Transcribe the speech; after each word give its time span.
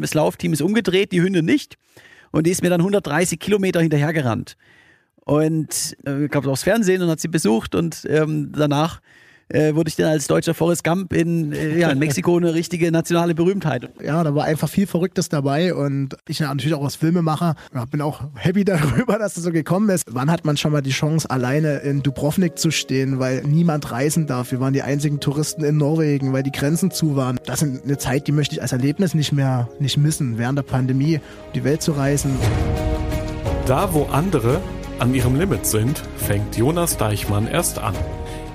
das 0.00 0.14
Laufteam 0.14 0.52
ist 0.52 0.62
umgedreht, 0.62 1.12
die 1.12 1.22
Hündin 1.22 1.44
nicht. 1.44 1.76
Und 2.32 2.46
die 2.46 2.50
ist 2.50 2.62
mir 2.62 2.70
dann 2.70 2.80
130 2.80 3.38
Kilometer 3.38 3.80
hinterhergerannt. 3.80 4.56
Und 5.24 5.96
äh, 6.04 6.28
kam 6.28 6.46
aufs 6.46 6.62
Fernsehen 6.62 7.02
und 7.02 7.08
hat 7.08 7.20
sie 7.20 7.28
besucht 7.28 7.74
und 7.74 8.06
ähm, 8.08 8.52
danach 8.52 9.00
äh, 9.48 9.74
wurde 9.74 9.88
ich 9.88 9.96
dann 9.96 10.06
als 10.06 10.26
deutscher 10.26 10.54
Forrest 10.54 10.84
Gump 10.84 11.12
in, 11.12 11.52
äh, 11.52 11.78
ja, 11.78 11.90
in 11.90 11.98
Mexiko 11.98 12.36
eine 12.36 12.54
richtige 12.54 12.90
nationale 12.90 13.34
Berühmtheit. 13.34 13.90
Ja, 14.02 14.22
da 14.24 14.34
war 14.34 14.44
einfach 14.44 14.68
viel 14.68 14.86
Verrücktes 14.86 15.28
dabei 15.28 15.74
und 15.74 16.16
ich 16.28 16.40
natürlich 16.40 16.74
auch 16.74 16.84
als 16.84 16.96
Filmemacher 16.96 17.54
bin 17.90 18.00
auch 18.00 18.22
happy 18.34 18.64
darüber, 18.64 19.18
dass 19.18 19.34
das 19.34 19.44
so 19.44 19.52
gekommen 19.52 19.88
ist. 19.90 20.04
Wann 20.10 20.30
hat 20.30 20.44
man 20.44 20.56
schon 20.56 20.72
mal 20.72 20.82
die 20.82 20.90
Chance, 20.90 21.30
alleine 21.30 21.78
in 21.78 22.02
Dubrovnik 22.02 22.58
zu 22.58 22.70
stehen, 22.70 23.18
weil 23.18 23.42
niemand 23.42 23.90
reisen 23.90 24.26
darf? 24.26 24.50
Wir 24.50 24.60
waren 24.60 24.72
die 24.72 24.82
einzigen 24.82 25.20
Touristen 25.20 25.64
in 25.64 25.76
Norwegen, 25.76 26.32
weil 26.32 26.42
die 26.42 26.52
Grenzen 26.52 26.90
zu 26.90 27.16
waren. 27.16 27.38
Das 27.46 27.62
ist 27.62 27.84
eine 27.84 27.98
Zeit, 27.98 28.26
die 28.26 28.32
möchte 28.32 28.54
ich 28.54 28.62
als 28.62 28.72
Erlebnis 28.72 29.14
nicht 29.14 29.32
mehr 29.32 29.68
nicht 29.78 29.96
missen, 29.96 30.38
während 30.38 30.58
der 30.58 30.64
Pandemie 30.64 31.16
um 31.16 31.52
die 31.54 31.64
Welt 31.64 31.82
zu 31.82 31.92
reisen. 31.92 32.36
Da, 33.66 33.92
wo 33.92 34.04
andere 34.04 34.60
an 34.98 35.14
ihrem 35.14 35.36
Limit 35.36 35.66
sind, 35.66 36.02
fängt 36.16 36.56
Jonas 36.56 36.96
Deichmann 36.96 37.46
erst 37.46 37.78
an. 37.78 37.94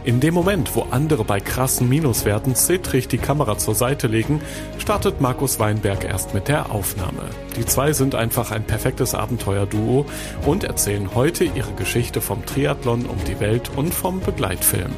In 0.03 0.19
dem 0.19 0.33
Moment, 0.33 0.75
wo 0.75 0.87
andere 0.89 1.23
bei 1.23 1.39
krassen 1.39 1.87
Minuswerten 1.87 2.55
zittrig 2.55 3.07
die 3.07 3.19
Kamera 3.19 3.59
zur 3.59 3.75
Seite 3.75 4.07
legen, 4.07 4.41
startet 4.79 5.21
Markus 5.21 5.59
Weinberg 5.59 6.05
erst 6.05 6.33
mit 6.33 6.47
der 6.47 6.71
Aufnahme. 6.71 7.29
Die 7.55 7.67
zwei 7.67 7.93
sind 7.93 8.15
einfach 8.15 8.49
ein 8.49 8.63
perfektes 8.63 9.13
Abenteuerduo 9.13 10.07
und 10.43 10.63
erzählen 10.63 11.13
heute 11.13 11.43
ihre 11.43 11.73
Geschichte 11.73 12.19
vom 12.19 12.43
Triathlon 12.47 13.05
um 13.05 13.17
die 13.25 13.39
Welt 13.39 13.69
und 13.75 13.93
vom 13.93 14.21
Begleitfilm. 14.21 14.93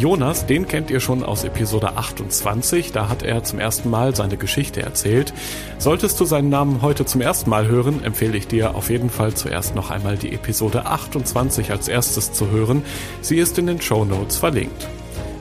Jonas, 0.00 0.46
den 0.46 0.66
kennt 0.66 0.90
ihr 0.90 0.98
schon 0.98 1.22
aus 1.22 1.44
Episode 1.44 1.94
28, 1.94 2.90
da 2.90 3.10
hat 3.10 3.22
er 3.22 3.44
zum 3.44 3.58
ersten 3.58 3.90
Mal 3.90 4.16
seine 4.16 4.38
Geschichte 4.38 4.80
erzählt. 4.80 5.34
Solltest 5.76 6.18
du 6.18 6.24
seinen 6.24 6.48
Namen 6.48 6.80
heute 6.80 7.04
zum 7.04 7.20
ersten 7.20 7.50
Mal 7.50 7.68
hören, 7.68 8.02
empfehle 8.02 8.38
ich 8.38 8.48
dir 8.48 8.74
auf 8.74 8.88
jeden 8.88 9.10
Fall 9.10 9.34
zuerst 9.34 9.74
noch 9.74 9.90
einmal 9.90 10.16
die 10.16 10.32
Episode 10.32 10.86
28 10.86 11.70
als 11.70 11.86
erstes 11.86 12.32
zu 12.32 12.50
hören. 12.50 12.82
Sie 13.20 13.36
ist 13.36 13.58
in 13.58 13.66
den 13.66 13.82
Show 13.82 14.06
Notes 14.06 14.38
verlinkt. 14.38 14.88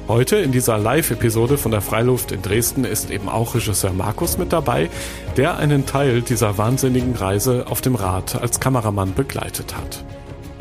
Heute 0.09 0.35
in 0.35 0.51
dieser 0.51 0.77
Live-Episode 0.77 1.57
von 1.57 1.71
der 1.71 1.79
Freiluft 1.79 2.33
in 2.33 2.41
Dresden 2.41 2.83
ist 2.83 3.11
eben 3.11 3.29
auch 3.29 3.55
Regisseur 3.55 3.93
Markus 3.93 4.37
mit 4.37 4.51
dabei, 4.51 4.89
der 5.37 5.57
einen 5.57 5.85
Teil 5.85 6.21
dieser 6.21 6.57
wahnsinnigen 6.57 7.15
Reise 7.15 7.67
auf 7.69 7.79
dem 7.79 7.95
Rad 7.95 8.41
als 8.41 8.59
Kameramann 8.59 9.13
begleitet 9.13 9.77
hat. 9.77 10.03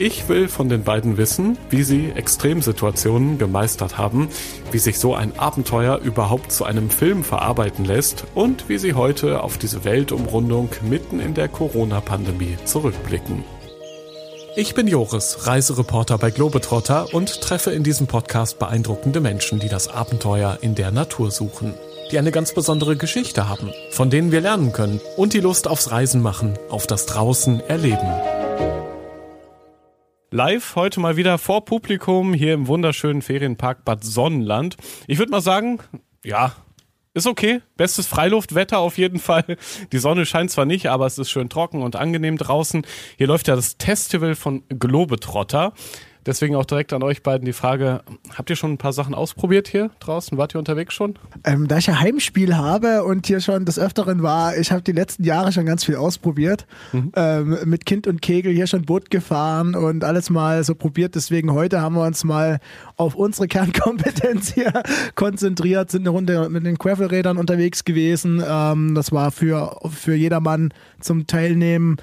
Ich 0.00 0.28
will 0.28 0.46
von 0.46 0.68
den 0.68 0.84
beiden 0.84 1.16
wissen, 1.16 1.58
wie 1.70 1.82
sie 1.82 2.12
Extremsituationen 2.14 3.36
gemeistert 3.36 3.98
haben, 3.98 4.28
wie 4.70 4.78
sich 4.78 5.00
so 5.00 5.16
ein 5.16 5.36
Abenteuer 5.36 5.98
überhaupt 5.98 6.52
zu 6.52 6.64
einem 6.64 6.88
Film 6.88 7.24
verarbeiten 7.24 7.84
lässt 7.84 8.24
und 8.36 8.68
wie 8.68 8.78
sie 8.78 8.94
heute 8.94 9.42
auf 9.42 9.58
diese 9.58 9.82
Weltumrundung 9.82 10.68
mitten 10.88 11.18
in 11.18 11.34
der 11.34 11.48
Corona-Pandemie 11.48 12.58
zurückblicken. 12.64 13.42
Ich 14.54 14.76
bin 14.76 14.86
Joris, 14.86 15.48
Reisereporter 15.48 16.16
bei 16.16 16.30
Globetrotter 16.30 17.12
und 17.12 17.40
treffe 17.40 17.72
in 17.72 17.82
diesem 17.82 18.06
Podcast 18.06 18.60
beeindruckende 18.60 19.18
Menschen, 19.18 19.58
die 19.58 19.68
das 19.68 19.88
Abenteuer 19.88 20.58
in 20.60 20.76
der 20.76 20.92
Natur 20.92 21.32
suchen, 21.32 21.74
die 22.12 22.18
eine 22.20 22.30
ganz 22.30 22.54
besondere 22.54 22.96
Geschichte 22.96 23.48
haben, 23.48 23.72
von 23.90 24.10
denen 24.10 24.30
wir 24.30 24.42
lernen 24.42 24.72
können 24.72 25.00
und 25.16 25.32
die 25.32 25.40
Lust 25.40 25.66
aufs 25.66 25.90
Reisen 25.90 26.22
machen, 26.22 26.56
auf 26.70 26.86
das 26.86 27.06
Draußen 27.06 27.58
erleben. 27.68 28.37
Live 30.30 30.76
heute 30.76 31.00
mal 31.00 31.16
wieder 31.16 31.38
vor 31.38 31.64
Publikum 31.64 32.34
hier 32.34 32.52
im 32.52 32.66
wunderschönen 32.66 33.22
Ferienpark 33.22 33.86
Bad 33.86 34.04
Sonnenland. 34.04 34.76
Ich 35.06 35.18
würde 35.18 35.30
mal 35.30 35.40
sagen, 35.40 35.78
ja, 36.22 36.54
ist 37.14 37.26
okay. 37.26 37.62
Bestes 37.78 38.06
Freiluftwetter 38.06 38.78
auf 38.78 38.98
jeden 38.98 39.20
Fall. 39.20 39.56
Die 39.90 39.96
Sonne 39.96 40.26
scheint 40.26 40.50
zwar 40.50 40.66
nicht, 40.66 40.88
aber 40.90 41.06
es 41.06 41.16
ist 41.16 41.30
schön 41.30 41.48
trocken 41.48 41.80
und 41.80 41.96
angenehm 41.96 42.36
draußen. 42.36 42.86
Hier 43.16 43.26
läuft 43.26 43.48
ja 43.48 43.56
das 43.56 43.76
Festival 43.78 44.34
von 44.34 44.64
Globetrotter. 44.68 45.72
Deswegen 46.28 46.56
auch 46.56 46.66
direkt 46.66 46.92
an 46.92 47.02
euch 47.02 47.22
beiden 47.22 47.46
die 47.46 47.54
Frage, 47.54 48.02
habt 48.36 48.50
ihr 48.50 48.56
schon 48.56 48.72
ein 48.72 48.76
paar 48.76 48.92
Sachen 48.92 49.14
ausprobiert 49.14 49.66
hier 49.66 49.90
draußen? 49.98 50.36
Wart 50.36 50.54
ihr 50.54 50.58
unterwegs 50.58 50.92
schon? 50.92 51.14
Ähm, 51.42 51.68
da 51.68 51.78
ich 51.78 51.86
ja 51.86 51.98
Heimspiel 52.00 52.54
habe 52.54 53.02
und 53.04 53.26
hier 53.26 53.40
schon 53.40 53.64
des 53.64 53.78
Öfteren 53.78 54.22
war, 54.22 54.54
ich 54.54 54.70
habe 54.70 54.82
die 54.82 54.92
letzten 54.92 55.24
Jahre 55.24 55.52
schon 55.52 55.64
ganz 55.64 55.84
viel 55.86 55.96
ausprobiert. 55.96 56.66
Mhm. 56.92 57.12
Ähm, 57.16 57.58
mit 57.64 57.86
Kind 57.86 58.06
und 58.06 58.20
Kegel 58.20 58.52
hier 58.52 58.66
schon 58.66 58.82
Boot 58.82 59.10
gefahren 59.10 59.74
und 59.74 60.04
alles 60.04 60.28
mal 60.28 60.62
so 60.64 60.74
probiert. 60.74 61.14
Deswegen 61.14 61.54
heute 61.54 61.80
haben 61.80 61.94
wir 61.94 62.04
uns 62.04 62.24
mal 62.24 62.58
auf 62.98 63.14
unsere 63.14 63.48
Kernkompetenz 63.48 64.52
hier 64.52 64.82
konzentriert, 65.14 65.90
sind 65.90 66.02
eine 66.02 66.10
Runde 66.10 66.50
mit 66.50 66.66
den 66.66 66.74
Gravelrädern 66.74 67.38
unterwegs 67.38 67.84
gewesen. 67.84 68.44
Ähm, 68.46 68.94
das 68.94 69.12
war 69.12 69.30
für, 69.30 69.78
für 69.88 70.14
jedermann 70.14 70.74
zum 71.00 71.26
Teilnehmen. 71.26 71.96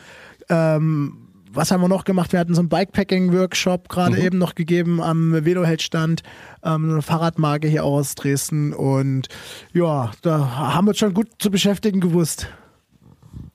Ähm, 0.49 1.24
was 1.55 1.71
haben 1.71 1.81
wir 1.81 1.87
noch 1.87 2.03
gemacht? 2.03 2.33
Wir 2.33 2.39
hatten 2.39 2.53
so 2.53 2.61
einen 2.61 2.69
Bikepacking-Workshop 2.69 3.89
gerade 3.89 4.17
mhm. 4.17 4.21
eben 4.21 4.37
noch 4.37 4.55
gegeben 4.55 5.01
am 5.01 5.45
Veloheld-Stand, 5.45 6.23
ähm, 6.63 6.91
eine 6.91 7.01
Fahrradmarke 7.01 7.67
hier 7.67 7.83
aus 7.83 8.15
Dresden. 8.15 8.73
Und 8.73 9.29
ja, 9.73 10.11
da 10.21 10.55
haben 10.55 10.85
wir 10.85 10.89
uns 10.89 10.99
schon 10.99 11.13
gut 11.13 11.27
zu 11.39 11.49
beschäftigen 11.49 12.01
gewusst. 12.01 12.49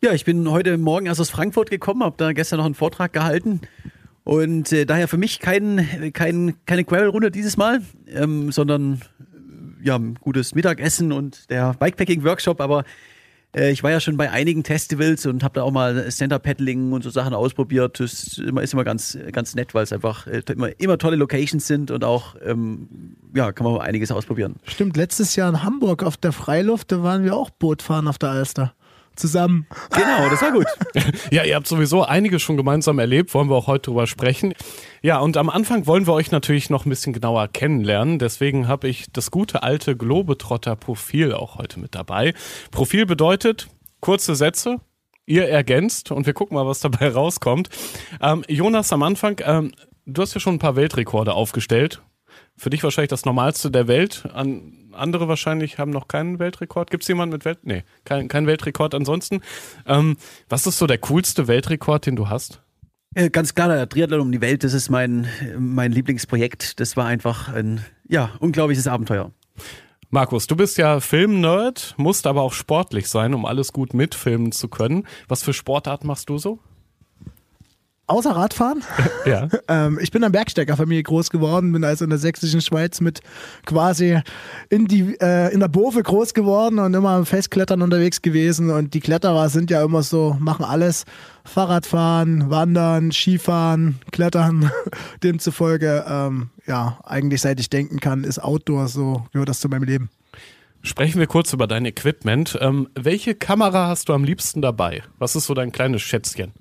Ja, 0.03 0.13
ich 0.13 0.25
bin 0.25 0.51
heute 0.51 0.79
Morgen 0.79 1.07
erst 1.07 1.21
aus 1.21 1.31
Frankfurt 1.31 1.71
gekommen, 1.71 2.03
habe 2.03 2.17
da 2.17 2.33
gestern 2.33 2.59
noch 2.59 2.67
einen 2.67 2.75
Vortrag 2.75 3.13
gehalten. 3.13 3.61
Und 4.25 4.73
äh, 4.73 4.87
daher 4.87 5.09
für 5.09 5.19
mich 5.19 5.41
kein, 5.41 6.13
kein, 6.13 6.55
keine 6.67 6.85
Gravel-Runde 6.85 7.31
dieses 7.31 7.57
Mal, 7.57 7.83
ähm, 8.09 8.53
sondern 8.53 9.03
ja, 9.83 9.97
ein 9.97 10.15
gutes 10.15 10.55
Mittagessen 10.55 11.13
und 11.13 11.51
der 11.51 11.75
Bikepacking-Workshop. 11.75 12.61
Aber 12.61 12.85
ich 13.53 13.83
war 13.83 13.91
ja 13.91 13.99
schon 13.99 14.17
bei 14.17 14.31
einigen 14.31 14.65
Festivals 14.65 15.27
und 15.27 15.43
habe 15.43 15.55
da 15.55 15.63
auch 15.63 15.73
mal 15.73 16.11
Stand-Up-Paddling 16.11 16.93
und 16.93 17.03
so 17.03 17.11
Sachen 17.11 17.35
ausprobiert. 17.35 17.99
Das 17.99 18.13
ist 18.13 18.39
immer, 18.39 18.63
ist 18.63 18.75
immer 18.75 18.85
ganz, 18.85 19.19
ganz 19.33 19.55
nett, 19.55 19.75
weil 19.75 19.83
es 19.83 19.93
einfach 19.93 20.27
äh, 20.27 20.43
immer, 20.51 20.69
immer 20.81 20.99
tolle 20.99 21.17
Locations 21.17 21.67
sind 21.67 21.91
und 21.91 22.05
auch, 22.05 22.37
ähm, 22.45 23.17
ja, 23.35 23.51
kann 23.53 23.67
man 23.67 23.81
einiges 23.81 24.13
ausprobieren. 24.13 24.57
Stimmt, 24.67 24.97
letztes 24.97 25.35
Jahr 25.35 25.49
in 25.49 25.63
Hamburg 25.65 26.05
auf 26.05 26.17
der 26.17 26.33
Freiluft, 26.33 26.93
da 26.93 27.03
waren 27.03 27.25
wir 27.25 27.37
auch 27.37 27.51
Bootfahren 27.51 28.07
auf 28.07 28.19
der 28.19 28.31
Alster 28.31 28.75
zusammen. 29.17 29.67
Genau, 29.91 30.29
das 30.29 30.43
war 30.43 30.53
gut. 30.53 30.67
ja, 31.31 31.45
ihr 31.45 31.55
habt 31.55 31.67
sowieso 31.67 32.05
einiges 32.05 32.43
schon 32.43 32.57
gemeinsam 32.57 32.99
erlebt, 32.99 33.35
wollen 33.35 33.49
wir 33.49 33.57
auch 33.57 33.67
heute 33.67 33.91
drüber 33.91 34.07
sprechen. 34.07 34.55
Ja, 35.03 35.19
und 35.19 35.37
am 35.37 35.51
Anfang 35.51 35.87
wollen 35.87 36.07
wir 36.07 36.13
euch 36.13 36.31
natürlich 36.31 36.71
noch 36.71 36.87
ein 36.87 36.91
bisschen 36.91 37.13
genauer 37.13 37.49
kennenlernen. 37.49 38.19
Deswegen 38.19 38.69
habe 38.69 38.89
ich 38.89 39.07
das 39.13 39.31
gute 39.31 39.63
alte 39.63 39.97
Globetrotter-Profil 39.97 41.33
auch 41.33 41.59
heute 41.59 41.81
mit 41.81 41.95
dabei. 41.95 42.35
Profil 42.71 43.07
bedeutet 43.07 43.69
kurze 44.01 44.35
Sätze, 44.35 44.79
ihr 45.27 45.49
ergänzt 45.49 46.11
und 46.11 46.27
wir 46.27 46.35
gucken 46.35 46.57
mal, 46.57 46.67
was 46.67 46.81
dabei 46.81 47.09
rauskommt. 47.09 47.69
Ähm, 48.21 48.45
Jonas, 48.49 48.93
am 48.93 49.03
Anfang, 49.03 49.41
ähm, 49.45 49.73
du 50.07 50.23
hast 50.23 50.35
ja 50.35 50.41
schon 50.41 50.55
ein 50.55 50.59
paar 50.59 50.77
Weltrekorde 50.77 51.35
aufgestellt. 51.35 52.03
Für 52.61 52.69
dich 52.69 52.85
wahrscheinlich 52.85 53.09
das 53.09 53.25
Normalste 53.25 53.71
der 53.71 53.89
Welt. 53.89 54.29
An 54.35 54.91
andere 54.93 55.29
wahrscheinlich 55.29 55.79
haben 55.79 55.91
noch 55.93 56.09
keinen 56.09 56.39
Weltrekord. 56.39 56.91
Gibt 56.91 57.05
es 57.05 57.09
jemanden 57.09 57.33
mit 57.33 57.47
Welt? 57.47 57.61
Nee, 57.63 57.85
kein, 58.05 58.29
kein 58.29 58.47
Weltrekord 58.47 58.95
ansonsten. 58.95 59.41
Ähm, 59.87 60.19
was 60.51 60.67
ist 60.67 60.77
so 60.77 60.87
der 60.87 60.99
coolste 60.99 61.49
Weltrekord, 61.49 62.05
den 62.05 62.17
du 62.17 62.29
hast? 62.29 62.61
Äh, 63.15 63.31
ganz 63.31 63.55
klar, 63.55 63.69
der 63.69 63.89
Triathlon 63.89 64.21
um 64.21 64.31
die 64.31 64.43
Welt, 64.43 64.63
das 64.63 64.75
ist 64.75 64.91
mein, 64.91 65.27
mein 65.59 65.91
Lieblingsprojekt. 65.91 66.81
Das 66.81 66.99
war 66.99 67.07
einfach 67.07 67.49
ein 67.49 67.83
ja, 68.07 68.33
unglaubliches 68.41 68.87
Abenteuer. 68.87 69.33
Markus, 70.11 70.47
du 70.47 70.55
bist 70.55 70.77
ja 70.77 71.01
Filmnerd, 71.01 71.95
musst 71.97 72.27
aber 72.27 72.43
auch 72.43 72.53
sportlich 72.53 73.09
sein, 73.09 73.33
um 73.33 73.47
alles 73.47 73.73
gut 73.73 73.95
mitfilmen 73.95 74.53
zu 74.53 74.69
können. 74.69 75.07
Was 75.29 75.43
für 75.43 75.55
Sportart 75.55 76.05
machst 76.05 76.29
du 76.29 76.37
so? 76.37 76.59
Außer 78.11 78.33
Radfahren. 78.33 78.83
Ja. 79.27 79.49
ähm, 79.69 79.99
ich 80.01 80.11
bin 80.11 80.25
an 80.25 80.33
Bergsteckerfamilie 80.33 81.03
groß 81.03 81.29
geworden, 81.29 81.73
bin 81.73 81.85
also 81.85 82.05
in 82.05 82.11
der 82.11 82.19
sächsischen 82.19 82.63
Schweiz 82.63 83.03
mit 83.03 83.21
quasi 83.67 84.19
in, 84.71 84.87
die, 84.87 85.15
äh, 85.21 85.53
in 85.53 85.61
der 85.61 85.69
Bofe 85.69 86.03
groß 86.03 86.33
geworden 86.33 86.79
und 86.79 86.95
immer 86.95 87.11
am 87.11 87.27
Festklettern 87.27 87.83
unterwegs 87.83 88.23
gewesen. 88.23 88.71
Und 88.71 88.95
die 88.95 89.01
Kletterer 89.01 89.51
sind 89.51 89.71
ja 89.71 89.85
immer 89.85 90.03
so, 90.03 90.39
machen 90.41 90.65
alles. 90.65 91.05
Fahrradfahren, 91.45 92.49
Wandern, 92.49 93.13
Skifahren, 93.13 93.99
Klettern. 94.11 94.71
Demzufolge, 95.23 96.05
ähm, 96.09 96.49
ja, 96.67 96.99
eigentlich 97.05 97.43
seit 97.43 97.61
ich 97.61 97.69
denken 97.69 98.01
kann, 98.01 98.25
ist 98.25 98.39
Outdoor 98.39 98.89
so, 98.89 99.27
gehört 99.33 99.51
das 99.51 99.61
zu 99.61 99.69
meinem 99.69 99.85
Leben. 99.85 100.09
Sprechen 100.83 101.19
wir 101.19 101.27
kurz 101.27 101.53
über 101.53 101.67
dein 101.67 101.85
Equipment. 101.85 102.57
Ähm, 102.61 102.89
welche 102.95 103.35
Kamera 103.35 103.89
hast 103.89 104.09
du 104.09 104.15
am 104.15 104.25
liebsten 104.25 104.63
dabei? 104.63 105.03
Was 105.19 105.37
ist 105.37 105.45
so 105.45 105.53
dein 105.53 105.73
kleines 105.73 106.01
Schätzchen? 106.01 106.53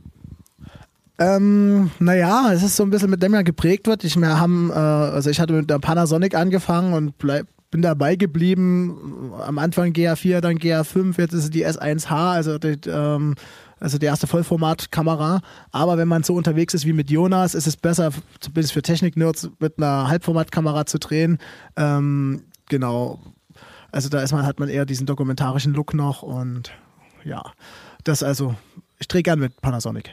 Ähm, 1.19 1.91
naja, 1.99 2.51
es 2.53 2.63
ist 2.63 2.77
so 2.77 2.83
ein 2.83 2.89
bisschen 2.89 3.09
mit 3.09 3.21
dem 3.21 3.33
ja 3.33 3.41
geprägt 3.41 3.87
wird. 3.87 4.05
Ich, 4.05 4.15
wir 4.15 4.39
haben, 4.39 4.71
äh, 4.71 4.73
also 4.73 5.29
ich 5.29 5.39
hatte 5.41 5.53
mit 5.53 5.69
der 5.69 5.79
Panasonic 5.79 6.33
angefangen 6.33 6.93
und 6.93 7.17
bleib, 7.17 7.45
bin 7.71 7.81
dabei 7.81 8.15
geblieben. 8.15 9.33
Am 9.45 9.57
Anfang 9.57 9.91
GA4, 9.91 10.39
dann 10.39 10.57
GA5, 10.57 11.19
jetzt 11.19 11.33
ist 11.33 11.43
es 11.43 11.49
die 11.49 11.67
S1H, 11.67 12.09
also 12.09 12.57
die, 12.57 12.79
ähm, 12.87 13.35
also 13.81 13.97
die 13.97 14.05
erste 14.05 14.27
Vollformatkamera. 14.27 15.41
Aber 15.71 15.97
wenn 15.97 16.07
man 16.07 16.23
so 16.23 16.35
unterwegs 16.35 16.73
ist 16.73 16.85
wie 16.85 16.93
mit 16.93 17.11
Jonas, 17.11 17.53
ist 17.53 17.67
es 17.67 17.75
besser, 17.75 18.11
zumindest 18.39 18.71
für 18.71 18.81
Technik-Nerds, 18.81 19.49
mit 19.59 19.77
einer 19.77 20.07
Halbformatkamera 20.07 20.85
zu 20.85 20.99
drehen. 20.99 21.37
Ähm, 21.75 22.43
genau. 22.69 23.19
Also 23.91 24.07
da 24.07 24.21
ist 24.21 24.31
man, 24.31 24.45
hat 24.45 24.59
man 24.59 24.69
eher 24.69 24.85
diesen 24.85 25.05
dokumentarischen 25.05 25.73
Look 25.73 25.93
noch 25.93 26.21
und 26.21 26.71
ja, 27.25 27.43
das 28.05 28.23
also, 28.23 28.55
ich 28.99 29.07
drehe 29.09 29.23
gern 29.23 29.39
mit 29.39 29.59
Panasonic. 29.61 30.11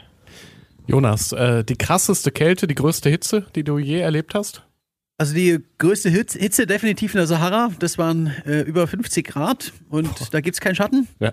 Jonas, 0.87 1.33
äh, 1.33 1.65
die 1.65 1.77
krasseste 1.77 2.31
Kälte, 2.31 2.67
die 2.67 2.75
größte 2.75 3.11
Hitze, 3.11 3.47
die 3.55 3.65
du 3.65 3.79
je 3.79 3.99
erlebt 3.99 4.35
hast? 4.35 4.63
Also 5.19 5.35
die 5.35 5.59
größte 5.79 6.11
Hitze, 6.11 6.39
Hitze 6.39 6.67
definitiv 6.67 7.15
in 7.15 7.19
der 7.19 7.27
Sahara. 7.27 7.71
Das 7.79 7.99
waren 7.99 8.29
äh, 8.45 8.61
über 8.61 8.87
50 8.87 9.27
Grad 9.27 9.73
und 9.89 10.19
Boah. 10.19 10.29
da 10.31 10.41
gibt 10.41 10.55
es 10.55 10.61
keinen 10.61 10.75
Schatten. 10.75 11.09
Ja. 11.19 11.33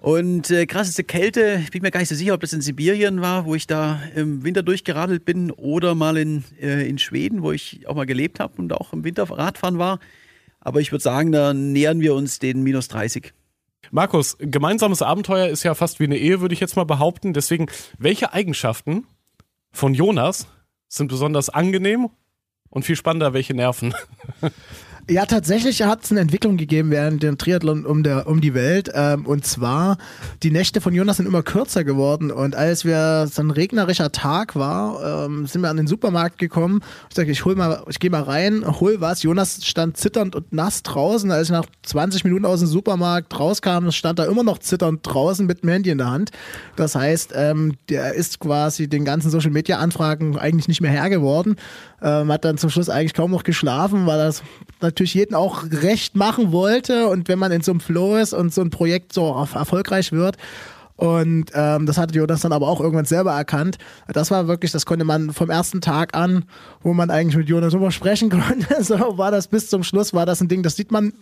Und 0.00 0.50
äh, 0.50 0.66
krasseste 0.66 1.02
Kälte, 1.02 1.60
ich 1.62 1.72
bin 1.72 1.82
mir 1.82 1.90
gar 1.90 1.98
nicht 1.98 2.08
so 2.08 2.14
sicher, 2.14 2.34
ob 2.34 2.40
das 2.40 2.52
in 2.52 2.60
Sibirien 2.60 3.20
war, 3.20 3.44
wo 3.46 3.56
ich 3.56 3.66
da 3.66 4.00
im 4.14 4.44
Winter 4.44 4.62
durchgeradelt 4.62 5.24
bin, 5.24 5.50
oder 5.50 5.96
mal 5.96 6.16
in, 6.16 6.44
äh, 6.60 6.88
in 6.88 6.98
Schweden, 6.98 7.42
wo 7.42 7.50
ich 7.50 7.86
auch 7.88 7.96
mal 7.96 8.06
gelebt 8.06 8.38
habe 8.38 8.54
und 8.58 8.72
auch 8.72 8.92
im 8.92 9.02
Winter 9.02 9.24
Radfahren 9.24 9.78
war. 9.78 9.98
Aber 10.60 10.80
ich 10.80 10.92
würde 10.92 11.02
sagen, 11.02 11.32
da 11.32 11.52
nähern 11.52 12.00
wir 12.00 12.14
uns 12.14 12.38
den 12.38 12.62
minus 12.62 12.86
30. 12.88 13.32
Markus, 13.90 14.36
gemeinsames 14.38 15.02
Abenteuer 15.02 15.48
ist 15.48 15.62
ja 15.62 15.74
fast 15.74 16.00
wie 16.00 16.04
eine 16.04 16.16
Ehe, 16.16 16.40
würde 16.40 16.54
ich 16.54 16.60
jetzt 16.60 16.76
mal 16.76 16.84
behaupten. 16.84 17.32
Deswegen, 17.32 17.66
welche 17.98 18.32
Eigenschaften 18.32 19.06
von 19.72 19.94
Jonas 19.94 20.48
sind 20.88 21.08
besonders 21.08 21.48
angenehm 21.48 22.10
und 22.70 22.84
viel 22.84 22.96
spannender, 22.96 23.32
welche 23.32 23.54
nerven? 23.54 23.94
Ja, 25.08 25.24
tatsächlich 25.24 25.82
hat 25.82 26.02
es 26.02 26.10
eine 26.10 26.18
Entwicklung 26.18 26.56
gegeben 26.56 26.90
während 26.90 27.22
dem 27.22 27.38
Triathlon 27.38 27.86
um, 27.86 28.02
der, 28.02 28.26
um 28.26 28.40
die 28.40 28.54
Welt. 28.54 28.90
Ähm, 28.92 29.24
und 29.24 29.46
zwar, 29.46 29.98
die 30.42 30.50
Nächte 30.50 30.80
von 30.80 30.92
Jonas 30.92 31.18
sind 31.18 31.26
immer 31.26 31.44
kürzer 31.44 31.84
geworden. 31.84 32.32
Und 32.32 32.56
als 32.56 32.84
wir 32.84 33.28
so 33.30 33.40
ein 33.40 33.52
regnerischer 33.52 34.10
Tag 34.10 34.56
war, 34.56 35.26
ähm, 35.26 35.46
sind 35.46 35.60
wir 35.62 35.70
an 35.70 35.76
den 35.76 35.86
Supermarkt 35.86 36.38
gekommen. 36.38 36.80
Ich 37.08 37.14
sage, 37.14 37.30
ich 37.30 37.44
hol 37.44 37.54
mal, 37.54 37.84
ich 37.88 38.00
gehe 38.00 38.10
mal 38.10 38.22
rein, 38.24 38.64
hol 38.80 39.00
was. 39.00 39.22
Jonas 39.22 39.64
stand 39.64 39.96
zitternd 39.96 40.34
und 40.34 40.52
nass 40.52 40.82
draußen. 40.82 41.30
Als 41.30 41.46
ich 41.46 41.52
nach 41.52 41.66
20 41.84 42.24
Minuten 42.24 42.44
aus 42.44 42.58
dem 42.58 42.68
Supermarkt 42.68 43.38
rauskam, 43.38 43.92
stand 43.92 44.18
er 44.18 44.26
immer 44.26 44.42
noch 44.42 44.58
zitternd 44.58 45.02
draußen 45.04 45.46
mit 45.46 45.62
dem 45.62 45.70
Handy 45.70 45.90
in 45.90 45.98
der 45.98 46.10
Hand. 46.10 46.32
Das 46.74 46.96
heißt, 46.96 47.32
ähm, 47.36 47.74
der 47.90 48.14
ist 48.14 48.40
quasi 48.40 48.88
den 48.88 49.04
ganzen 49.04 49.30
Social 49.30 49.52
Media 49.52 49.78
Anfragen 49.78 50.36
eigentlich 50.36 50.66
nicht 50.66 50.80
mehr 50.80 50.90
Herr 50.90 51.10
geworden. 51.10 51.54
Ähm, 52.02 52.32
hat 52.32 52.44
dann 52.44 52.58
zum 52.58 52.70
Schluss 52.70 52.88
eigentlich 52.88 53.14
kaum 53.14 53.30
noch 53.30 53.44
geschlafen, 53.44 54.06
weil 54.06 54.18
das 54.18 54.42
natürlich 54.80 55.14
jeden 55.14 55.34
auch 55.34 55.64
recht 55.70 56.16
machen 56.16 56.52
wollte. 56.52 57.08
Und 57.08 57.28
wenn 57.28 57.38
man 57.38 57.52
in 57.52 57.62
so 57.62 57.72
einem 57.72 57.80
Flow 57.80 58.16
ist 58.16 58.32
und 58.32 58.52
so 58.52 58.60
ein 58.60 58.70
Projekt 58.70 59.12
so 59.12 59.32
erfolgreich 59.54 60.12
wird, 60.12 60.36
und 60.96 61.50
ähm, 61.54 61.84
das 61.84 61.98
hatte 61.98 62.14
Jonas 62.14 62.40
dann 62.40 62.52
aber 62.52 62.68
auch 62.68 62.80
irgendwann 62.80 63.04
selber 63.04 63.32
erkannt. 63.32 63.76
Das 64.08 64.30
war 64.30 64.48
wirklich, 64.48 64.72
das 64.72 64.86
konnte 64.86 65.04
man 65.04 65.32
vom 65.32 65.50
ersten 65.50 65.82
Tag 65.82 66.16
an, 66.16 66.46
wo 66.82 66.94
man 66.94 67.10
eigentlich 67.10 67.36
mit 67.36 67.48
Jonas 67.48 67.74
immer 67.74 67.90
sprechen 67.90 68.30
konnte, 68.30 68.82
so 68.82 69.18
war 69.18 69.30
das 69.30 69.48
bis 69.48 69.68
zum 69.68 69.84
Schluss, 69.84 70.14
war 70.14 70.24
das 70.24 70.40
ein 70.40 70.48
Ding, 70.48 70.62
das 70.62 70.76
sieht 70.76 70.90
man, 70.90 71.12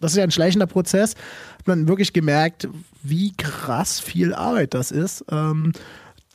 das 0.00 0.12
ist 0.12 0.16
ja 0.16 0.24
ein 0.24 0.30
schleichender 0.30 0.66
Prozess, 0.66 1.14
hat 1.58 1.66
man 1.66 1.86
wirklich 1.86 2.14
gemerkt, 2.14 2.68
wie 3.02 3.34
krass 3.36 4.00
viel 4.00 4.32
Arbeit 4.34 4.72
das 4.72 4.90
ist. 4.90 5.24
Ähm, 5.30 5.72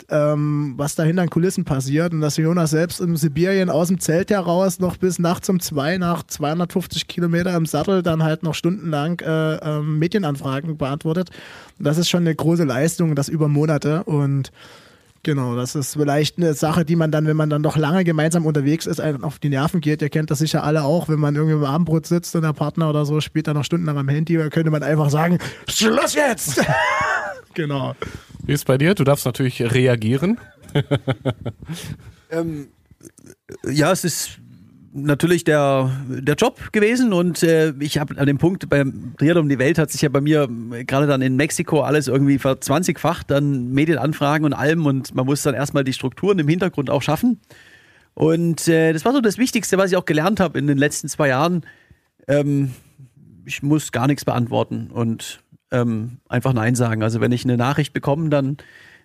ähm, 0.10 0.74
was 0.78 0.96
da 0.96 1.04
hinter 1.04 1.24
den 1.24 1.30
Kulissen 1.30 1.66
passiert 1.66 2.14
und 2.14 2.22
dass 2.22 2.38
Jonas 2.38 2.72
selbst 2.72 3.02
in 3.02 3.16
Sibirien 3.16 3.70
aus 3.70 3.88
dem 3.88 4.00
Zelt 4.00 4.30
heraus 4.30 4.80
noch 4.80 4.98
bis 4.98 5.20
nachts 5.20 5.50
um 5.50 5.60
zwei 5.60 5.98
nach 5.98 6.24
250 6.24 7.08
Kilometer 7.08 7.56
im 7.56 7.66
Sattel 7.66 8.04
dann 8.04 8.24
halt 8.24 8.44
noch 8.44 8.54
stundenlang 8.54 9.20
äh, 9.22 9.56
äh, 9.56 9.82
Medienanfragen 9.82 10.78
beantwortet. 10.78 11.30
Das 11.80 11.98
ist 11.98 12.10
schon 12.10 12.22
eine 12.22 12.36
große 12.36 12.64
Leistung, 12.64 13.16
das 13.16 13.30
über 13.30 13.48
Monate 13.48 14.04
und 14.04 14.52
Genau, 15.26 15.56
das 15.56 15.74
ist 15.74 15.94
vielleicht 15.94 16.38
eine 16.38 16.54
Sache, 16.54 16.86
die 16.86 16.96
man 16.96 17.10
dann, 17.10 17.26
wenn 17.26 17.36
man 17.36 17.50
dann 17.50 17.64
noch 17.64 17.78
lange 17.78 18.04
gemeinsam 18.04 18.46
unterwegs 18.46 18.86
ist, 18.86 19.02
einem 19.02 19.24
auf 19.24 19.40
die 19.40 19.50
Nerven 19.50 19.82
geht. 19.82 20.04
Ihr 20.04 20.10
kennt 20.10 20.30
das 20.30 20.38
sicher 20.38 20.64
alle 20.64 20.84
auch, 20.84 21.10
wenn 21.10 21.20
man 21.20 21.36
irgendwie 21.36 21.56
im 21.56 21.64
Abendbrot 21.64 22.06
sitzt 22.06 22.36
und 22.36 22.44
der 22.44 22.54
Partner 22.54 22.92
oder 22.92 23.06
so 23.06 23.20
spielt 23.22 23.48
dann 23.48 23.56
noch 23.56 23.64
stundenlang 23.64 23.98
am 23.98 24.08
Handy, 24.08 24.38
dann 24.38 24.52
könnte 24.52 24.70
man 24.70 24.84
einfach 24.84 25.10
sagen, 25.10 25.40
Schluss 25.68 26.14
jetzt! 26.14 26.62
genau. 27.56 27.96
Wie 28.46 28.54
ist 28.54 28.62
es 28.62 28.66
bei 28.66 28.78
dir? 28.78 28.94
Du 28.94 29.04
darfst 29.04 29.26
natürlich 29.26 29.62
reagieren. 29.62 30.40
ähm, 32.30 32.68
ja, 33.68 33.92
es 33.92 34.04
ist 34.04 34.40
natürlich 34.96 35.44
der, 35.44 35.92
der 36.08 36.36
Job 36.36 36.72
gewesen 36.72 37.12
und 37.12 37.44
äh, 37.44 37.74
ich 37.80 37.98
habe 37.98 38.18
an 38.18 38.26
dem 38.26 38.38
Punkt 38.38 38.70
beim 38.70 39.14
Triathlon 39.18 39.44
um 39.44 39.50
die 39.50 39.60
Welt 39.60 39.78
hat 39.78 39.92
sich 39.92 40.02
ja 40.02 40.10
bei 40.10 40.22
mir 40.22 40.48
äh, 40.72 40.86
gerade 40.86 41.06
dann 41.06 41.22
in 41.22 41.36
Mexiko 41.36 41.82
alles 41.82 42.08
irgendwie 42.08 42.40
verzwanzigfacht, 42.40 43.30
dann 43.30 43.72
Medienanfragen 43.72 44.46
und 44.46 44.54
allem 44.54 44.86
und 44.86 45.14
man 45.14 45.26
muss 45.26 45.44
dann 45.44 45.54
erstmal 45.54 45.84
die 45.84 45.94
Strukturen 45.94 46.40
im 46.40 46.48
Hintergrund 46.48 46.90
auch 46.90 47.02
schaffen. 47.02 47.40
Und 48.14 48.70
äh, 48.70 48.94
das 48.94 49.04
war 49.04 49.12
so 49.12 49.20
das 49.20 49.38
Wichtigste, 49.38 49.78
was 49.78 49.92
ich 49.92 49.98
auch 49.98 50.06
gelernt 50.06 50.40
habe 50.40 50.58
in 50.58 50.68
den 50.68 50.78
letzten 50.78 51.10
zwei 51.10 51.28
Jahren. 51.28 51.66
Ähm, 52.28 52.72
ich 53.46 53.62
muss 53.62 53.92
gar 53.92 54.08
nichts 54.08 54.24
beantworten 54.24 54.90
und 54.92 55.42
ähm, 55.72 56.18
einfach 56.30 56.54
Nein 56.54 56.76
sagen. 56.76 57.04
Also 57.04 57.22
wenn 57.22 57.32
ich 57.32 57.44
eine 57.44 57.58
Nachricht 57.58 57.94
bekomme, 57.94 58.30
dann 58.30 58.58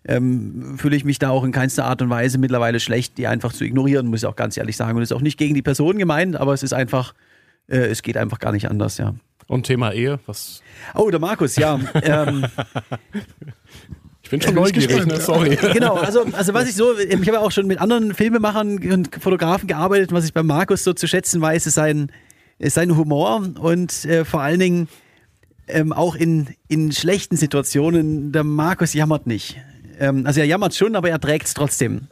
ähm, 0.05 0.77
fühle 0.79 0.97
ich 0.97 1.05
mich 1.05 1.19
da 1.19 1.31
auch 1.31 1.45
in 1.45 1.53
keinster 1.53 1.85
Art 1.85 2.01
und 2.03 2.11
Weise 2.11 2.39
mittlerweile 2.39 2.81
schlecht, 2.81 3.19
die 3.19 3.27
einfach 3.27 3.53
zu 3.53 3.65
ignorieren, 3.65 4.07
muss 4.07 4.23
ich 4.23 4.27
auch 4.27 4.37
ganz 4.37 4.57
ehrlich 4.57 4.77
sagen. 4.77 4.97
Und 4.97 5.03
es 5.03 5.11
ist 5.11 5.17
auch 5.17 5.23
nicht 5.23 5.39
gegen 5.39 5.55
die 5.55 5.63
Person 5.63 5.99
gemeint, 5.99 6.37
aber 6.37 6.55
es 6.55 6.63
ist 6.63 6.73
einfach, 6.73 7.15
äh, 7.69 7.79
es 7.79 8.03
geht 8.03 8.17
einfach 8.17 8.39
gar 8.39 8.53
nicht 8.53 8.71
anders, 8.71 8.99
ja. 8.99 9.15
Und 9.47 9.67
Thema 9.67 9.93
Ehe, 9.93 10.21
was? 10.27 10.63
Oh, 10.95 11.11
der 11.11 11.19
Markus, 11.19 11.57
ja. 11.57 11.79
ähm, 12.03 12.47
ich 14.23 14.31
bin 14.31 14.41
schon 14.41 14.55
neugierig, 14.55 15.07
ne? 15.07 15.21
sorry. 15.21 15.59
Genau, 15.73 15.97
also, 15.97 16.25
also 16.33 16.55
was 16.55 16.69
ich 16.69 16.77
so, 16.77 16.97
ich 16.97 17.29
habe 17.29 17.41
auch 17.41 17.51
schon 17.51 17.67
mit 17.67 17.81
anderen 17.81 18.15
Filmemachern 18.15 18.79
und 18.93 19.17
Fotografen 19.17 19.67
gearbeitet, 19.67 20.13
was 20.13 20.25
ich 20.25 20.33
bei 20.33 20.45
Markus 20.45 20.85
so 20.85 20.93
zu 20.93 21.09
schätzen 21.09 21.41
weiß, 21.41 21.67
ist 21.67 21.75
sein, 21.75 22.13
ist 22.59 22.75
sein 22.75 22.97
Humor 22.97 23.43
und 23.59 24.05
äh, 24.05 24.25
vor 24.25 24.41
allen 24.41 24.61
Dingen 24.61 24.89
ähm, 25.73 25.93
auch 25.93 26.15
in, 26.15 26.49
in 26.69 26.93
schlechten 26.93 27.37
Situationen, 27.37 28.33
der 28.33 28.45
Markus 28.45 28.95
jammert 28.95 29.27
nicht. 29.27 29.57
Ähm, 29.99 30.27
also 30.27 30.41
er 30.41 30.47
jammert 30.47 30.75
schon, 30.75 30.97
aber 30.97 31.11
er 31.11 31.21
trägt 31.21 31.47
es 31.47 31.55
trotzdem. 31.55 32.09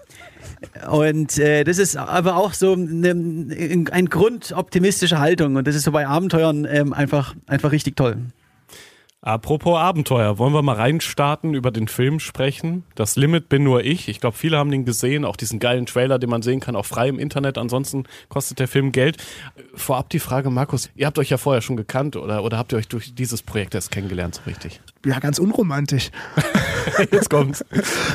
Und 0.91 1.39
äh, 1.39 1.65
das 1.65 1.79
ist 1.79 1.97
aber 1.97 2.37
auch 2.37 2.53
so 2.53 2.73
eine, 2.73 3.11
ein 3.11 4.07
Grund 4.07 4.53
optimistische 4.53 5.21
Haltung 5.21 5.57
und 5.57 5.67
das 5.67 5.77
ist 5.77 5.85
so 5.85 5.93
bei 5.93 6.07
Abenteuern 6.07 6.67
ähm, 6.69 6.93
einfach, 6.93 7.35
einfach 7.47 7.73
richtig 7.73 7.97
toll. 7.97 8.17
Apropos 9.21 9.77
Abenteuer, 9.77 10.39
wollen 10.39 10.53
wir 10.53 10.63
mal 10.63 10.77
reinstarten, 10.77 11.53
über 11.53 11.73
den 11.73 11.89
Film 11.89 12.21
sprechen? 12.21 12.85
Das 12.95 13.17
Limit 13.17 13.49
bin 13.49 13.65
nur 13.65 13.83
ich. 13.83 14.09
Ich 14.09 14.21
glaube, 14.21 14.37
viele 14.37 14.57
haben 14.57 14.71
den 14.71 14.85
gesehen, 14.85 15.25
auch 15.25 15.35
diesen 15.35 15.59
geilen 15.59 15.87
Trailer, 15.87 16.21
den 16.21 16.31
man 16.31 16.43
sehen 16.43 16.61
kann, 16.61 16.77
auch 16.77 16.87
frei 16.87 17.09
im 17.09 17.19
Internet. 17.19 17.59
Ansonsten 17.59 18.05
kostet 18.29 18.61
der 18.61 18.69
Film 18.69 18.93
Geld. 18.93 19.17
Vorab 19.75 20.09
die 20.11 20.21
Frage, 20.21 20.51
Markus, 20.51 20.91
ihr 20.95 21.07
habt 21.07 21.19
euch 21.19 21.31
ja 21.31 21.37
vorher 21.37 21.63
schon 21.63 21.77
gekannt 21.77 22.15
oder, 22.15 22.45
oder 22.45 22.59
habt 22.59 22.73
ihr 22.73 22.79
euch 22.79 22.87
durch 22.87 23.13
dieses 23.13 23.43
Projekt 23.43 23.75
erst 23.75 23.91
kennengelernt, 23.91 24.37
so 24.37 24.43
richtig? 24.47 24.81
Ja, 25.05 25.19
ganz 25.19 25.41
unromantisch. 25.41 26.11
Jetzt 27.11 27.31
kommt's. 27.31 27.65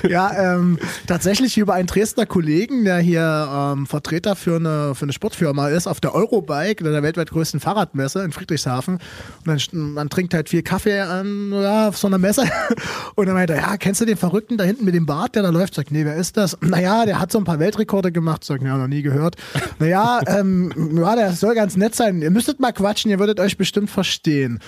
ja, 0.08 0.56
ähm, 0.56 0.80
tatsächlich 1.08 1.58
über 1.58 1.74
einen 1.74 1.88
Dresdner 1.88 2.26
Kollegen, 2.26 2.86
der 2.86 2.98
hier 3.00 3.74
ähm, 3.74 3.86
Vertreter 3.88 4.36
für 4.36 4.58
eine, 4.58 4.96
für 4.96 5.04
eine 5.04 5.14
Sportfirma 5.14 5.70
ist, 5.70 5.88
auf 5.88 6.00
der 6.00 6.16
Eurobike, 6.16 6.84
der 6.84 7.04
weltweit 7.04 7.30
größten 7.32 7.60
Fahrradmesse 7.60 8.24
in 8.24 8.32
Friedrichshafen. 8.32 9.00
Und 9.46 9.74
dann, 9.74 9.92
man 9.94 10.10
trinkt 10.10 10.34
halt 10.34 10.50
viel 10.50 10.64
Kaffee 10.64 11.00
an, 11.00 11.52
ja, 11.52 11.90
auf 11.90 11.98
so 11.98 12.08
einer 12.08 12.18
Messe. 12.18 12.44
Und 13.16 13.28
dann 13.28 13.36
meinte 13.36 13.54
er, 13.54 13.62
ja, 13.62 13.78
kennst 13.78 14.02
du 14.02 14.06
den 14.06 14.18
Verrückten 14.18 14.58
da 14.58 14.64
hinten 14.64 14.86
mit 14.86 14.96
dem 14.96 15.06
Bart, 15.06 15.36
der 15.36 15.44
da 15.44 15.50
läuft? 15.50 15.76
Sagt, 15.76 15.92
nee, 15.92 16.06
wer 16.06 16.16
ist 16.16 16.38
das? 16.38 16.58
Naja, 16.62 17.06
der 17.06 17.20
hat 17.20 17.32
so 17.32 17.38
ein 17.38 17.44
paar 17.44 17.60
Weltrekorde 17.60 18.12
gemacht. 18.12 18.44
Sagt, 18.44 18.64
ja, 18.64 18.78
noch 18.78 18.88
nie 18.88 19.02
gehört. 19.02 19.36
Naja, 19.80 20.22
ähm, 20.28 20.72
ja, 20.96 21.16
der 21.16 21.34
soll 21.34 21.56
ganz 21.56 21.76
nett 21.76 21.96
sein. 21.96 22.22
Ihr 22.22 22.32
müsstet 22.32 22.60
mal 22.60 22.72
quatschen, 22.72 23.12
ihr 23.12 23.20
würdet 23.20 23.40
euch 23.40 23.58
bestimmt 23.58 23.90
verstehen. 23.90 24.60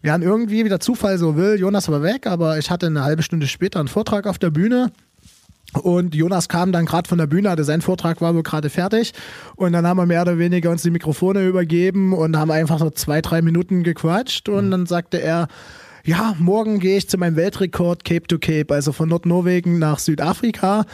Wir 0.00 0.12
haben 0.12 0.22
irgendwie, 0.22 0.64
wie 0.64 0.68
der 0.68 0.80
Zufall 0.80 1.18
so 1.18 1.36
will, 1.36 1.58
Jonas 1.58 1.88
war 1.88 2.02
weg, 2.02 2.26
aber 2.26 2.58
ich 2.58 2.70
hatte 2.70 2.86
eine 2.86 3.02
halbe 3.02 3.22
Stunde 3.22 3.46
später 3.46 3.80
einen 3.80 3.88
Vortrag 3.88 4.26
auf 4.26 4.38
der 4.38 4.50
Bühne. 4.50 4.92
Und 5.82 6.14
Jonas 6.14 6.48
kam 6.48 6.72
dann 6.72 6.86
gerade 6.86 7.08
von 7.08 7.18
der 7.18 7.26
Bühne, 7.26 7.50
hatte 7.50 7.64
sein 7.64 7.82
Vortrag 7.82 8.20
war 8.20 8.34
wohl 8.34 8.42
gerade 8.42 8.70
fertig. 8.70 9.12
Und 9.56 9.72
dann 9.72 9.86
haben 9.86 9.98
wir 9.98 10.06
mehr 10.06 10.22
oder 10.22 10.38
weniger 10.38 10.70
uns 10.70 10.82
die 10.82 10.90
Mikrofone 10.90 11.46
übergeben 11.46 12.14
und 12.14 12.36
haben 12.36 12.50
einfach 12.50 12.78
so 12.78 12.90
zwei, 12.90 13.20
drei 13.20 13.42
Minuten 13.42 13.82
gequatscht. 13.82 14.48
Und 14.48 14.66
mhm. 14.66 14.70
dann 14.70 14.86
sagte 14.86 15.20
er, 15.20 15.48
ja, 16.04 16.34
morgen 16.38 16.78
gehe 16.78 16.96
ich 16.96 17.08
zu 17.08 17.18
meinem 17.18 17.36
Weltrekord 17.36 18.02
Cape 18.04 18.26
to 18.28 18.38
Cape, 18.38 18.72
also 18.72 18.92
von 18.92 19.10
Nordnorwegen 19.10 19.78
nach 19.78 19.98
Südafrika. 19.98 20.86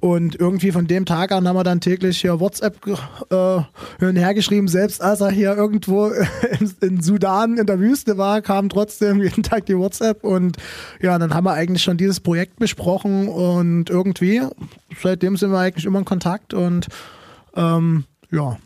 Und 0.00 0.38
irgendwie 0.38 0.70
von 0.70 0.86
dem 0.86 1.06
Tag 1.06 1.32
an 1.32 1.48
haben 1.48 1.56
wir 1.56 1.64
dann 1.64 1.80
täglich 1.80 2.20
hier 2.20 2.38
WhatsApp 2.38 2.86
äh, 2.86 3.60
hin 3.98 4.08
und 4.08 4.16
her 4.16 4.32
geschrieben. 4.32 4.68
Selbst 4.68 5.02
als 5.02 5.20
er 5.20 5.30
hier 5.30 5.56
irgendwo 5.56 6.06
in, 6.60 6.72
in, 6.80 7.00
Sudan 7.02 7.58
in 7.58 7.66
der 7.66 7.80
Wüste 7.80 8.16
war, 8.16 8.40
kam 8.40 8.68
trotzdem 8.68 9.20
jeden 9.20 9.42
Tag 9.42 9.66
die 9.66 9.76
WhatsApp. 9.76 10.22
Und 10.22 10.56
ja, 11.00 11.18
dann 11.18 11.34
haben 11.34 11.44
wir 11.44 11.52
eigentlich 11.52 11.82
schon 11.82 11.96
dieses 11.96 12.20
Projekt 12.20 12.60
besprochen. 12.60 13.26
Und 13.28 13.90
irgendwie, 13.90 14.42
seitdem 15.02 15.36
sind 15.36 15.50
wir 15.50 15.58
eigentlich 15.58 15.84
immer 15.84 15.98
in 15.98 16.04
Kontakt. 16.04 16.54
Und 16.54 16.86
ähm, 17.56 18.04
ja. 18.30 18.56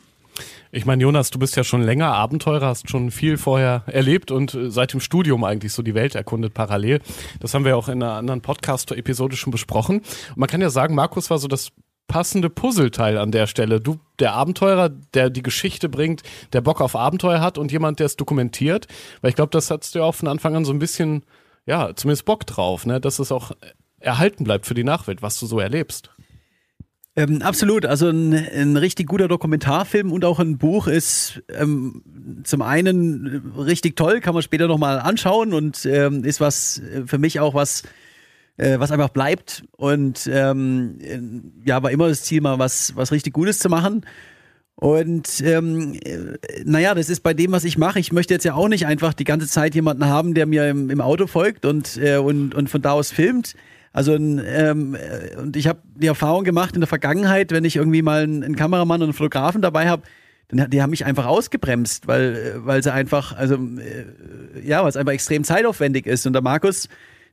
Ich 0.70 0.86
meine, 0.86 1.02
Jonas, 1.02 1.30
du 1.30 1.38
bist 1.38 1.56
ja 1.56 1.64
schon 1.64 1.82
länger 1.82 2.12
Abenteurer, 2.12 2.66
hast 2.66 2.88
schon 2.88 3.10
viel 3.10 3.36
vorher 3.36 3.84
erlebt 3.86 4.30
und 4.30 4.54
äh, 4.54 4.70
seit 4.70 4.92
dem 4.92 5.00
Studium 5.00 5.44
eigentlich 5.44 5.72
so 5.72 5.82
die 5.82 5.94
Welt 5.94 6.14
erkundet 6.14 6.54
parallel. 6.54 7.00
Das 7.40 7.54
haben 7.54 7.64
wir 7.64 7.76
auch 7.76 7.88
in 7.88 8.02
einer 8.02 8.14
anderen 8.14 8.40
Podcast-Episode 8.40 9.36
schon 9.36 9.50
besprochen. 9.50 9.98
Und 9.98 10.36
man 10.36 10.48
kann 10.48 10.60
ja 10.60 10.70
sagen, 10.70 10.94
Markus 10.94 11.30
war 11.30 11.38
so 11.38 11.48
das 11.48 11.72
passende 12.08 12.50
Puzzleteil 12.50 13.16
an 13.18 13.32
der 13.32 13.46
Stelle. 13.46 13.80
Du, 13.80 13.98
der 14.18 14.34
Abenteurer, 14.34 14.88
der 14.88 15.30
die 15.30 15.42
Geschichte 15.42 15.88
bringt, 15.88 16.22
der 16.52 16.60
Bock 16.60 16.80
auf 16.80 16.96
Abenteuer 16.96 17.40
hat 17.40 17.58
und 17.58 17.72
jemand, 17.72 18.00
der 18.00 18.06
es 18.06 18.16
dokumentiert. 18.16 18.86
Weil 19.20 19.30
ich 19.30 19.36
glaube, 19.36 19.50
das 19.50 19.70
hattest 19.70 19.94
du 19.94 20.00
ja 20.00 20.04
auch 20.04 20.14
von 20.14 20.28
Anfang 20.28 20.54
an 20.54 20.64
so 20.64 20.72
ein 20.72 20.78
bisschen, 20.78 21.24
ja, 21.66 21.94
zumindest 21.94 22.24
Bock 22.24 22.46
drauf, 22.46 22.86
ne? 22.86 23.00
dass 23.00 23.18
es 23.18 23.32
auch 23.32 23.52
erhalten 23.98 24.44
bleibt 24.44 24.66
für 24.66 24.74
die 24.74 24.84
Nachwelt, 24.84 25.22
was 25.22 25.38
du 25.38 25.46
so 25.46 25.58
erlebst. 25.58 26.10
Ähm, 27.14 27.42
absolut. 27.42 27.84
Also 27.84 28.08
ein, 28.08 28.32
ein, 28.32 28.76
richtig 28.76 29.06
guter 29.06 29.28
Dokumentarfilm 29.28 30.12
und 30.12 30.24
auch 30.24 30.38
ein 30.38 30.56
Buch 30.56 30.86
ist 30.86 31.42
ähm, 31.48 32.02
zum 32.44 32.62
einen 32.62 33.52
richtig 33.58 33.96
toll, 33.96 34.20
kann 34.20 34.32
man 34.32 34.42
später 34.42 34.66
nochmal 34.66 34.98
anschauen 34.98 35.52
und 35.52 35.84
ähm, 35.84 36.24
ist 36.24 36.40
was 36.40 36.78
äh, 36.78 37.02
für 37.06 37.18
mich 37.18 37.38
auch 37.38 37.54
was, 37.54 37.82
äh, 38.56 38.78
was 38.78 38.90
einfach 38.92 39.10
bleibt. 39.10 39.62
Und 39.72 40.26
ähm, 40.32 41.52
ja, 41.66 41.82
war 41.82 41.90
immer 41.90 42.08
das 42.08 42.22
Ziel, 42.22 42.40
mal 42.40 42.58
was, 42.58 42.96
was 42.96 43.12
richtig 43.12 43.34
Gutes 43.34 43.58
zu 43.58 43.68
machen. 43.68 44.06
Und 44.74 45.42
ähm, 45.42 45.92
äh, 46.02 46.18
naja, 46.64 46.94
das 46.94 47.10
ist 47.10 47.20
bei 47.20 47.34
dem, 47.34 47.52
was 47.52 47.64
ich 47.64 47.76
mache. 47.76 48.00
Ich 48.00 48.12
möchte 48.12 48.32
jetzt 48.32 48.44
ja 48.44 48.54
auch 48.54 48.68
nicht 48.68 48.86
einfach 48.86 49.12
die 49.12 49.24
ganze 49.24 49.48
Zeit 49.48 49.74
jemanden 49.74 50.06
haben, 50.06 50.32
der 50.32 50.46
mir 50.46 50.70
im, 50.70 50.88
im 50.88 51.02
Auto 51.02 51.26
folgt 51.26 51.66
und, 51.66 51.98
äh, 51.98 52.16
und, 52.16 52.54
und 52.54 52.70
von 52.70 52.80
da 52.80 52.92
aus 52.92 53.12
filmt 53.12 53.54
also 53.92 54.14
ähm, 54.14 54.96
und 55.38 55.56
ich 55.56 55.66
habe 55.66 55.80
die 55.94 56.06
Erfahrung 56.06 56.44
gemacht 56.44 56.74
in 56.74 56.80
der 56.80 56.88
Vergangenheit, 56.88 57.52
wenn 57.52 57.64
ich 57.64 57.76
irgendwie 57.76 58.02
mal 58.02 58.22
einen, 58.22 58.42
einen 58.42 58.56
Kameramann 58.56 59.02
und 59.02 59.08
einen 59.08 59.12
Fotografen 59.12 59.60
dabei 59.60 59.88
habe, 59.88 60.02
dann 60.48 60.70
die 60.70 60.80
haben 60.80 60.90
mich 60.90 61.04
einfach 61.04 61.26
ausgebremst, 61.26 62.06
weil 62.06 62.54
weil 62.64 62.82
sie 62.82 62.92
einfach 62.92 63.36
also 63.36 63.56
äh, 63.56 64.66
ja, 64.66 64.82
weil 64.82 64.88
es 64.88 64.96
einfach 64.96 65.12
extrem 65.12 65.44
zeitaufwendig 65.44 66.06
ist 66.06 66.26
und 66.26 66.32
der 66.32 66.42
Markus, 66.42 66.88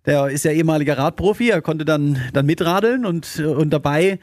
der 0.06 0.28
ist 0.28 0.44
ja 0.44 0.51
ehemaliger 0.51 0.98
Radprofi, 0.98 1.50
er 1.50 1.62
konnte 1.62 1.86
dann 1.86 2.20
dann 2.34 2.46
mitradeln 2.46 3.06
und 3.06 3.39
und 3.39 3.70
dabei 3.70 4.20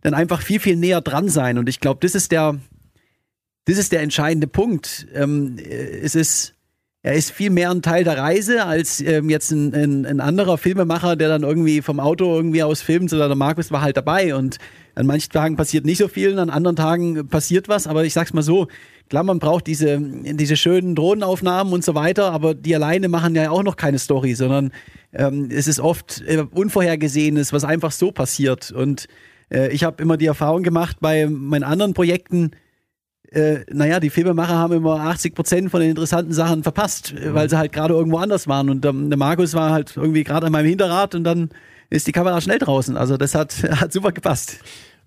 dann 0.00 0.14
einfach 0.14 0.42
viel 0.42 0.58
viel 0.58 0.76
näher 0.76 1.00
dran 1.00 1.28
sein 1.28 1.56
und 1.56 1.68
ich 1.68 1.78
glaube, 1.78 2.00
das 2.02 2.16
ist 2.16 2.32
der 2.32 2.58
das 3.66 3.78
ist 3.78 3.92
der 3.92 4.00
entscheidende 4.00 4.48
Punkt. 4.48 5.06
Ähm, 5.14 5.56
es 5.58 6.16
ist 6.16 6.54
er 7.02 7.14
ist 7.14 7.30
viel 7.30 7.48
mehr 7.48 7.70
ein 7.70 7.80
Teil 7.80 8.04
der 8.04 8.18
Reise 8.18 8.66
als 8.66 9.00
ähm, 9.00 9.30
jetzt 9.30 9.50
ein, 9.52 9.74
ein, 9.74 10.04
ein, 10.04 10.20
anderer 10.20 10.58
Filmemacher, 10.58 11.16
der 11.16 11.28
dann 11.28 11.44
irgendwie 11.44 11.80
vom 11.80 11.98
Auto 11.98 12.34
irgendwie 12.34 12.62
aus 12.62 12.82
filmt, 12.82 13.08
sondern 13.08 13.30
der 13.30 13.36
Markus 13.36 13.72
war 13.72 13.80
halt 13.80 13.96
dabei. 13.96 14.34
Und 14.34 14.58
an 14.94 15.06
manchen 15.06 15.32
Tagen 15.32 15.56
passiert 15.56 15.86
nicht 15.86 15.96
so 15.96 16.08
viel, 16.08 16.38
an 16.38 16.50
anderen 16.50 16.76
Tagen 16.76 17.28
passiert 17.28 17.68
was, 17.68 17.86
aber 17.86 18.04
ich 18.04 18.12
sag's 18.12 18.34
mal 18.34 18.42
so, 18.42 18.68
klar, 19.08 19.22
man 19.22 19.38
braucht 19.38 19.66
diese, 19.66 19.98
diese 19.98 20.56
schönen 20.56 20.94
Drohnenaufnahmen 20.94 21.72
und 21.72 21.84
so 21.84 21.94
weiter, 21.94 22.32
aber 22.32 22.54
die 22.54 22.74
alleine 22.74 23.08
machen 23.08 23.34
ja 23.34 23.50
auch 23.50 23.62
noch 23.62 23.76
keine 23.76 23.98
Story, 23.98 24.34
sondern 24.34 24.70
ähm, 25.14 25.48
es 25.50 25.68
ist 25.68 25.80
oft 25.80 26.22
äh, 26.26 26.44
Unvorhergesehenes, 26.50 27.54
was 27.54 27.64
einfach 27.64 27.92
so 27.92 28.12
passiert. 28.12 28.72
Und 28.72 29.06
äh, 29.50 29.72
ich 29.72 29.84
habe 29.84 30.02
immer 30.02 30.18
die 30.18 30.26
Erfahrung 30.26 30.62
gemacht 30.62 30.98
bei 31.00 31.26
meinen 31.26 31.64
anderen 31.64 31.94
Projekten, 31.94 32.50
äh, 33.32 33.64
naja, 33.70 34.00
die 34.00 34.10
Filmemacher 34.10 34.54
haben 34.54 34.74
immer 34.74 35.00
80 35.00 35.34
Prozent 35.34 35.70
von 35.70 35.80
den 35.80 35.90
interessanten 35.90 36.32
Sachen 36.32 36.62
verpasst, 36.62 37.14
mhm. 37.14 37.34
weil 37.34 37.48
sie 37.48 37.56
halt 37.56 37.72
gerade 37.72 37.94
irgendwo 37.94 38.18
anders 38.18 38.48
waren. 38.48 38.68
Und 38.70 38.84
ähm, 38.84 39.08
der 39.08 39.18
Markus 39.18 39.54
war 39.54 39.70
halt 39.70 39.96
irgendwie 39.96 40.24
gerade 40.24 40.46
an 40.46 40.52
meinem 40.52 40.66
Hinterrad 40.66 41.14
und 41.14 41.24
dann 41.24 41.50
ist 41.90 42.06
die 42.06 42.12
Kamera 42.12 42.40
schnell 42.40 42.58
draußen. 42.58 42.96
Also 42.96 43.16
das 43.16 43.34
hat, 43.34 43.54
hat 43.80 43.92
super 43.92 44.12
gepasst. 44.12 44.58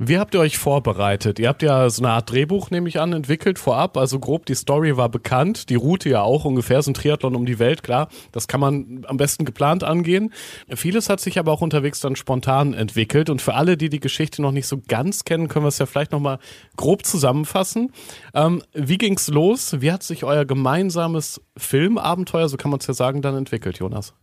Wie 0.06 0.20
habt 0.20 0.34
ihr 0.34 0.42
euch 0.42 0.58
vorbereitet? 0.58 1.40
Ihr 1.40 1.48
habt 1.48 1.62
ja 1.62 1.90
so 1.90 2.02
eine 2.04 2.12
Art 2.12 2.30
Drehbuch, 2.30 2.72
nehme 2.72 2.90
ich 2.90 3.00
an, 3.00 3.14
entwickelt 3.14 3.58
vorab. 3.58 3.96
Also 3.96 4.20
grob 4.20 4.46
die 4.46 4.56
Story 4.56 4.98
war 4.98 5.08
bekannt, 5.08 5.70
die 5.70 5.76
Route 5.76 6.10
ja 6.10 6.22
auch 6.22 6.44
ungefähr, 6.44 6.82
so 6.82 6.92
ein 6.92 6.94
Triathlon 6.94 7.36
um 7.36 7.46
die 7.46 7.58
Welt, 7.58 7.84
klar. 7.84 8.10
Das 8.34 8.50
kann 8.50 8.60
man 8.60 9.06
am 9.08 9.16
besten 9.16 9.46
geplant 9.46 9.86
angehen. 9.86 10.34
Vieles 10.68 11.08
hat 11.08 11.22
sich 11.22 11.40
aber 11.40 11.54
auch 11.54 11.62
unterwegs 11.62 12.02
dann 12.02 12.18
spontan 12.18 12.74
entwickelt. 12.74 13.30
Und 13.30 13.42
für 13.42 13.54
alle, 13.54 13.78
die 13.78 13.90
die 13.90 14.02
Geschichte 14.02 14.42
noch 14.42 14.52
nicht 14.52 14.68
so 14.68 14.82
ganz 14.86 15.24
kennen, 15.24 15.48
können 15.48 15.64
wir 15.64 15.70
es 15.70 15.78
ja 15.78 15.86
vielleicht 15.86 16.12
nochmal 16.12 16.40
grob 16.76 17.06
zusammenfassen. 17.06 17.94
Ähm, 18.34 18.62
wie 18.74 18.98
ging's 18.98 19.30
los? 19.30 19.80
Wie 19.80 19.92
hat 19.94 20.04
sich 20.04 20.26
euer 20.26 20.44
gemeinsames 20.44 21.40
Filmabenteuer, 21.56 22.50
so 22.50 22.58
kann 22.58 22.72
man 22.72 22.82
es 22.82 22.88
ja 22.88 22.94
sagen, 22.94 23.22
dann 23.22 23.38
entwickelt, 23.38 23.80
Jonas? 23.80 24.14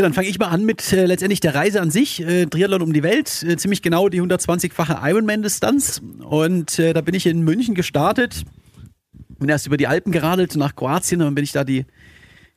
Ja, 0.00 0.04
dann 0.04 0.14
fange 0.14 0.28
ich 0.28 0.38
mal 0.38 0.46
an 0.46 0.64
mit 0.64 0.94
äh, 0.94 1.04
letztendlich 1.04 1.40
der 1.40 1.54
Reise 1.54 1.78
an 1.82 1.90
sich. 1.90 2.22
Äh, 2.22 2.46
Triathlon 2.46 2.80
um 2.80 2.94
die 2.94 3.02
Welt, 3.02 3.44
äh, 3.46 3.58
ziemlich 3.58 3.82
genau 3.82 4.08
die 4.08 4.22
120-fache 4.22 4.98
Ironman-Distanz. 5.06 6.00
Und 6.20 6.78
äh, 6.78 6.94
da 6.94 7.02
bin 7.02 7.14
ich 7.14 7.26
in 7.26 7.42
München 7.42 7.74
gestartet. 7.74 8.44
Bin 9.38 9.50
erst 9.50 9.66
über 9.66 9.76
die 9.76 9.88
Alpen 9.88 10.10
geradelt 10.10 10.56
nach 10.56 10.74
Kroatien, 10.74 11.20
dann 11.20 11.34
bin 11.34 11.44
ich 11.44 11.52
da 11.52 11.64
die, 11.64 11.84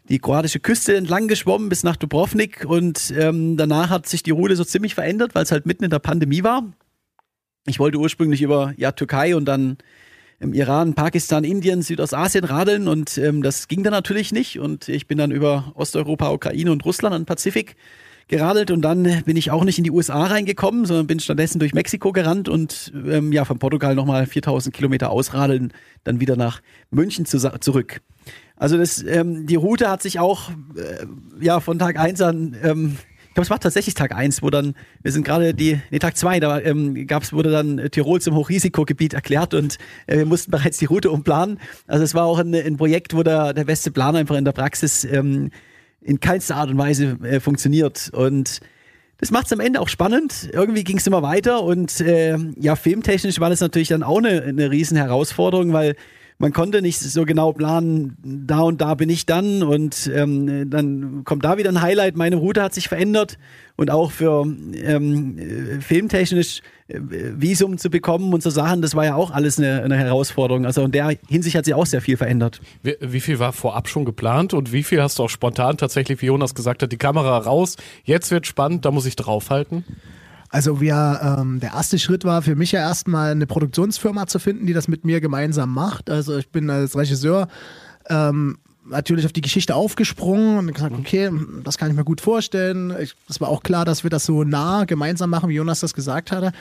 die 0.08 0.20
kroatische 0.20 0.62
Küste 0.62 0.96
entlang 0.96 1.28
geschwommen 1.28 1.68
bis 1.68 1.84
nach 1.84 1.98
Dubrovnik. 1.98 2.64
Und 2.66 3.14
ähm, 3.18 3.58
danach 3.58 3.90
hat 3.90 4.08
sich 4.08 4.24
die 4.24 4.32
Route 4.32 4.56
so 4.56 4.64
ziemlich 4.64 4.96
verändert, 4.96 5.36
weil 5.36 5.44
es 5.44 5.52
halt 5.52 5.66
mitten 5.66 5.84
in 5.84 5.90
der 5.90 6.00
Pandemie 6.00 6.46
war. 6.46 6.72
Ich 7.66 7.78
wollte 7.78 7.98
ursprünglich 7.98 8.42
über 8.42 8.74
ja, 8.78 8.94
Türkei 8.94 9.36
und 9.36 9.44
dann 9.44 9.80
Iran, 10.52 10.96
Pakistan, 10.96 11.46
Indien, 11.46 11.82
Südostasien 11.82 12.44
radeln 12.44 12.90
und 12.90 13.18
ähm, 13.18 13.42
das 13.42 13.70
ging 13.70 13.84
dann 13.84 13.94
natürlich 13.94 14.34
nicht. 14.34 14.60
Und 14.60 14.90
ich 14.90 15.08
bin 15.08 15.18
dann 15.18 15.32
über 15.32 15.72
Osteuropa, 15.76 16.32
Ukraine 16.32 16.72
und 16.72 16.84
Russland 16.84 17.16
an 17.16 17.22
den 17.22 17.26
Pazifik 17.26 17.78
geradelt 18.28 18.72
und 18.72 18.82
dann 18.82 19.24
bin 19.26 19.38
ich 19.38 19.52
auch 19.52 19.64
nicht 19.64 19.78
in 19.78 19.84
die 19.84 19.92
USA 19.92 20.26
reingekommen, 20.26 20.86
sondern 20.86 21.08
bin 21.08 21.20
stattdessen 21.20 21.60
durch 21.60 21.74
Mexiko 21.74 22.12
gerannt 22.12 22.50
und 22.50 22.92
ähm, 23.06 23.32
ja, 23.32 23.46
von 23.46 23.60
Portugal 23.60 23.96
nochmal 23.96 24.26
4000 24.26 24.74
Kilometer 24.74 25.10
ausradeln, 25.12 25.74
dann 26.04 26.20
wieder 26.20 26.36
nach 26.36 26.62
München 26.90 27.26
zu, 27.26 27.38
zurück. 27.60 28.02
Also 28.56 28.78
das, 28.78 29.04
ähm, 29.04 29.46
die 29.46 29.56
Route 29.56 29.90
hat 29.90 30.02
sich 30.02 30.20
auch 30.20 30.50
äh, 30.50 31.06
ja 31.42 31.60
von 31.60 31.80
Tag 31.80 32.00
eins 32.00 32.22
an 32.22 32.56
ähm, 32.64 32.98
ich 33.34 33.36
glaube, 33.36 33.46
es 33.46 33.50
war 33.50 33.60
tatsächlich 33.60 33.96
Tag 33.96 34.14
1, 34.14 34.44
wo 34.44 34.52
dann, 34.52 34.76
wir 35.02 35.12
sind 35.12 35.26
gerade 35.26 35.56
die, 35.56 35.82
nee, 35.90 35.98
Tag 35.98 36.16
2, 36.16 36.40
da 36.40 36.60
ähm, 36.60 37.08
gab's, 37.08 37.34
wurde 37.34 37.50
dann 37.50 37.90
Tirol 37.90 38.22
zum 38.22 38.36
Hochrisikogebiet 38.36 39.16
erklärt 39.16 39.56
und 39.56 39.80
äh, 40.06 40.18
wir 40.18 40.28
mussten 40.28 40.52
bereits 40.52 40.78
die 40.78 40.86
Route 40.86 41.10
umplanen. 41.10 41.60
Also 41.88 42.04
es 42.04 42.14
war 42.14 42.26
auch 42.26 42.38
ein, 42.38 42.54
ein 42.54 42.78
Projekt, 42.78 43.16
wo 43.16 43.24
der, 43.24 43.54
der 43.54 43.64
beste 43.64 43.90
Plan 43.90 44.16
einfach 44.16 44.36
in 44.36 44.46
der 44.46 44.52
Praxis 44.52 45.04
ähm, 45.04 45.50
in 46.02 46.20
keinster 46.20 46.58
Art 46.58 46.70
und 46.70 46.78
Weise 46.78 47.18
äh, 47.24 47.40
funktioniert. 47.40 48.12
Und 48.14 48.60
das 49.18 49.32
macht 49.32 49.48
es 49.48 49.54
am 49.54 49.62
Ende 49.62 49.82
auch 49.82 49.90
spannend. 49.90 50.52
Irgendwie 50.54 50.84
ging 50.84 50.98
es 50.98 51.08
immer 51.08 51.24
weiter 51.24 51.64
und 51.64 52.02
äh, 52.02 52.38
ja, 52.60 52.76
filmtechnisch 52.76 53.40
war 53.40 53.50
das 53.50 53.62
natürlich 53.62 53.88
dann 53.88 54.04
auch 54.04 54.20
eine, 54.20 54.44
eine 54.44 54.70
riesen 54.70 54.96
Herausforderung, 54.96 55.74
weil 55.74 55.96
man 56.38 56.52
konnte 56.52 56.82
nicht 56.82 57.00
so 57.00 57.26
genau 57.26 57.54
planen, 57.54 58.18
da 58.24 58.62
und 58.62 58.82
da 58.82 58.96
bin 58.96 59.10
ich 59.10 59.26
dann 59.26 59.64
und 59.64 60.12
ähm, 60.14 60.70
dann 60.70 61.24
kommt 61.24 61.46
da 61.46 61.58
wieder 61.58 61.70
ein 61.70 61.82
Highlight. 61.82 62.16
Meine 62.16 62.36
Route 62.36 62.62
hat 62.62 62.74
sich 62.74 62.88
verändert 62.88 63.38
und 63.76 63.92
auch 63.92 64.12
für 64.12 64.46
ähm, 64.46 65.38
filmtechnisch 65.82 66.62
äh, 66.88 67.00
Visum 67.00 67.78
zu 67.78 67.90
bekommen 67.90 68.34
und 68.34 68.44
so 68.44 68.50
Sachen, 68.50 68.82
das 68.82 68.96
war 68.96 69.06
ja 69.06 69.16
auch 69.16 69.32
alles 69.32 69.58
eine, 69.58 69.84
eine, 69.84 69.98
Herausforderung. 69.98 70.66
Also 70.66 70.84
in 70.84 70.92
der 70.92 71.18
Hinsicht 71.28 71.56
hat 71.56 71.66
sich 71.66 71.74
auch 71.74 71.86
sehr 71.86 72.02
viel 72.02 72.18
verändert. 72.18 72.62
Wie, 72.82 72.96
wie, 73.00 73.20
viel 73.20 73.40
war 73.40 73.54
vorab 73.54 73.88
schon 73.88 74.06
geplant 74.06 74.54
und 74.54 74.72
wie 74.72 74.84
viel 74.84 75.02
hast 75.02 75.20
du 75.20 75.24
auch 75.24 75.30
spontan 75.30 75.78
tatsächlich, 75.78 76.22
wie 76.22 76.28
Jonas 76.28 76.56
gesagt 76.56 76.84
hat, 76.84 76.92
die 76.92 76.98
Kamera 76.98 77.38
raus, 77.38 77.78
jetzt 78.04 78.32
wird 78.32 78.48
spannend, 78.48 78.86
da 78.86 78.92
muss 78.92 79.06
ich 79.06 79.16
draufhalten? 79.16 79.84
Also 80.54 80.80
wir, 80.80 81.20
ähm, 81.40 81.60
der 81.60 81.72
erste 81.72 81.98
Schritt 81.98 82.26
war 82.26 82.44
für 82.44 82.56
mich 82.56 82.72
ja 82.72 82.80
erstmal 82.80 83.32
eine 83.32 83.48
Produktionsfirma 83.48 84.28
zu 84.28 84.38
finden, 84.38 84.68
die 84.68 84.74
das 84.74 84.88
mit 84.88 85.04
mir 85.04 85.20
gemeinsam 85.20 85.74
macht. 85.74 86.12
Also 86.12 86.38
ich 86.38 86.50
bin 86.50 86.70
als 86.70 86.96
Regisseur 86.96 87.48
ähm, 88.08 88.60
natürlich 88.86 89.26
auf 89.26 89.34
die 89.34 89.42
Geschichte 89.42 89.74
aufgesprungen 89.74 90.60
und 90.60 90.72
gesagt, 90.72 90.94
okay, 90.94 91.32
das 91.64 91.80
kann 91.80 91.90
ich 91.90 91.96
mir 91.96 92.04
gut 92.04 92.22
vorstellen. 92.22 92.92
Es 92.92 93.42
war 93.42 93.50
auch 93.50 93.64
klar, 93.64 93.84
dass 93.84 94.04
wir 94.04 94.12
das 94.12 94.26
so 94.26 94.44
nah 94.44 94.86
gemeinsam 94.86 95.32
machen, 95.32 95.50
wie 95.50 95.56
Jonas 95.56 95.80
das 95.80 95.96
gesagt 95.96 96.32
hatte. 96.32 96.52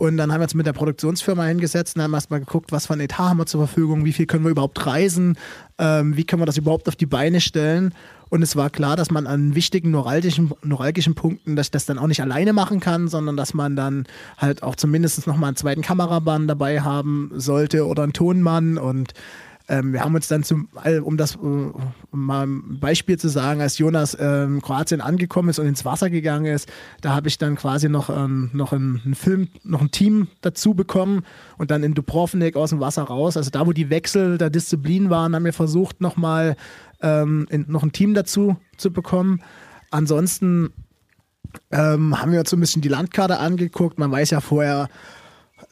Und 0.00 0.16
dann 0.16 0.32
haben 0.32 0.40
wir 0.40 0.44
uns 0.44 0.54
mit 0.54 0.64
der 0.64 0.72
Produktionsfirma 0.72 1.44
hingesetzt 1.44 1.94
und 1.94 2.02
haben 2.02 2.14
erstmal 2.14 2.40
geguckt, 2.40 2.72
was 2.72 2.86
für 2.86 2.94
ein 2.94 3.00
Etat 3.00 3.18
haben 3.28 3.36
wir 3.36 3.44
zur 3.44 3.66
Verfügung, 3.66 4.06
wie 4.06 4.14
viel 4.14 4.24
können 4.24 4.44
wir 4.44 4.50
überhaupt 4.50 4.86
reisen, 4.86 5.36
ähm, 5.76 6.16
wie 6.16 6.24
können 6.24 6.40
wir 6.40 6.46
das 6.46 6.56
überhaupt 6.56 6.88
auf 6.88 6.96
die 6.96 7.04
Beine 7.04 7.42
stellen. 7.42 7.92
Und 8.30 8.40
es 8.40 8.56
war 8.56 8.70
klar, 8.70 8.96
dass 8.96 9.10
man 9.10 9.26
an 9.26 9.54
wichtigen 9.54 9.90
neuralgischen, 9.90 10.52
neuralgischen 10.62 11.14
Punkten, 11.14 11.54
dass 11.54 11.66
ich 11.66 11.72
das 11.72 11.84
dann 11.84 11.98
auch 11.98 12.06
nicht 12.06 12.22
alleine 12.22 12.54
machen 12.54 12.80
kann, 12.80 13.08
sondern 13.08 13.36
dass 13.36 13.52
man 13.52 13.76
dann 13.76 14.06
halt 14.38 14.62
auch 14.62 14.74
zumindest 14.74 15.26
nochmal 15.26 15.48
einen 15.48 15.56
zweiten 15.56 15.82
Kameramann 15.82 16.48
dabei 16.48 16.80
haben 16.80 17.30
sollte 17.34 17.86
oder 17.86 18.04
einen 18.04 18.14
Tonmann 18.14 18.78
und 18.78 19.12
ähm, 19.70 19.92
wir 19.92 20.00
haben 20.00 20.16
uns 20.16 20.26
dann 20.26 20.42
zum, 20.42 20.68
um 21.04 21.16
das 21.16 21.36
um 21.36 21.72
mal 22.10 22.44
ein 22.44 22.80
Beispiel 22.80 23.18
zu 23.18 23.28
sagen, 23.28 23.60
als 23.60 23.78
Jonas 23.78 24.16
ähm, 24.18 24.60
Kroatien 24.60 25.00
angekommen 25.00 25.48
ist 25.48 25.60
und 25.60 25.66
ins 25.66 25.84
Wasser 25.84 26.10
gegangen 26.10 26.46
ist, 26.46 26.68
da 27.02 27.14
habe 27.14 27.28
ich 27.28 27.38
dann 27.38 27.54
quasi 27.54 27.88
noch, 27.88 28.10
ähm, 28.10 28.50
noch 28.52 28.72
einen 28.72 29.14
Film, 29.14 29.46
noch 29.62 29.80
ein 29.80 29.92
Team 29.92 30.26
dazu 30.40 30.74
bekommen 30.74 31.24
und 31.56 31.70
dann 31.70 31.84
in 31.84 31.94
Dubrovnik 31.94 32.56
aus 32.56 32.70
dem 32.70 32.80
Wasser 32.80 33.04
raus. 33.04 33.36
Also 33.36 33.50
da, 33.50 33.64
wo 33.64 33.72
die 33.72 33.90
Wechsel 33.90 34.38
der 34.38 34.50
Disziplin 34.50 35.08
waren, 35.08 35.36
haben 35.36 35.44
wir 35.44 35.52
versucht, 35.52 36.00
nochmal 36.00 36.56
ähm, 37.00 37.46
noch 37.68 37.84
ein 37.84 37.92
Team 37.92 38.12
dazu 38.14 38.56
zu 38.76 38.92
bekommen. 38.92 39.40
Ansonsten 39.92 40.72
ähm, 41.70 42.20
haben 42.20 42.32
wir 42.32 42.40
uns 42.40 42.50
so 42.50 42.56
ein 42.56 42.60
bisschen 42.60 42.82
die 42.82 42.88
Landkarte 42.88 43.38
angeguckt. 43.38 44.00
Man 44.00 44.10
weiß 44.10 44.30
ja 44.30 44.40
vorher, 44.40 44.88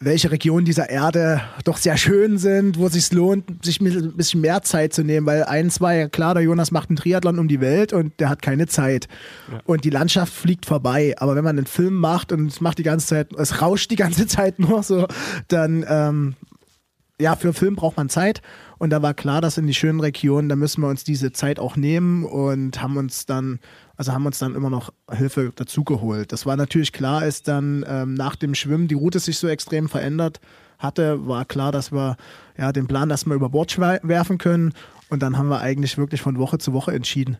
welche 0.00 0.30
Regionen 0.30 0.64
dieser 0.64 0.90
Erde 0.90 1.40
doch 1.64 1.76
sehr 1.76 1.96
schön 1.96 2.38
sind, 2.38 2.78
wo 2.78 2.86
es 2.86 2.92
sich 2.92 3.12
lohnt, 3.12 3.64
sich 3.64 3.80
ein 3.80 4.16
bisschen 4.16 4.40
mehr 4.40 4.62
Zeit 4.62 4.92
zu 4.92 5.02
nehmen, 5.02 5.26
weil 5.26 5.42
eins 5.44 5.80
war 5.80 5.92
ja 5.92 6.08
klar, 6.08 6.34
der 6.34 6.44
Jonas 6.44 6.70
macht 6.70 6.88
einen 6.88 6.96
Triathlon 6.96 7.38
um 7.38 7.48
die 7.48 7.60
Welt 7.60 7.92
und 7.92 8.18
der 8.20 8.28
hat 8.28 8.40
keine 8.40 8.68
Zeit. 8.68 9.08
Ja. 9.50 9.60
Und 9.64 9.84
die 9.84 9.90
Landschaft 9.90 10.32
fliegt 10.32 10.66
vorbei. 10.66 11.16
Aber 11.18 11.34
wenn 11.34 11.44
man 11.44 11.58
einen 11.58 11.66
Film 11.66 11.94
macht 11.94 12.30
und 12.30 12.46
es 12.46 12.60
macht 12.60 12.78
die 12.78 12.84
ganze 12.84 13.06
Zeit, 13.08 13.32
es 13.34 13.60
rauscht 13.60 13.90
die 13.90 13.96
ganze 13.96 14.26
Zeit 14.28 14.60
nur 14.60 14.84
so, 14.84 15.08
dann 15.48 15.84
ähm, 15.88 16.34
ja, 17.20 17.34
für 17.34 17.52
Film 17.52 17.74
braucht 17.74 17.96
man 17.96 18.08
Zeit. 18.08 18.40
Und 18.78 18.90
da 18.90 19.02
war 19.02 19.14
klar, 19.14 19.40
dass 19.40 19.58
in 19.58 19.66
die 19.66 19.74
schönen 19.74 20.00
Regionen, 20.00 20.48
da 20.48 20.56
müssen 20.56 20.82
wir 20.82 20.88
uns 20.88 21.04
diese 21.04 21.32
Zeit 21.32 21.58
auch 21.58 21.76
nehmen 21.76 22.24
und 22.24 22.80
haben 22.80 22.96
uns 22.96 23.26
dann 23.26 23.58
also 23.98 24.12
haben 24.12 24.24
uns 24.26 24.38
dann 24.38 24.54
immer 24.54 24.70
noch 24.70 24.92
Hilfe 25.10 25.52
dazugeholt. 25.54 26.30
Das 26.30 26.46
war 26.46 26.56
natürlich 26.56 26.92
klar, 26.92 27.22
als 27.22 27.42
dann 27.42 27.84
ähm, 27.86 28.14
nach 28.14 28.36
dem 28.36 28.54
Schwimmen 28.54 28.86
die 28.86 28.94
Route 28.94 29.18
sich 29.18 29.38
so 29.38 29.48
extrem 29.48 29.88
verändert 29.88 30.40
hatte, 30.78 31.26
war 31.26 31.44
klar, 31.44 31.72
dass 31.72 31.90
wir 31.90 32.16
ja 32.56 32.70
den 32.70 32.86
Plan 32.86 33.10
erstmal 33.10 33.36
über 33.36 33.48
Bord 33.48 33.76
werfen 33.78 34.38
können. 34.38 34.72
Und 35.10 35.24
dann 35.24 35.36
haben 35.36 35.48
wir 35.48 35.60
eigentlich 35.60 35.98
wirklich 35.98 36.20
von 36.22 36.38
Woche 36.38 36.58
zu 36.58 36.72
Woche 36.72 36.92
entschieden. 36.92 37.38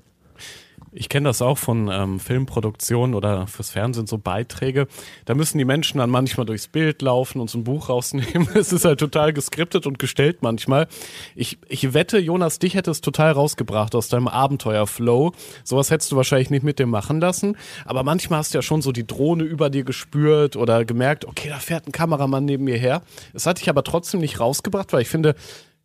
Ich 0.99 1.09
kenne 1.09 1.29
das 1.29 1.43
auch 1.43 1.59
von 1.59 1.89
ähm, 1.93 2.19
Filmproduktionen 2.19 3.15
oder 3.15 3.47
fürs 3.47 3.71
Fernsehen, 3.71 4.09
so 4.09 4.19
Beiträge. 4.19 4.89
Da 5.27 5.37
müssen 5.37 5.57
die 5.57 5.65
Menschen 5.65 5.99
dann 5.99 6.11
manchmal 6.11 6.45
durchs 6.45 6.67
Bild 6.67 7.03
laufen 7.03 7.41
und 7.41 7.49
so 7.49 7.59
ein 7.59 7.65
Buch 7.65 7.89
rausnehmen. 7.89 8.49
Es 8.59 8.73
ist 8.73 8.85
halt 8.85 8.99
total 8.99 9.33
geskriptet 9.33 9.87
und 9.87 10.01
gestellt 10.01 10.39
manchmal. 10.41 10.89
Ich, 11.37 11.59
ich 11.69 11.95
wette, 11.95 12.19
Jonas, 12.19 12.59
dich 12.59 12.75
hätte 12.75 12.91
es 12.91 13.01
total 13.01 13.31
rausgebracht 13.31 13.95
aus 13.95 14.09
deinem 14.09 14.27
Abenteuerflow. 14.27 15.31
Sowas 15.63 15.93
hättest 15.93 16.11
du 16.11 16.17
wahrscheinlich 16.17 16.51
nicht 16.51 16.65
mit 16.65 16.81
dem 16.81 16.91
machen 16.91 17.21
lassen. 17.21 17.57
Aber 17.85 18.03
manchmal 18.03 18.41
hast 18.41 18.55
du 18.55 18.59
ja 18.59 18.63
schon 18.63 18.83
so 18.83 18.91
die 18.91 19.07
Drohne 19.07 19.45
über 19.45 19.71
dir 19.71 19.85
gespürt 19.85 20.57
oder 20.57 20.85
gemerkt, 20.85 21.27
okay, 21.27 21.49
da 21.49 21.59
fährt 21.59 21.87
ein 21.87 21.93
Kameramann 21.93 22.45
neben 22.45 22.65
mir 22.65 22.77
her. 22.77 23.03
Es 23.35 23.47
hat 23.47 23.61
dich 23.61 23.69
aber 23.69 23.85
trotzdem 23.85 24.19
nicht 24.19 24.41
rausgebracht, 24.41 24.93
weil 24.93 25.03
ich 25.03 25.09
finde, 25.09 25.37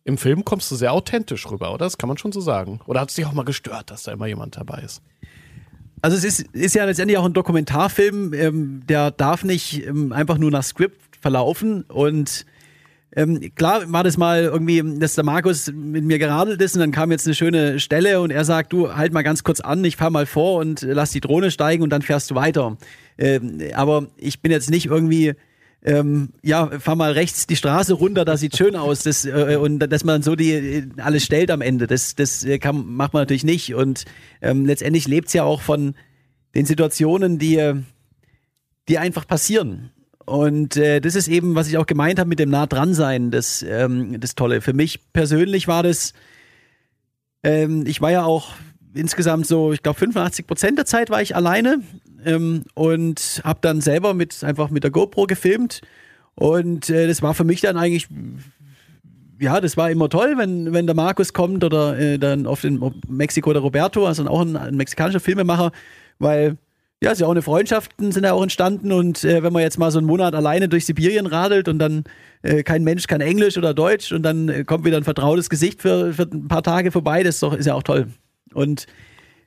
im 0.04 0.18
Film 0.18 0.44
kommst 0.44 0.70
du 0.70 0.76
sehr 0.76 0.92
authentisch 0.92 1.50
rüber, 1.50 1.70
oder? 1.70 1.86
Das 1.86 1.98
kann 1.98 2.08
man 2.08 2.18
schon 2.18 2.32
so 2.32 2.40
sagen. 2.40 2.80
Oder 2.86 3.00
hat 3.00 3.08
es 3.08 3.16
dich 3.16 3.26
auch 3.26 3.32
mal 3.32 3.44
gestört, 3.44 3.90
dass 3.90 4.04
da 4.04 4.12
immer 4.12 4.26
jemand 4.26 4.56
dabei 4.56 4.82
ist? 4.82 5.02
Also 6.02 6.18
es 6.18 6.24
ist, 6.24 6.42
ist 6.52 6.74
ja 6.74 6.84
letztendlich 6.84 7.16
auch 7.16 7.24
ein 7.24 7.32
Dokumentarfilm, 7.32 8.34
ähm, 8.34 8.82
der 8.86 9.10
darf 9.10 9.42
nicht 9.42 9.86
ähm, 9.86 10.12
einfach 10.12 10.36
nur 10.36 10.50
nach 10.50 10.62
Skript 10.62 11.16
verlaufen 11.18 11.84
und 11.84 12.44
ähm, 13.16 13.54
klar 13.54 13.90
war 13.92 14.04
das 14.04 14.18
mal 14.18 14.42
irgendwie, 14.42 14.82
dass 14.98 15.14
der 15.14 15.24
Markus 15.24 15.72
mit 15.72 16.04
mir 16.04 16.18
geradelt 16.18 16.60
ist 16.60 16.74
und 16.74 16.80
dann 16.80 16.90
kam 16.90 17.10
jetzt 17.10 17.26
eine 17.26 17.34
schöne 17.34 17.80
Stelle 17.80 18.20
und 18.20 18.30
er 18.32 18.44
sagt, 18.44 18.72
du 18.72 18.94
halt 18.94 19.12
mal 19.12 19.22
ganz 19.22 19.44
kurz 19.44 19.60
an, 19.60 19.84
ich 19.84 19.96
fahr 19.96 20.10
mal 20.10 20.26
vor 20.26 20.58
und 20.58 20.82
lass 20.82 21.10
die 21.10 21.20
Drohne 21.20 21.50
steigen 21.50 21.82
und 21.82 21.90
dann 21.90 22.02
fährst 22.02 22.30
du 22.30 22.34
weiter. 22.34 22.76
Ähm, 23.16 23.60
aber 23.74 24.08
ich 24.16 24.42
bin 24.42 24.50
jetzt 24.50 24.68
nicht 24.68 24.86
irgendwie 24.86 25.34
ähm, 25.84 26.30
ja, 26.42 26.70
fahr 26.80 26.96
mal 26.96 27.12
rechts 27.12 27.46
die 27.46 27.56
Straße 27.56 27.92
runter, 27.92 28.24
das 28.24 28.40
sieht 28.40 28.56
schön 28.56 28.74
aus. 28.74 29.02
Das, 29.02 29.26
äh, 29.26 29.58
und 29.60 29.80
dass 29.80 30.02
man 30.02 30.22
so 30.22 30.34
die 30.34 30.52
äh, 30.52 30.86
alles 30.96 31.24
stellt 31.24 31.50
am 31.50 31.60
Ende, 31.60 31.86
das, 31.86 32.14
das 32.14 32.42
äh, 32.42 32.58
kann, 32.58 32.86
macht 32.86 33.12
man 33.12 33.22
natürlich 33.22 33.44
nicht. 33.44 33.74
Und 33.74 34.04
ähm, 34.40 34.64
letztendlich 34.64 35.06
lebt 35.06 35.28
es 35.28 35.34
ja 35.34 35.44
auch 35.44 35.60
von 35.60 35.94
den 36.54 36.64
Situationen, 36.64 37.38
die, 37.38 37.56
äh, 37.56 37.76
die 38.88 38.98
einfach 38.98 39.26
passieren. 39.26 39.90
Und 40.24 40.78
äh, 40.78 41.00
das 41.00 41.16
ist 41.16 41.28
eben, 41.28 41.54
was 41.54 41.68
ich 41.68 41.76
auch 41.76 41.86
gemeint 41.86 42.18
habe 42.18 42.30
mit 42.30 42.38
dem 42.38 42.48
nah 42.48 42.66
dran 42.66 42.94
sein, 42.94 43.30
das, 43.30 43.62
ähm, 43.62 44.18
das 44.20 44.34
Tolle. 44.34 44.62
Für 44.62 44.72
mich 44.72 45.12
persönlich 45.12 45.68
war 45.68 45.82
das, 45.82 46.14
ähm, 47.42 47.84
ich 47.86 48.00
war 48.00 48.10
ja 48.10 48.24
auch 48.24 48.54
insgesamt 48.94 49.46
so, 49.46 49.74
ich 49.74 49.82
glaube 49.82 49.98
85 49.98 50.46
Prozent 50.46 50.78
der 50.78 50.86
Zeit 50.86 51.10
war 51.10 51.20
ich 51.20 51.36
alleine 51.36 51.80
ähm, 52.26 52.64
und 52.74 53.40
habe 53.44 53.58
dann 53.62 53.80
selber 53.80 54.14
mit 54.14 54.42
einfach 54.44 54.70
mit 54.70 54.84
der 54.84 54.90
GoPro 54.90 55.26
gefilmt 55.26 55.80
und 56.34 56.90
äh, 56.90 57.06
das 57.06 57.22
war 57.22 57.34
für 57.34 57.44
mich 57.44 57.60
dann 57.60 57.76
eigentlich 57.76 58.08
ja, 59.40 59.60
das 59.60 59.76
war 59.76 59.90
immer 59.90 60.08
toll, 60.08 60.34
wenn, 60.36 60.72
wenn 60.72 60.86
der 60.86 60.94
Markus 60.94 61.32
kommt 61.32 61.64
oder 61.64 61.98
äh, 61.98 62.18
dann 62.18 62.46
oft 62.46 62.64
in 62.64 62.80
Mexiko 63.08 63.52
der 63.52 63.62
Roberto, 63.62 64.06
also 64.06 64.24
auch 64.26 64.40
ein, 64.40 64.56
ein 64.56 64.76
mexikanischer 64.76 65.20
Filmemacher, 65.20 65.72
weil 66.18 66.56
ja, 67.02 67.10
ist 67.10 67.20
ja 67.20 67.26
auch 67.26 67.32
eine 67.32 67.42
Freundschaften 67.42 68.12
sind 68.12 68.24
ja 68.24 68.32
auch 68.32 68.42
entstanden 68.42 68.90
und 68.90 69.24
äh, 69.24 69.42
wenn 69.42 69.52
man 69.52 69.62
jetzt 69.62 69.78
mal 69.78 69.90
so 69.90 69.98
einen 69.98 70.06
Monat 70.06 70.34
alleine 70.34 70.68
durch 70.68 70.86
Sibirien 70.86 71.26
radelt 71.26 71.68
und 71.68 71.78
dann 71.78 72.04
äh, 72.42 72.62
kein 72.62 72.82
Mensch 72.82 73.06
kann 73.06 73.20
Englisch 73.20 73.58
oder 73.58 73.74
Deutsch 73.74 74.12
und 74.12 74.22
dann 74.22 74.48
äh, 74.48 74.64
kommt 74.64 74.84
wieder 74.86 74.96
ein 74.96 75.04
vertrautes 75.04 75.50
Gesicht 75.50 75.82
für, 75.82 76.14
für 76.14 76.22
ein 76.22 76.48
paar 76.48 76.62
Tage 76.62 76.92
vorbei, 76.92 77.22
das 77.22 77.36
ist, 77.36 77.42
doch, 77.42 77.52
ist 77.52 77.66
ja 77.66 77.74
auch 77.74 77.82
toll. 77.82 78.06
Und 78.54 78.86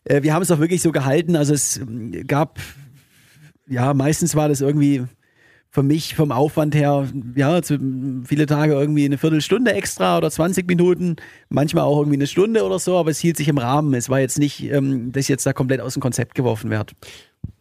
äh, 0.08 0.24
wir 0.24 0.34
haben 0.34 0.42
es 0.42 0.52
auch 0.52 0.60
wirklich 0.60 0.82
so 0.82 0.92
gehalten. 0.92 1.36
Also 1.36 1.54
es 1.54 1.78
ähm, 1.78 2.12
gab, 2.28 2.60
ja, 3.68 3.94
meistens 3.94 4.36
war 4.36 4.50
das 4.50 4.62
irgendwie 4.62 5.04
für 5.70 5.84
mich 5.84 6.16
vom 6.16 6.32
Aufwand 6.32 6.74
her, 6.74 7.08
ja, 7.36 7.62
viele 7.62 8.46
Tage 8.46 8.74
irgendwie 8.74 9.06
eine 9.06 9.18
Viertelstunde 9.18 9.74
extra 9.74 10.18
oder 10.18 10.32
20 10.32 10.66
Minuten, 10.68 11.18
manchmal 11.50 11.84
auch 11.84 12.00
irgendwie 12.00 12.18
eine 12.18 12.26
Stunde 12.26 12.64
oder 12.64 12.80
so, 12.80 12.98
aber 12.98 13.12
es 13.12 13.20
hielt 13.20 13.38
sich 13.38 13.48
im 13.48 13.58
Rahmen. 13.58 13.94
Es 13.94 14.10
war 14.10 14.20
jetzt 14.20 14.40
nicht, 14.40 14.64
ähm, 14.64 15.12
dass 15.12 15.28
jetzt 15.28 15.46
da 15.46 15.54
komplett 15.54 15.82
aus 15.82 15.94
dem 15.94 16.02
Konzept 16.02 16.36
geworfen 16.36 16.72
wird. 16.72 16.94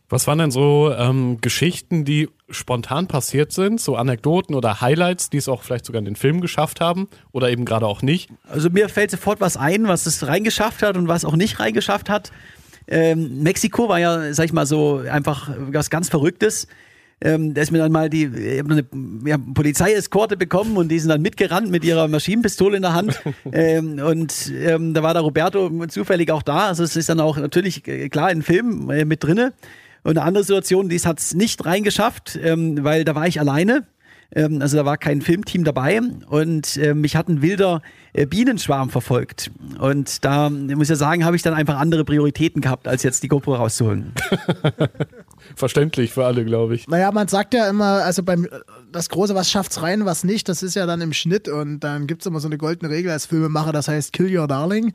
Was 0.09 0.27
waren 0.29 0.39
denn 0.39 0.51
so 0.53 0.93
ähm, 0.97 1.39
Geschichten, 1.41 2.05
die 2.05 2.29
spontan 2.49 3.09
passiert 3.09 3.51
sind, 3.51 3.81
so 3.81 3.97
Anekdoten 3.97 4.55
oder 4.55 4.81
Highlights, 4.81 5.31
die 5.31 5.39
es 5.39 5.49
auch 5.49 5.65
vielleicht 5.65 5.85
sogar 5.85 5.99
in 5.99 6.05
den 6.05 6.17
Film 6.17 6.41
geschafft 6.41 6.81
haben 6.81 7.09
oder 7.33 7.51
eben 7.51 7.65
gerade 7.65 7.87
auch 7.87 8.03
nicht? 8.03 8.31
Also 8.49 8.71
mir 8.71 8.89
fällt 8.89 9.11
sofort 9.11 9.41
was 9.41 9.57
ein, 9.57 9.89
was 9.89 10.07
es 10.07 10.27
reingeschafft 10.27 10.83
hat 10.83 10.97
und 10.97 11.09
was 11.09 11.25
auch 11.25 11.35
nicht 11.35 11.59
reingeschafft 11.59 12.09
hat. 12.09 12.31
Ähm, 12.87 13.43
Mexiko 13.43 13.89
war 13.89 13.99
ja, 13.99 14.33
sag 14.33 14.45
ich 14.45 14.53
mal 14.53 14.67
so, 14.67 15.03
einfach 15.11 15.51
was 15.73 15.91
ganz 15.91 16.09
Verrücktes. 16.09 16.69
Ähm, 17.21 17.55
da 17.55 17.63
ist 17.63 17.73
mir 17.73 17.79
dann 17.79 17.93
mal 17.93 18.11
die 18.11 18.27
ich 18.27 18.61
eine 18.61 18.85
ja, 19.25 19.39
Polizeieskorte 19.39 20.37
bekommen 20.37 20.77
und 20.77 20.91
die 20.91 20.99
sind 20.99 21.09
dann 21.09 21.23
mitgerannt 21.23 21.71
mit 21.71 21.83
ihrer 21.83 22.09
Maschinenpistole 22.09 22.77
in 22.77 22.83
der 22.83 22.93
Hand. 22.93 23.23
ähm, 23.53 23.99
und 23.99 24.53
ähm, 24.55 24.93
da 24.93 25.03
war 25.03 25.15
der 25.15 25.23
Roberto 25.23 25.71
zufällig 25.89 26.31
auch 26.31 26.43
da. 26.43 26.69
Also 26.69 26.85
es 26.85 26.95
ist 26.95 27.09
dann 27.09 27.19
auch 27.19 27.39
natürlich 27.39 27.89
äh, 27.89 28.09
klar 28.11 28.31
in 28.31 28.43
Film 28.43 28.91
äh, 28.91 29.05
mit 29.05 29.25
drinne. 29.25 29.55
Und 30.07 30.19
eine 30.19 30.23
andere 30.23 30.45
Situation, 30.45 30.89
die 30.89 31.01
hat 31.01 31.19
es 31.19 31.35
nicht 31.35 31.67
reingeschafft, 31.67 32.39
ähm, 32.41 32.85
weil 32.85 33.05
da 33.05 33.17
war 33.17 33.27
ich 33.27 33.41
alleine. 33.41 33.85
Ähm, 34.33 34.63
also 34.63 34.77
da 34.77 34.85
war 34.85 34.99
kein 34.99 35.21
Filmteam 35.21 35.65
dabei 35.65 36.01
und 36.29 36.77
äh, 36.77 36.95
mich 36.95 37.17
hat 37.17 37.29
ein 37.29 37.43
wilder 37.43 37.83
äh, 38.13 38.25
Bienenschwarm 38.25 38.91
verfolgt. 38.91 39.51
Und 39.81 40.25
da 40.25 40.49
muss 40.49 40.85
ich 40.85 40.91
ja 40.91 40.97
sagen, 40.97 41.25
habe 41.25 41.35
ich 41.35 41.43
dann 41.43 41.55
einfach 41.55 41.77
andere 41.77 42.05
Prioritäten 42.05 42.63
gehabt, 42.63 42.87
als 42.87 43.03
jetzt 43.03 43.25
die 43.25 43.29
GoPro 43.29 43.57
rauszuholen. 43.57 44.13
Verständlich 45.55 46.13
für 46.13 46.25
alle, 46.25 46.45
glaube 46.45 46.75
ich. 46.75 46.87
Naja, 46.89 47.11
man 47.13 47.29
sagt 47.29 47.55
ja 47.55 47.69
immer, 47.69 48.05
also 48.05 48.23
beim 48.23 48.49
das 48.91 49.09
Große, 49.09 49.35
was 49.35 49.51
schafft's 49.51 49.83
rein, 49.83 50.05
was 50.05 50.25
nicht, 50.25 50.49
das 50.49 50.63
ist 50.63 50.75
ja 50.75 50.87
dann 50.87 51.01
im 51.01 51.13
Schnitt 51.13 51.49
und 51.49 51.81
dann 51.81 52.07
gibt 52.07 52.23
es 52.23 52.27
immer 52.27 52.41
so 52.41 52.49
eine 52.49 52.59
goldene 52.59 52.91
Regel 52.91 53.11
als 53.11 53.27
Filmemacher, 53.27 53.73
das 53.73 53.89
heißt 53.89 54.13
Kill 54.13 54.37
Your 54.37 54.49
Darling. 54.49 54.93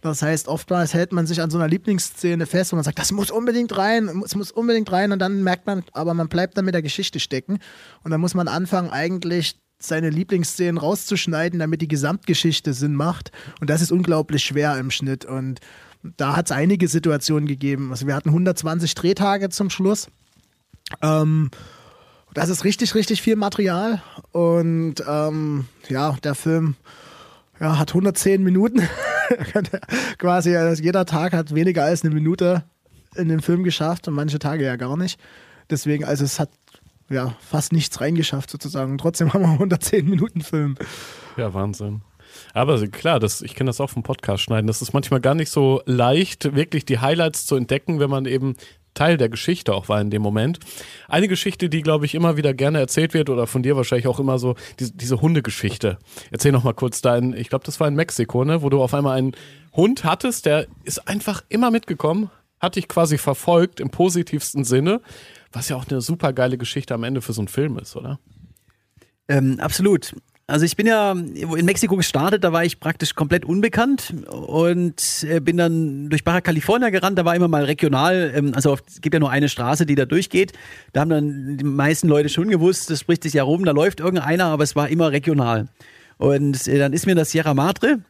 Das 0.00 0.22
heißt, 0.22 0.48
oftmals 0.48 0.92
hält 0.92 1.12
man 1.12 1.26
sich 1.26 1.40
an 1.40 1.50
so 1.50 1.58
einer 1.58 1.68
Lieblingsszene 1.68 2.46
fest 2.46 2.72
und 2.72 2.78
man 2.78 2.84
sagt, 2.84 2.98
das 2.98 3.12
muss 3.12 3.30
unbedingt 3.30 3.76
rein, 3.76 4.22
es 4.24 4.34
muss 4.34 4.50
unbedingt 4.50 4.90
rein 4.92 5.12
und 5.12 5.18
dann 5.18 5.42
merkt 5.42 5.66
man, 5.66 5.84
aber 5.92 6.14
man 6.14 6.28
bleibt 6.28 6.58
dann 6.58 6.64
mit 6.64 6.74
der 6.74 6.82
Geschichte 6.82 7.20
stecken 7.20 7.58
und 8.02 8.10
dann 8.10 8.20
muss 8.20 8.34
man 8.34 8.48
anfangen, 8.48 8.90
eigentlich 8.90 9.56
seine 9.78 10.10
Lieblingsszenen 10.10 10.78
rauszuschneiden, 10.78 11.58
damit 11.58 11.82
die 11.82 11.88
Gesamtgeschichte 11.88 12.72
Sinn 12.72 12.94
macht. 12.94 13.32
Und 13.60 13.70
das 13.70 13.82
ist 13.82 13.92
unglaublich 13.92 14.44
schwer 14.44 14.78
im 14.78 14.90
Schnitt. 14.90 15.24
Und 15.24 15.60
da 16.16 16.36
hat 16.36 16.46
es 16.46 16.52
einige 16.52 16.86
Situationen 16.86 17.48
gegeben. 17.48 17.90
Also 17.90 18.06
wir 18.06 18.14
hatten 18.14 18.28
120 18.28 18.94
Drehtage 18.94 19.48
zum 19.48 19.70
Schluss. 19.70 20.08
Ähm, 21.02 21.50
das 22.34 22.50
ist 22.50 22.64
richtig, 22.64 22.94
richtig 22.94 23.22
viel 23.22 23.36
Material. 23.36 24.02
Und 24.32 24.96
ähm, 25.08 25.66
ja, 25.88 26.16
der 26.22 26.34
Film 26.34 26.76
ja, 27.58 27.78
hat 27.78 27.90
110 27.90 28.42
Minuten. 28.42 28.82
Quasi 30.18 30.50
jeder 30.82 31.06
Tag 31.06 31.32
hat 31.32 31.54
weniger 31.54 31.84
als 31.84 32.04
eine 32.04 32.14
Minute 32.14 32.64
in 33.16 33.28
den 33.28 33.40
Film 33.40 33.64
geschafft 33.64 34.08
und 34.08 34.14
manche 34.14 34.38
Tage 34.38 34.64
ja 34.64 34.76
gar 34.76 34.96
nicht. 34.96 35.18
Deswegen, 35.70 36.04
also 36.04 36.24
es 36.24 36.38
hat 36.38 36.50
ja 37.08 37.34
fast 37.40 37.72
nichts 37.72 38.00
reingeschafft 38.00 38.50
sozusagen. 38.50 38.98
Trotzdem 38.98 39.32
haben 39.32 39.42
wir 39.42 39.52
110 39.52 40.08
Minuten 40.08 40.42
Film. 40.42 40.76
Ja, 41.36 41.54
Wahnsinn. 41.54 42.02
Aber 42.54 42.86
klar, 42.86 43.18
das, 43.20 43.42
ich 43.42 43.54
kenne 43.54 43.68
das 43.68 43.80
auch 43.80 43.90
vom 43.90 44.04
Podcast 44.04 44.44
schneiden. 44.44 44.68
Das 44.68 44.80
ist 44.80 44.94
manchmal 44.94 45.20
gar 45.20 45.34
nicht 45.34 45.50
so 45.50 45.82
leicht, 45.86 46.54
wirklich 46.54 46.86
die 46.86 47.00
Highlights 47.00 47.46
zu 47.46 47.56
entdecken, 47.56 47.98
wenn 47.98 48.08
man 48.08 48.26
eben 48.26 48.54
Teil 48.94 49.16
der 49.16 49.28
Geschichte 49.28 49.74
auch 49.74 49.88
war 49.88 50.00
in 50.00 50.10
dem 50.10 50.22
Moment. 50.22 50.60
Eine 51.08 51.26
Geschichte, 51.26 51.68
die, 51.68 51.82
glaube 51.82 52.06
ich, 52.06 52.14
immer 52.14 52.36
wieder 52.36 52.54
gerne 52.54 52.78
erzählt 52.78 53.12
wird 53.12 53.28
oder 53.28 53.48
von 53.48 53.64
dir 53.64 53.76
wahrscheinlich 53.76 54.06
auch 54.06 54.20
immer 54.20 54.38
so, 54.38 54.54
diese, 54.78 54.92
diese 54.92 55.20
Hundegeschichte. 55.20 55.98
Erzähl 56.30 56.52
noch 56.52 56.62
mal 56.62 56.74
kurz 56.74 57.02
da 57.02 57.16
in, 57.16 57.34
ich 57.34 57.48
glaube, 57.48 57.64
das 57.64 57.80
war 57.80 57.88
in 57.88 57.96
Mexiko, 57.96 58.44
ne, 58.44 58.62
wo 58.62 58.70
du 58.70 58.80
auf 58.80 58.94
einmal 58.94 59.18
einen 59.18 59.32
Hund 59.72 60.04
hattest, 60.04 60.46
der 60.46 60.68
ist 60.84 61.08
einfach 61.08 61.42
immer 61.48 61.72
mitgekommen, 61.72 62.30
hat 62.60 62.76
dich 62.76 62.86
quasi 62.86 63.18
verfolgt 63.18 63.80
im 63.80 63.90
positivsten 63.90 64.62
Sinne, 64.62 65.00
was 65.52 65.68
ja 65.68 65.76
auch 65.76 65.88
eine 65.88 66.00
super 66.00 66.32
geile 66.32 66.56
Geschichte 66.56 66.94
am 66.94 67.02
Ende 67.02 67.20
für 67.20 67.32
so 67.32 67.40
einen 67.40 67.48
Film 67.48 67.78
ist, 67.78 67.96
oder? 67.96 68.20
Ähm, 69.26 69.58
absolut. 69.58 70.14
Also 70.46 70.66
ich 70.66 70.76
bin 70.76 70.86
ja 70.86 71.12
in 71.12 71.64
Mexiko 71.64 71.96
gestartet, 71.96 72.44
da 72.44 72.52
war 72.52 72.66
ich 72.66 72.78
praktisch 72.78 73.14
komplett 73.14 73.46
unbekannt 73.46 74.12
und 74.28 75.24
äh, 75.26 75.40
bin 75.40 75.56
dann 75.56 76.10
durch 76.10 76.22
Baja 76.22 76.42
California 76.42 76.90
gerannt, 76.90 77.18
da 77.18 77.24
war 77.24 77.34
immer 77.34 77.48
mal 77.48 77.64
regional, 77.64 78.30
ähm, 78.36 78.52
also 78.54 78.76
es 78.86 79.00
gibt 79.00 79.14
ja 79.14 79.20
nur 79.20 79.30
eine 79.30 79.48
Straße, 79.48 79.86
die 79.86 79.94
da 79.94 80.04
durchgeht. 80.04 80.52
Da 80.92 81.00
haben 81.00 81.08
dann 81.08 81.56
die 81.56 81.64
meisten 81.64 82.08
Leute 82.08 82.28
schon 82.28 82.48
gewusst, 82.48 82.90
das 82.90 83.00
spricht 83.00 83.22
sich 83.22 83.32
ja 83.32 83.42
rum, 83.42 83.64
da 83.64 83.72
läuft 83.72 84.00
irgendeiner, 84.00 84.46
aber 84.46 84.64
es 84.64 84.76
war 84.76 84.90
immer 84.90 85.12
regional. 85.12 85.68
Und 86.18 86.68
äh, 86.68 86.78
dann 86.78 86.92
ist 86.92 87.06
mir 87.06 87.14
der 87.14 87.24
Sierra 87.24 87.54
Madre 87.54 88.00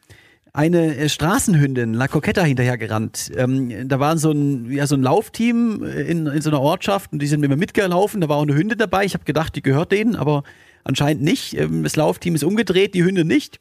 eine 0.53 0.97
äh, 0.97 1.09
Straßenhündin, 1.09 1.95
La 1.95 2.09
Coqueta, 2.09 2.43
hinterhergerannt. 2.43 3.31
Ähm, 3.37 3.89
da 3.89 4.01
war 4.01 4.19
so 4.19 4.33
ein, 4.33 4.73
ja, 4.73 4.89
so 4.89 4.97
ein 4.97 5.03
Laufteam 5.03 5.85
in, 5.85 6.27
in 6.27 6.43
so 6.43 6.51
einer 6.51 6.61
Ortschaft 6.61 7.13
und 7.13 7.23
die 7.23 7.29
sind 7.29 7.41
mit 7.41 7.51
mir 7.51 7.57
mitgelaufen. 7.57 8.21
Da 8.21 8.29
war 8.29 8.39
auch 8.39 8.43
eine 8.43 8.57
Hündin 8.57 8.79
dabei. 8.79 9.05
Ich 9.05 9.15
habe 9.15 9.25
gedacht, 9.25 9.55
die 9.55 9.63
gehört 9.63 9.93
denen, 9.93 10.17
aber 10.17 10.43
anscheinend 10.85 11.23
nicht. 11.23 11.59
Ähm, 11.59 11.83
das 11.83 11.97
Laufteam 11.97 12.35
ist 12.35 12.45
umgedreht, 12.45 12.95
die 12.95 13.05
Hündin 13.05 13.27
nicht. 13.27 13.61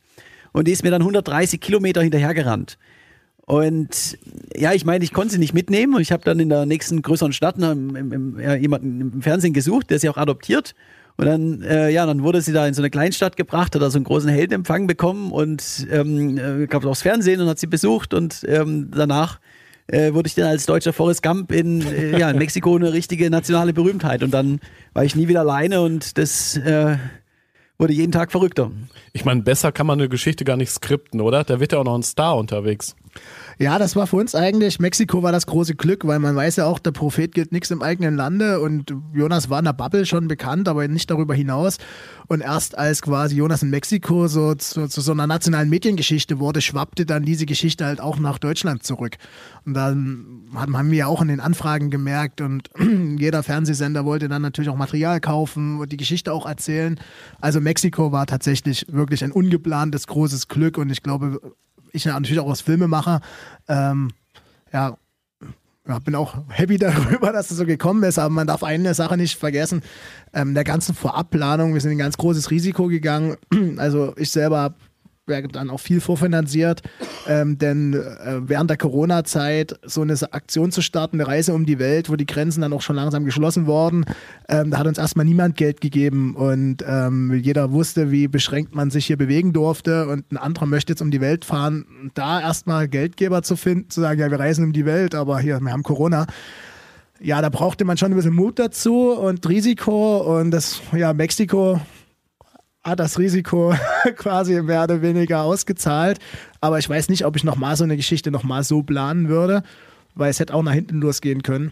Und 0.51 0.67
die 0.67 0.71
ist 0.71 0.83
mir 0.83 0.91
dann 0.91 1.01
130 1.01 1.59
Kilometer 1.59 2.01
hinterhergerannt. 2.01 2.77
Und 3.45 4.17
ja, 4.55 4.71
ich 4.71 4.86
meine, 4.86 5.03
ich 5.03 5.12
konnte 5.12 5.33
sie 5.33 5.39
nicht 5.39 5.53
mitnehmen 5.53 5.95
und 5.95 6.01
ich 6.01 6.12
habe 6.12 6.23
dann 6.23 6.39
in 6.39 6.47
der 6.47 6.65
nächsten 6.65 7.01
größeren 7.01 7.33
Stadt 7.33 7.57
im, 7.57 7.95
im, 7.95 8.13
im, 8.13 8.39
ja, 8.39 8.55
jemanden 8.55 9.01
im 9.01 9.21
Fernsehen 9.21 9.53
gesucht, 9.53 9.89
der 9.89 9.99
sie 9.99 10.07
auch 10.07 10.17
adoptiert. 10.17 10.75
Und 11.17 11.25
dann, 11.25 11.62
äh, 11.62 11.89
ja, 11.89 12.05
dann 12.05 12.23
wurde 12.23 12.41
sie 12.41 12.53
da 12.53 12.65
in 12.65 12.73
so 12.73 12.81
eine 12.81 12.89
Kleinstadt 12.89 13.36
gebracht, 13.36 13.75
hat 13.75 13.81
da 13.81 13.89
so 13.89 13.97
einen 13.97 14.05
großen 14.05 14.29
Heldenempfang 14.29 14.88
bekommen 14.88 15.31
und 15.31 15.88
ähm, 15.91 16.38
äh, 16.38 16.67
gab 16.67 16.86
aufs 16.86 17.01
Fernsehen 17.01 17.41
und 17.41 17.47
hat 17.47 17.59
sie 17.59 17.67
besucht 17.67 18.13
und 18.13 18.43
ähm, 18.47 18.89
danach 18.91 19.39
äh, 19.88 20.13
wurde 20.13 20.28
ich 20.28 20.36
dann 20.36 20.46
als 20.46 20.65
deutscher 20.65 20.93
Forrest 20.93 21.24
Gump 21.24 21.52
in, 21.52 21.82
äh, 21.82 22.17
ja, 22.17 22.30
in 22.30 22.38
Mexiko 22.38 22.76
eine 22.76 22.93
richtige 22.93 23.30
nationale 23.30 23.74
Berühmtheit. 23.74 24.24
Und 24.24 24.32
dann 24.32 24.60
war 24.93 25.04
ich 25.04 25.15
nie 25.15 25.28
wieder 25.28 25.41
alleine 25.41 25.82
und 25.82 26.17
das 26.17 26.58
äh, 26.58 26.98
wurde 27.78 27.93
jeden 27.93 28.12
Tag 28.12 28.32
verrückter. 28.32 28.72
Ich 29.12 29.26
meine, 29.26 29.41
besser 29.41 29.72
kann 29.72 29.88
man 29.88 30.00
eine 30.00 30.10
Geschichte 30.10 30.46
gar 30.46 30.58
nicht 30.58 30.72
skripten, 30.72 31.22
oder? 31.22 31.43
Da 31.43 31.60
wird 31.60 31.72
ja 31.72 31.80
auch 31.80 31.84
noch 31.84 31.96
ein 31.96 32.04
Star 32.04 32.38
unterwegs. 32.38 32.96
Ja, 33.63 33.80
das 33.80 33.95
war 33.95 34.08
für 34.08 34.17
uns 34.17 34.36
eigentlich, 34.36 34.82
Mexiko 34.82 35.23
war 35.23 35.32
das 35.32 35.45
große 35.45 35.76
Glück, 35.76 36.06
weil 36.06 36.19
man 36.19 36.36
weiß 36.36 36.58
ja 36.58 36.65
auch, 36.65 36.80
der 36.80 36.91
Prophet 36.91 37.34
gilt 37.34 37.54
nichts 37.54 37.71
im 37.71 37.82
eigenen 37.82 38.13
Lande 38.13 38.60
und 38.60 38.93
Jonas 39.13 39.49
war 39.49 39.60
in 39.60 39.63
der 39.63 39.71
Bubble 39.71 40.06
schon 40.06 40.28
bekannt, 40.28 40.67
aber 40.67 40.86
nicht 40.89 41.10
darüber 41.10 41.34
hinaus. 41.34 41.78
Und 42.28 42.41
erst 42.41 42.78
als 42.78 43.02
quasi 43.02 43.38
Jonas 43.38 43.63
in 43.63 43.69
Mexiko 43.69 44.28
so 44.28 44.54
zu, 44.56 44.89
zu 44.89 44.99
so 44.99 45.13
einer 45.13 45.28
nationalen 45.28 45.69
Mediengeschichte 45.69 46.39
wurde, 46.39 46.60
schwappte 46.60 47.06
dann 47.06 47.23
diese 47.23 47.45
Geschichte 47.45 47.86
halt 47.86 48.02
auch 48.02 48.19
nach 48.19 48.38
Deutschland 48.38 48.84
zurück. 48.84 49.15
Und 49.65 49.76
dann 49.76 50.41
haben 50.54 50.91
wir 50.91 50.97
ja 50.97 51.08
auch 51.08 51.21
in 51.21 51.30
den 51.30 51.39
Anfragen 51.39 51.89
gemerkt 51.89 52.41
und 52.41 52.69
jeder 53.17 53.43
Fernsehsender 53.43 54.04
wollte 54.04 54.28
dann 54.28 54.41
natürlich 54.41 54.71
auch 54.71 54.76
Material 54.76 55.21
kaufen 55.21 55.80
und 55.80 55.89
die 55.89 55.97
Geschichte 55.97 56.34
auch 56.34 56.45
erzählen. 56.45 56.99
Also 57.39 57.62
Mexiko 57.62 58.12
war 58.12 58.26
tatsächlich 58.26 58.86
wirklich 58.89 59.23
ein 59.23 59.32
ungeplantes 59.32 60.08
großes 60.08 60.49
Glück 60.49 60.78
und 60.78 60.89
ich 60.89 61.02
glaube, 61.02 61.39
ich 61.93 62.06
natürlich 62.06 62.39
auch 62.39 62.49
als 62.49 62.62
Filmemacher, 62.62 63.21
ähm, 63.69 64.12
ja, 64.73 64.97
ja, 65.88 65.99
bin 65.99 66.15
auch 66.15 66.36
happy 66.49 66.77
darüber, 66.79 67.32
dass 67.32 67.51
es 67.51 67.58
so 67.58 67.65
gekommen 67.65 68.03
ist, 68.03 68.19
aber 68.19 68.29
man 68.29 68.47
darf 68.47 68.63
eine 68.63 68.93
Sache 68.93 69.15
nicht 69.15 69.38
vergessen, 69.38 69.82
ähm, 70.34 70.53
der 70.53 70.63
ganzen 70.63 70.95
Vorabplanung, 70.95 71.73
wir 71.73 71.82
sind 71.82 71.91
ein 71.91 71.97
ganz 71.97 72.17
großes 72.17 72.51
Risiko 72.51 72.88
gegangen. 72.88 73.38
Also 73.77 74.13
ich 74.17 74.32
selber 74.32 74.60
habe 74.60 74.75
dann 75.25 75.69
auch 75.69 75.79
viel 75.79 76.01
vorfinanziert, 76.01 76.81
ähm, 77.27 77.57
denn 77.57 77.93
äh, 77.93 78.41
während 78.41 78.69
der 78.69 78.77
Corona-Zeit 78.77 79.79
so 79.86 80.01
eine 80.01 80.15
Aktion 80.33 80.71
zu 80.71 80.81
starten, 80.81 81.15
eine 81.15 81.27
Reise 81.27 81.53
um 81.53 81.65
die 81.65 81.79
Welt, 81.79 82.09
wo 82.09 82.17
die 82.17 82.25
Grenzen 82.25 82.59
dann 82.59 82.73
auch 82.73 82.81
schon 82.81 82.97
langsam 82.97 83.23
geschlossen 83.23 83.65
wurden, 83.65 84.03
ähm, 84.49 84.71
da 84.71 84.79
hat 84.79 84.88
uns 84.88 84.97
erstmal 84.97 85.25
niemand 85.25 85.55
Geld 85.55 85.79
gegeben. 85.79 86.36
Und 86.36 86.83
ähm, 86.86 87.33
jeder 87.41 87.71
wusste, 87.71 88.12
wie 88.12 88.27
beschränkt 88.27 88.75
man 88.75 88.91
sich 88.91 89.05
hier 89.05 89.15
bewegen 89.15 89.53
durfte. 89.53 90.07
Und 90.09 90.29
ein 90.31 90.38
anderer 90.38 90.65
möchte 90.65 90.91
jetzt 90.91 91.01
um 91.01 91.09
die 91.09 91.21
Welt 91.21 91.45
fahren. 91.45 91.86
Da 92.15 92.41
erstmal 92.41 92.89
Geldgeber 92.89 93.43
zu 93.43 93.55
finden, 93.55 93.89
zu 93.89 94.01
sagen, 94.01 94.19
ja, 94.19 94.29
wir 94.29 94.39
reisen 94.39 94.65
um 94.65 94.73
die 94.73 94.86
Welt, 94.86 95.15
aber 95.15 95.39
hier, 95.39 95.59
wir 95.62 95.71
haben 95.71 95.83
Corona. 95.83 96.27
Ja, 97.21 97.41
da 97.41 97.47
brauchte 97.47 97.86
man 97.86 97.95
schon 97.95 98.12
ein 98.12 98.15
bisschen 98.15 98.36
Mut 98.36 98.59
dazu 98.59 99.12
und 99.12 99.47
Risiko. 99.47 100.17
Und 100.39 100.51
das, 100.51 100.81
ja, 100.91 101.13
Mexiko 101.13 101.79
hat 102.84 103.00
das 103.00 103.17
Risiko 103.17 103.74
quasi 104.15 104.62
mehr 104.62 104.84
oder 104.84 105.02
weniger 105.02 105.43
ausgezahlt. 105.43 106.19
Aber 106.62 106.80
ich 106.80 106.89
weiß 106.89 107.10
nicht, 107.10 107.26
ob 107.26 107.36
ich 107.36 107.43
nochmal 107.43 107.76
so 107.76 107.84
eine 107.84 107.98
Geschichte 107.98 108.32
nochmal 108.32 108.63
so 108.63 108.84
planen 108.84 109.30
würde, 109.30 109.63
weil 110.15 110.30
es 110.30 110.39
hätte 110.39 110.54
auch 110.54 110.63
nach 110.63 110.74
hinten 110.74 111.00
losgehen 111.00 111.43
können. 111.43 111.72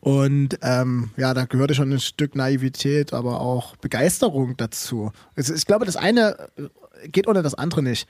Und 0.00 0.58
ähm, 0.62 1.10
ja, 1.16 1.34
da 1.34 1.44
gehörte 1.44 1.74
schon 1.74 1.92
ein 1.92 2.00
Stück 2.00 2.34
Naivität, 2.34 3.12
aber 3.12 3.40
auch 3.40 3.76
Begeisterung 3.76 4.56
dazu. 4.56 5.12
Also 5.36 5.54
ich 5.54 5.66
glaube, 5.66 5.84
das 5.84 5.96
eine 5.96 6.36
äh, 6.56 7.08
geht 7.08 7.28
ohne 7.28 7.42
das 7.42 7.54
andere 7.54 7.82
nicht. 7.82 8.08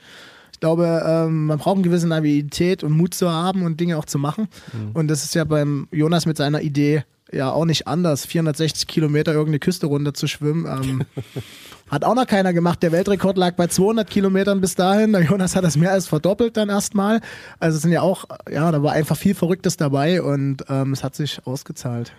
Ich 0.51 0.59
glaube, 0.61 1.03
ähm, 1.05 1.47
man 1.47 1.59
braucht 1.59 1.75
eine 1.75 1.83
gewisse 1.83 2.07
Naivität 2.07 2.83
und 2.83 2.93
Mut 2.93 3.13
zu 3.13 3.29
haben 3.29 3.63
und 3.63 3.79
Dinge 3.79 3.97
auch 3.97 4.05
zu 4.05 4.17
machen. 4.17 4.47
Mhm. 4.73 4.91
Und 4.93 5.09
das 5.09 5.23
ist 5.23 5.35
ja 5.35 5.43
beim 5.43 5.87
Jonas 5.91 6.25
mit 6.25 6.37
seiner 6.37 6.61
Idee 6.61 7.03
ja 7.31 7.51
auch 7.51 7.65
nicht 7.65 7.87
anders, 7.87 8.25
460 8.25 8.87
Kilometer 8.87 9.33
irgendeine 9.33 9.59
Küste 9.59 9.87
runter 9.87 10.13
zu 10.13 10.27
schwimmen. 10.27 10.65
Ähm, 10.65 11.05
hat 11.89 12.03
auch 12.03 12.15
noch 12.15 12.27
keiner 12.27 12.53
gemacht. 12.53 12.81
Der 12.83 12.91
Weltrekord 12.91 13.37
lag 13.37 13.55
bei 13.55 13.67
200 13.67 14.09
Kilometern 14.09 14.61
bis 14.61 14.75
dahin. 14.75 15.13
Der 15.13 15.23
Jonas 15.23 15.55
hat 15.55 15.63
das 15.63 15.77
mehr 15.77 15.91
als 15.91 16.07
verdoppelt 16.07 16.57
dann 16.57 16.69
erstmal. 16.69 17.21
Also 17.59 17.77
es 17.77 17.81
sind 17.83 17.91
ja 17.91 18.01
auch, 18.01 18.25
ja, 18.51 18.71
da 18.71 18.81
war 18.81 18.93
einfach 18.93 19.17
viel 19.17 19.35
Verrücktes 19.35 19.77
dabei 19.77 20.21
und 20.21 20.63
ähm, 20.69 20.93
es 20.93 21.03
hat 21.03 21.15
sich 21.15 21.45
ausgezahlt 21.45 22.13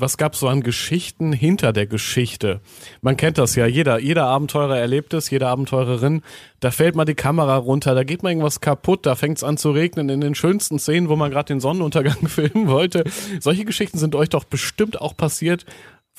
was 0.00 0.16
gab 0.16 0.34
es 0.34 0.40
so 0.40 0.48
an 0.48 0.62
Geschichten 0.62 1.32
hinter 1.32 1.72
der 1.72 1.86
Geschichte? 1.86 2.60
Man 3.02 3.16
kennt 3.16 3.38
das 3.38 3.54
ja, 3.54 3.66
jeder, 3.66 3.98
jeder 3.98 4.26
Abenteurer 4.26 4.78
erlebt 4.78 5.14
es, 5.14 5.30
jede 5.30 5.48
Abenteurerin. 5.48 6.22
Da 6.60 6.70
fällt 6.70 6.96
mal 6.96 7.04
die 7.04 7.14
Kamera 7.14 7.56
runter, 7.56 7.94
da 7.94 8.04
geht 8.04 8.22
mal 8.22 8.30
irgendwas 8.30 8.60
kaputt, 8.60 9.04
da 9.06 9.14
fängt 9.14 9.38
es 9.38 9.44
an 9.44 9.56
zu 9.56 9.70
regnen 9.70 10.08
in 10.08 10.20
den 10.20 10.34
schönsten 10.34 10.78
Szenen, 10.78 11.08
wo 11.08 11.16
man 11.16 11.30
gerade 11.30 11.52
den 11.52 11.60
Sonnenuntergang 11.60 12.16
filmen 12.28 12.68
wollte. 12.68 13.04
Solche 13.40 13.64
Geschichten 13.64 13.98
sind 13.98 14.14
euch 14.14 14.28
doch 14.28 14.44
bestimmt 14.44 15.00
auch 15.00 15.16
passiert 15.16 15.66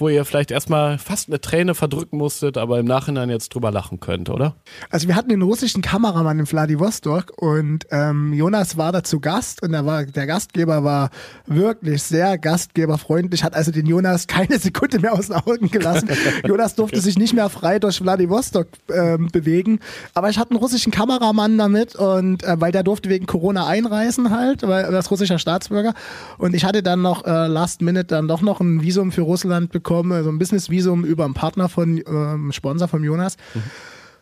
wo 0.01 0.09
ihr 0.09 0.25
vielleicht 0.25 0.51
erstmal 0.51 0.97
fast 0.97 1.29
eine 1.29 1.39
Träne 1.39 1.75
verdrücken 1.75 2.17
musstet, 2.17 2.57
aber 2.57 2.79
im 2.79 2.85
Nachhinein 2.85 3.29
jetzt 3.29 3.53
drüber 3.53 3.71
lachen 3.71 3.99
könnt, 3.99 4.29
oder? 4.29 4.55
Also 4.89 5.07
wir 5.07 5.15
hatten 5.15 5.29
den 5.29 5.43
russischen 5.43 5.81
Kameramann 5.81 6.39
in 6.39 6.45
Vladivostok 6.47 7.31
und 7.37 7.85
ähm, 7.91 8.33
Jonas 8.33 8.75
war 8.77 8.91
da 8.91 9.03
zu 9.03 9.19
Gast 9.19 9.63
und 9.63 9.71
war, 9.71 10.05
der 10.05 10.27
Gastgeber 10.27 10.83
war 10.83 11.11
wirklich 11.45 12.01
sehr 12.03 12.37
gastgeberfreundlich, 12.37 13.43
hat 13.43 13.53
also 13.53 13.71
den 13.71 13.85
Jonas 13.85 14.27
keine 14.27 14.57
Sekunde 14.59 14.99
mehr 14.99 15.13
aus 15.13 15.27
den 15.27 15.37
Augen 15.37 15.69
gelassen. 15.69 16.09
Jonas 16.45 16.75
durfte 16.75 16.97
okay. 16.97 17.05
sich 17.05 17.17
nicht 17.17 17.33
mehr 17.33 17.49
frei 17.49 17.79
durch 17.79 17.99
Vladivostok 17.99 18.67
ähm, 18.93 19.29
bewegen, 19.31 19.79
aber 20.15 20.29
ich 20.29 20.39
hatte 20.39 20.51
einen 20.51 20.59
russischen 20.59 20.91
Kameramann 20.91 21.57
damit 21.57 21.95
und 21.95 22.43
äh, 22.43 22.59
weil 22.59 22.71
der 22.71 22.83
durfte 22.83 23.07
wegen 23.09 23.27
Corona 23.27 23.67
einreisen 23.67 24.31
halt, 24.31 24.63
weil 24.63 24.83
er 24.83 24.99
ist 24.99 25.11
russischer 25.11 25.37
Staatsbürger 25.37 25.93
und 26.39 26.55
ich 26.55 26.65
hatte 26.65 26.81
dann 26.81 27.03
noch 27.03 27.23
äh, 27.25 27.47
Last 27.47 27.83
Minute 27.83 28.05
dann 28.05 28.27
doch 28.27 28.41
noch 28.41 28.59
ein 28.59 28.81
Visum 28.81 29.11
für 29.11 29.21
Russland 29.21 29.71
bekommen 29.71 29.90
bekommen, 29.91 30.11
so 30.11 30.15
also 30.15 30.29
ein 30.29 30.39
Business-Visum 30.39 31.03
über 31.03 31.25
einen 31.25 31.33
Partner 31.33 31.67
von 31.67 32.01
ähm, 32.07 32.51
Sponsor 32.53 32.87
von 32.87 33.03
Jonas. 33.03 33.35
Mhm. 33.53 33.61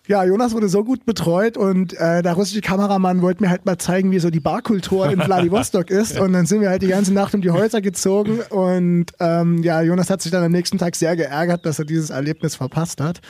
Ja, 0.08 0.24
Jonas 0.24 0.54
wurde 0.54 0.70
so 0.70 0.84
gut 0.84 1.06
betreut 1.06 1.56
und 1.56 1.94
äh, 1.94 2.24
der 2.24 2.34
russische 2.34 2.62
Kameramann 2.62 3.22
wollte 3.22 3.44
mir 3.44 3.52
halt 3.52 3.68
mal 3.68 3.78
zeigen, 3.78 4.12
wie 4.12 4.18
so 4.18 4.32
die 4.32 4.40
Barkultur 4.40 5.08
in 5.12 5.22
Vladivostok 5.22 5.92
ist. 5.92 6.20
Und 6.20 6.34
dann 6.34 6.48
sind 6.48 6.62
wir 6.62 6.70
halt 6.70 6.82
die 6.82 6.88
ganze 6.88 7.14
Nacht 7.14 7.36
um 7.36 7.42
die 7.42 7.52
Häuser 7.52 7.80
gezogen. 7.80 8.40
Und 8.50 9.06
ähm, 9.20 9.62
ja, 9.62 9.84
Jonas 9.84 10.10
hat 10.10 10.24
sich 10.24 10.32
dann 10.32 10.44
am 10.44 10.52
nächsten 10.52 10.80
Tag 10.80 10.96
sehr 10.96 11.16
geärgert, 11.16 11.64
dass 11.68 11.78
er 11.78 11.86
dieses 11.86 12.10
Erlebnis 12.10 12.56
verpasst 12.56 13.02
hat. 13.02 13.22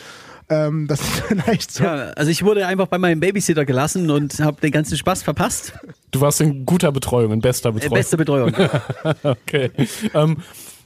Ähm, 0.48 0.88
das 0.88 1.02
ist 1.02 1.20
vielleicht 1.28 1.70
so. 1.74 1.84
Ja, 1.84 2.12
also 2.16 2.32
ich 2.32 2.46
wurde 2.46 2.66
einfach 2.66 2.88
bei 2.88 2.98
meinem 2.98 3.20
Babysitter 3.20 3.66
gelassen 3.66 4.10
und 4.10 4.40
habe 4.40 4.62
den 4.62 4.72
ganzen 4.72 4.98
Spaß 4.98 5.22
verpasst. 5.22 5.74
Du 6.12 6.22
warst 6.22 6.40
in 6.40 6.66
guter 6.66 6.94
Betreuung, 6.94 7.34
in 7.34 7.42
bester 7.42 7.74
Betreuung. 7.74 7.94
Beste 7.94 8.16
Betreuung. 8.16 8.54
okay. 9.24 9.72
Ähm, 10.14 10.38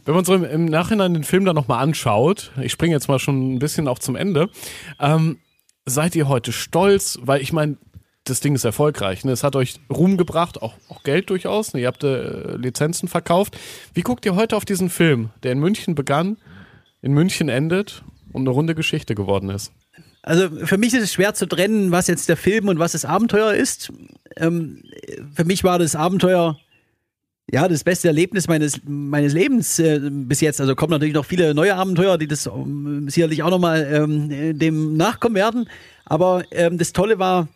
wenn 0.06 0.16
man 0.16 0.26
uns 0.26 0.30
im 0.30 0.66
Nachhinein 0.66 1.14
den 1.14 1.24
Film 1.24 1.46
dann 1.46 1.56
nochmal 1.56 1.84
anschaut, 1.84 2.52
ich 2.62 2.72
springe 2.72 2.94
jetzt 2.94 3.08
mal 3.08 3.20
schon 3.20 3.56
ein 3.56 3.60
bisschen 3.60 3.88
auch 3.88 4.00
zum 4.00 4.16
Ende, 4.16 4.50
ähm, 5.00 5.40
seid 5.86 6.16
ihr 6.16 6.28
heute 6.28 6.52
stolz? 6.52 7.20
Weil 7.22 7.42
ich 7.42 7.54
meine, 7.54 7.78
das 8.24 8.40
Ding 8.40 8.56
ist 8.56 8.64
erfolgreich. 8.64 9.26
Ne? 9.26 9.32
Es 9.32 9.44
hat 9.44 9.56
euch 9.56 9.76
Ruhm 9.90 10.18
gebracht, 10.18 10.62
auch, 10.62 10.76
auch 10.90 11.04
Geld 11.04 11.30
durchaus. 11.30 11.74
Ne? 11.74 11.82
Ihr 11.82 11.88
habt 11.88 12.04
äh, 12.04 12.56
Lizenzen 12.56 13.08
verkauft. 13.08 13.58
Wie 13.94 14.02
guckt 14.02 14.26
ihr 14.26 14.36
heute 14.36 14.56
auf 14.56 14.66
diesen 14.66 14.90
Film, 14.90 15.32
der 15.44 15.52
in 15.52 15.60
München 15.60 15.96
begann, 15.96 16.38
in 17.02 17.14
München 17.14 17.50
endet 17.50 18.04
und 18.32 18.44
eine 18.44 18.52
runde 18.52 18.76
Geschichte 18.76 19.16
geworden 19.16 19.50
ist? 19.50 19.74
Also 20.22 20.50
für 20.66 20.78
mich 20.78 20.94
ist 20.94 21.04
es 21.04 21.14
schwer 21.14 21.34
zu 21.34 21.48
trennen, 21.48 21.92
was 21.92 22.08
jetzt 22.08 22.30
der 22.30 22.38
Film 22.38 22.70
und 22.70 22.80
was 22.80 22.94
das 22.94 23.04
Abenteuer 23.04 23.54
ist. 23.54 23.92
Ähm, 24.38 24.82
für 25.36 25.44
mich 25.44 25.66
war 25.66 25.80
das 25.80 25.96
Abenteuer 25.96 26.58
ja, 27.52 27.68
das 27.68 27.84
beste 27.84 28.08
Erlebnis 28.08 28.48
meines, 28.48 28.82
meines 28.86 29.34
Lebens 29.34 29.78
äh, 29.80 30.00
bis 30.02 30.42
jetzt. 30.42 30.62
Also 30.62 30.76
kommen 30.76 30.92
natürlich 30.92 31.14
noch 31.14 31.26
viele 31.26 31.54
neue 31.54 31.76
Abenteuer, 31.76 32.18
die 32.18 32.28
das 32.28 32.46
ähm, 32.46 33.10
sicherlich 33.10 33.44
auch 33.44 33.50
nochmal 33.50 33.88
ähm, 33.92 34.58
dem 34.58 34.96
nachkommen 34.96 35.36
werden. 35.36 35.70
Aber 36.06 36.44
ähm, 36.52 36.78
das 36.78 36.94
Tolle 36.94 37.20
war, 37.20 37.48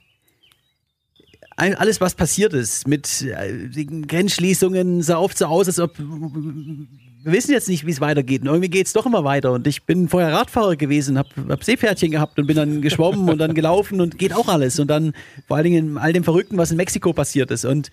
alles, 1.55 1.99
was 2.01 2.13
passiert 2.13 2.53
ist, 2.53 2.87
mit 2.87 3.23
äh, 3.23 3.69
den 3.69 4.07
Grenzschließungen, 4.07 5.01
sah 5.01 5.17
oft 5.17 5.37
so 5.37 5.45
aus, 5.45 5.67
als 5.67 5.79
ob 5.79 5.97
wir 5.97 7.33
wissen 7.33 7.51
jetzt 7.51 7.67
nicht, 7.67 7.85
wie 7.85 7.91
es 7.91 7.99
weitergeht. 7.99 8.41
Und 8.43 8.47
irgendwie 8.47 8.69
geht 8.69 8.87
es 8.87 8.93
doch 8.93 9.05
immer 9.05 9.23
weiter. 9.23 9.51
Und 9.51 9.67
ich 9.67 9.83
bin 9.83 10.07
vorher 10.07 10.31
Radfahrer 10.31 10.75
gewesen, 10.75 11.17
habe 11.17 11.29
hab 11.49 11.63
Seepferdchen 11.63 12.11
gehabt 12.11 12.39
und 12.39 12.47
bin 12.47 12.55
dann 12.55 12.81
geschwommen 12.83 13.27
und 13.29 13.37
dann 13.39 13.53
gelaufen 13.53 13.99
und 13.99 14.17
geht 14.17 14.33
auch 14.33 14.47
alles. 14.47 14.79
Und 14.79 14.87
dann 14.87 15.13
vor 15.47 15.57
allen 15.57 15.65
Dingen 15.65 15.89
in 15.89 15.97
all 15.97 16.13
dem 16.13 16.23
Verrückten, 16.23 16.57
was 16.57 16.71
in 16.71 16.77
Mexiko 16.77 17.11
passiert 17.11 17.51
ist. 17.51 17.65
Und 17.65 17.91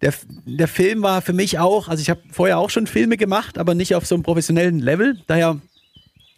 der, 0.00 0.14
der 0.46 0.68
Film 0.68 1.02
war 1.02 1.22
für 1.22 1.32
mich 1.32 1.58
auch, 1.58 1.88
also 1.88 2.00
ich 2.00 2.10
habe 2.10 2.20
vorher 2.30 2.58
auch 2.58 2.70
schon 2.70 2.86
Filme 2.86 3.16
gemacht, 3.16 3.58
aber 3.58 3.74
nicht 3.74 3.94
auf 3.94 4.06
so 4.06 4.14
einem 4.14 4.22
professionellen 4.22 4.78
Level. 4.78 5.20
Daher 5.26 5.60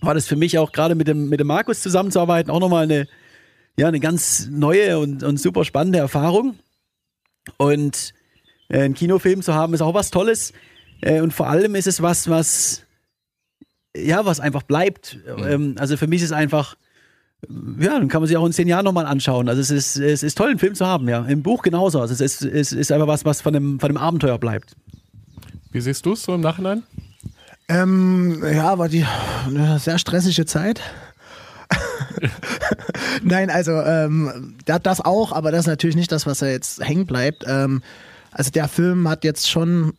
war 0.01 0.15
das 0.15 0.27
für 0.27 0.37
mich 0.37 0.59
auch 0.59 0.73
gerade 0.73 0.95
mit 0.95 1.09
dem, 1.09 1.29
mit 1.29 1.41
dem 1.41 1.47
Markus 1.47 1.83
zusammenzuarbeiten 1.83 2.51
auch 2.51 2.61
nochmal 2.61 2.85
eine, 2.85 3.07
ja, 3.77 3.89
eine 3.89 4.01
ganz 4.01 4.49
neue 4.51 4.99
und, 4.99 5.23
und 5.23 5.39
super 5.39 5.65
spannende 5.65 5.99
Erfahrung. 5.99 6.59
Und 7.57 8.15
äh, 8.69 8.83
einen 8.83 8.95
Kinofilm 8.95 9.43
zu 9.43 9.55
haben, 9.55 9.75
ist 9.75 9.81
auch 9.81 9.95
was 9.95 10.11
Tolles. 10.11 10.53
Äh, 11.01 11.21
und 11.21 11.33
vor 11.33 11.49
allem 11.49 11.75
ist 11.75 11.87
es 11.87 12.03
was, 12.03 12.29
was, 12.29 12.87
ja, 13.97 14.25
was 14.25 14.41
einfach 14.41 14.63
bleibt. 14.63 15.19
Mhm. 15.37 15.47
Ähm, 15.47 15.75
also 15.79 15.97
für 15.97 16.07
mich 16.07 16.21
ist 16.23 16.31
es 16.31 16.33
einfach, 16.33 16.77
ja, 17.49 17.99
dann 17.99 18.09
kann 18.09 18.21
man 18.21 18.29
sich 18.29 18.37
auch 18.37 18.47
in 18.47 18.53
zehn 18.53 18.69
Jahren 18.69 18.85
nochmal 18.85 19.07
anschauen. 19.07 19.49
Also 19.49 19.61
es 19.61 19.71
ist, 19.71 19.97
es 19.97 20.23
ist 20.23 20.37
toll, 20.37 20.51
einen 20.51 20.59
Film 20.59 20.75
zu 20.75 20.87
haben, 20.87 21.09
ja. 21.09 21.25
Im 21.25 21.43
Buch 21.43 21.63
genauso. 21.63 22.01
Also 22.01 22.13
es 22.13 22.21
ist, 22.21 22.43
es 22.43 22.73
ist 22.73 22.93
einfach 22.93 23.07
was, 23.07 23.25
was 23.25 23.41
von 23.41 23.53
dem, 23.53 23.81
von 23.81 23.89
dem 23.89 23.97
Abenteuer 23.97 24.39
bleibt. 24.39 24.77
Wie 25.73 25.81
siehst 25.81 26.05
du 26.05 26.13
es 26.13 26.23
so 26.23 26.35
im 26.35 26.41
Nachhinein? 26.41 26.83
Ähm, 27.69 28.43
ja, 28.45 28.79
war 28.79 28.89
die 28.89 29.07
eine 29.47 29.79
sehr 29.79 29.99
stressige 29.99 30.45
Zeit. 30.45 30.81
Nein, 33.23 33.49
also 33.49 33.73
ähm, 33.73 34.57
das 34.65 35.01
auch, 35.01 35.33
aber 35.33 35.53
das 35.53 35.61
ist 35.61 35.67
natürlich 35.67 35.97
nicht 35.97 36.11
das, 36.11 36.27
was 36.27 36.43
er 36.43 36.51
jetzt 36.51 36.85
hängen 36.85 37.07
bleibt. 37.07 37.45
Ähm, 37.47 37.83
also 38.33 38.51
der 38.51 38.69
Film 38.69 39.09
hat 39.09 39.25
jetzt 39.25 39.49
schon 39.49 39.95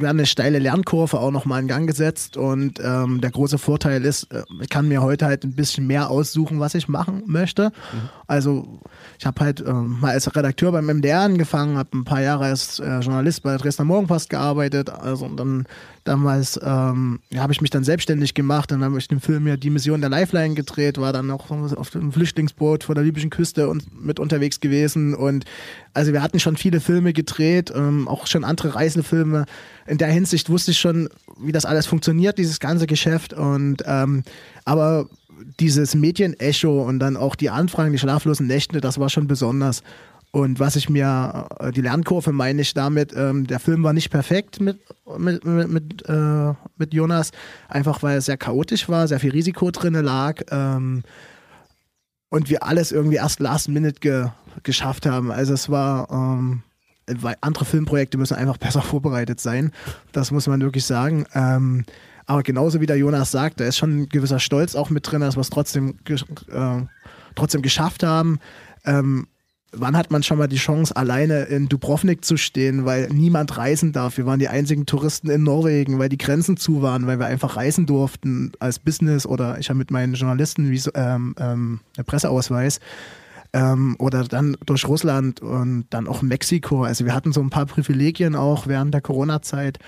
äh, 0.00 0.06
eine 0.06 0.26
steile 0.26 0.58
Lernkurve 0.58 1.18
auch 1.18 1.30
nochmal 1.30 1.62
in 1.62 1.68
Gang 1.68 1.86
gesetzt 1.86 2.36
und 2.36 2.80
ähm, 2.82 3.20
der 3.20 3.30
große 3.30 3.58
Vorteil 3.58 4.04
ist, 4.04 4.32
äh, 4.32 4.42
ich 4.60 4.68
kann 4.68 4.88
mir 4.88 5.02
heute 5.02 5.26
halt 5.26 5.44
ein 5.44 5.54
bisschen 5.54 5.86
mehr 5.86 6.10
aussuchen, 6.10 6.60
was 6.60 6.74
ich 6.74 6.88
machen 6.88 7.22
möchte. 7.26 7.68
Mhm. 7.68 8.08
Also 8.26 8.80
ich 9.18 9.26
habe 9.26 9.44
halt 9.44 9.60
äh, 9.60 9.72
mal 9.72 10.12
als 10.12 10.34
Redakteur 10.34 10.72
beim 10.72 10.86
MDR 10.86 11.20
angefangen, 11.20 11.76
habe 11.76 11.96
ein 11.96 12.04
paar 12.04 12.20
Jahre 12.22 12.44
als 12.44 12.78
äh, 12.78 12.98
Journalist 13.00 13.42
bei 13.42 13.56
Dresdner 13.56 13.84
Morgenpost 13.84 14.30
gearbeitet, 14.30 14.90
also 14.90 15.24
und 15.24 15.36
dann 15.36 15.66
damals 16.08 16.58
ähm, 16.62 17.20
ja, 17.30 17.42
habe 17.42 17.52
ich 17.52 17.60
mich 17.60 17.70
dann 17.70 17.84
selbstständig 17.84 18.34
gemacht, 18.34 18.70
dann 18.70 18.82
habe 18.82 18.98
ich 18.98 19.08
den 19.08 19.20
Film 19.20 19.46
ja 19.46 19.56
Die 19.56 19.70
Mission 19.70 20.00
der 20.00 20.10
Lifeline 20.10 20.54
gedreht, 20.54 20.98
war 20.98 21.12
dann 21.12 21.30
auch 21.30 21.50
auf 21.50 21.90
dem 21.90 22.10
Flüchtlingsboot 22.12 22.84
vor 22.84 22.94
der 22.94 23.04
libyschen 23.04 23.30
Küste 23.30 23.68
und 23.68 23.84
mit 24.04 24.18
unterwegs 24.18 24.60
gewesen 24.60 25.14
und 25.14 25.44
also 25.92 26.12
wir 26.12 26.22
hatten 26.22 26.40
schon 26.40 26.56
viele 26.56 26.80
Filme 26.80 27.12
gedreht, 27.12 27.70
ähm, 27.74 28.08
auch 28.08 28.26
schon 28.26 28.44
andere 28.44 28.74
Reisefilme. 28.74 29.44
In 29.86 29.98
der 29.98 30.08
Hinsicht 30.08 30.48
wusste 30.48 30.70
ich 30.70 30.78
schon, 30.78 31.08
wie 31.40 31.52
das 31.52 31.64
alles 31.64 31.86
funktioniert, 31.86 32.38
dieses 32.38 32.58
ganze 32.58 32.86
Geschäft 32.86 33.34
und 33.34 33.82
ähm, 33.86 34.22
aber 34.64 35.08
dieses 35.60 35.94
Medienecho 35.94 36.82
und 36.82 36.98
dann 36.98 37.16
auch 37.16 37.36
die 37.36 37.50
Anfragen, 37.50 37.92
die 37.92 37.98
schlaflosen 37.98 38.46
Nächte, 38.46 38.80
das 38.80 38.98
war 38.98 39.08
schon 39.08 39.26
besonders. 39.26 39.82
Und 40.30 40.60
was 40.60 40.76
ich 40.76 40.90
mir, 40.90 41.48
äh, 41.58 41.72
die 41.72 41.80
Lernkurve 41.80 42.32
meine 42.32 42.60
ich 42.60 42.74
damit, 42.74 43.14
ähm, 43.16 43.46
der 43.46 43.60
Film 43.60 43.82
war 43.82 43.92
nicht 43.92 44.10
perfekt 44.10 44.60
mit, 44.60 44.78
mit, 45.18 45.44
mit, 45.44 45.68
mit, 45.68 46.08
äh, 46.08 46.52
mit 46.76 46.92
Jonas, 46.92 47.30
einfach 47.68 48.02
weil 48.02 48.18
es 48.18 48.26
sehr 48.26 48.36
chaotisch 48.36 48.88
war, 48.88 49.08
sehr 49.08 49.20
viel 49.20 49.30
Risiko 49.30 49.70
drin 49.70 49.94
lag 49.94 50.42
ähm, 50.50 51.02
und 52.28 52.50
wir 52.50 52.62
alles 52.62 52.92
irgendwie 52.92 53.16
erst 53.16 53.40
last 53.40 53.68
minute 53.70 54.00
ge, 54.00 54.26
geschafft 54.64 55.06
haben. 55.06 55.30
Also 55.30 55.54
es 55.54 55.70
war, 55.70 56.10
ähm, 56.10 56.62
weil 57.06 57.36
andere 57.40 57.64
Filmprojekte 57.64 58.18
müssen 58.18 58.36
einfach 58.36 58.58
besser 58.58 58.82
vorbereitet 58.82 59.40
sein, 59.40 59.72
das 60.12 60.30
muss 60.30 60.46
man 60.46 60.60
wirklich 60.60 60.84
sagen. 60.84 61.24
Ähm, 61.32 61.84
aber 62.26 62.42
genauso 62.42 62.82
wie 62.82 62.86
der 62.86 62.98
Jonas 62.98 63.30
sagt, 63.30 63.60
da 63.60 63.64
ist 63.64 63.78
schon 63.78 64.00
ein 64.02 64.08
gewisser 64.10 64.40
Stolz 64.40 64.74
auch 64.74 64.90
mit 64.90 65.10
drin, 65.10 65.22
dass 65.22 65.36
wir 65.36 65.40
es 65.40 65.48
trotzdem, 65.48 65.94
äh, 66.06 66.82
trotzdem 67.34 67.62
geschafft 67.62 68.02
haben. 68.02 68.38
Ähm, 68.84 69.26
wann 69.72 69.96
hat 69.96 70.10
man 70.10 70.22
schon 70.22 70.38
mal 70.38 70.48
die 70.48 70.56
Chance, 70.56 70.96
alleine 70.96 71.44
in 71.44 71.68
Dubrovnik 71.68 72.24
zu 72.24 72.36
stehen, 72.36 72.84
weil 72.84 73.08
niemand 73.08 73.56
reisen 73.56 73.92
darf? 73.92 74.16
Wir 74.16 74.26
waren 74.26 74.38
die 74.38 74.48
einzigen 74.48 74.86
Touristen 74.86 75.30
in 75.30 75.42
Norwegen, 75.42 75.98
weil 75.98 76.08
die 76.08 76.18
Grenzen 76.18 76.56
zu 76.56 76.82
waren, 76.82 77.06
weil 77.06 77.18
wir 77.18 77.26
einfach 77.26 77.56
reisen 77.56 77.86
durften 77.86 78.52
als 78.60 78.78
Business 78.78 79.26
oder 79.26 79.58
ich 79.58 79.68
habe 79.68 79.78
mit 79.78 79.90
meinen 79.90 80.14
Journalisten 80.14 80.70
wie, 80.70 80.80
ähm, 80.94 81.34
ähm, 81.38 81.80
einen 81.96 82.06
Presseausweis. 82.06 82.80
Ähm, 83.54 83.96
oder 83.98 84.24
dann 84.24 84.58
durch 84.66 84.86
Russland 84.86 85.40
und 85.40 85.86
dann 85.88 86.06
auch 86.06 86.20
Mexiko. 86.20 86.84
Also 86.84 87.06
wir 87.06 87.14
hatten 87.14 87.32
so 87.32 87.40
ein 87.40 87.48
paar 87.48 87.64
Privilegien 87.64 88.34
auch 88.34 88.66
während 88.66 88.92
der 88.92 89.00
Corona-Zeit. 89.00 89.78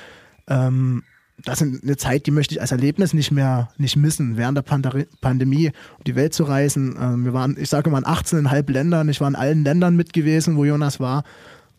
Ähm, 0.49 1.03
das 1.45 1.61
ist 1.61 1.83
eine 1.83 1.97
Zeit, 1.97 2.27
die 2.27 2.31
möchte 2.31 2.55
ich 2.55 2.61
als 2.61 2.73
Erlebnis 2.73 3.15
nicht 3.15 3.31
mehr 3.31 3.69
nicht 3.79 3.97
missen, 3.97 4.37
während 4.37 4.57
der 4.57 4.63
Pandari 4.63 5.07
Pandemie 5.21 5.69
um 5.99 6.05
die 6.05 6.15
Welt 6.15 6.35
zu 6.35 6.45
reisen. 6.45 6.97
Ähm, 7.01 7.25
wir 7.25 7.33
waren, 7.33 7.57
ich 7.59 7.69
sage 7.69 7.91
mal, 7.91 7.99
in 7.99 8.05
18,5 8.05 8.71
Ländern. 8.71 9.09
Ich 9.09 9.21
war 9.21 9.29
in 9.29 9.37
allen 9.37 9.65
Ländern 9.65 9.97
mit 9.97 10.13
gewesen, 10.13 10.57
wo 10.57 10.65
Jonas 10.65 11.01
war. 11.01 11.25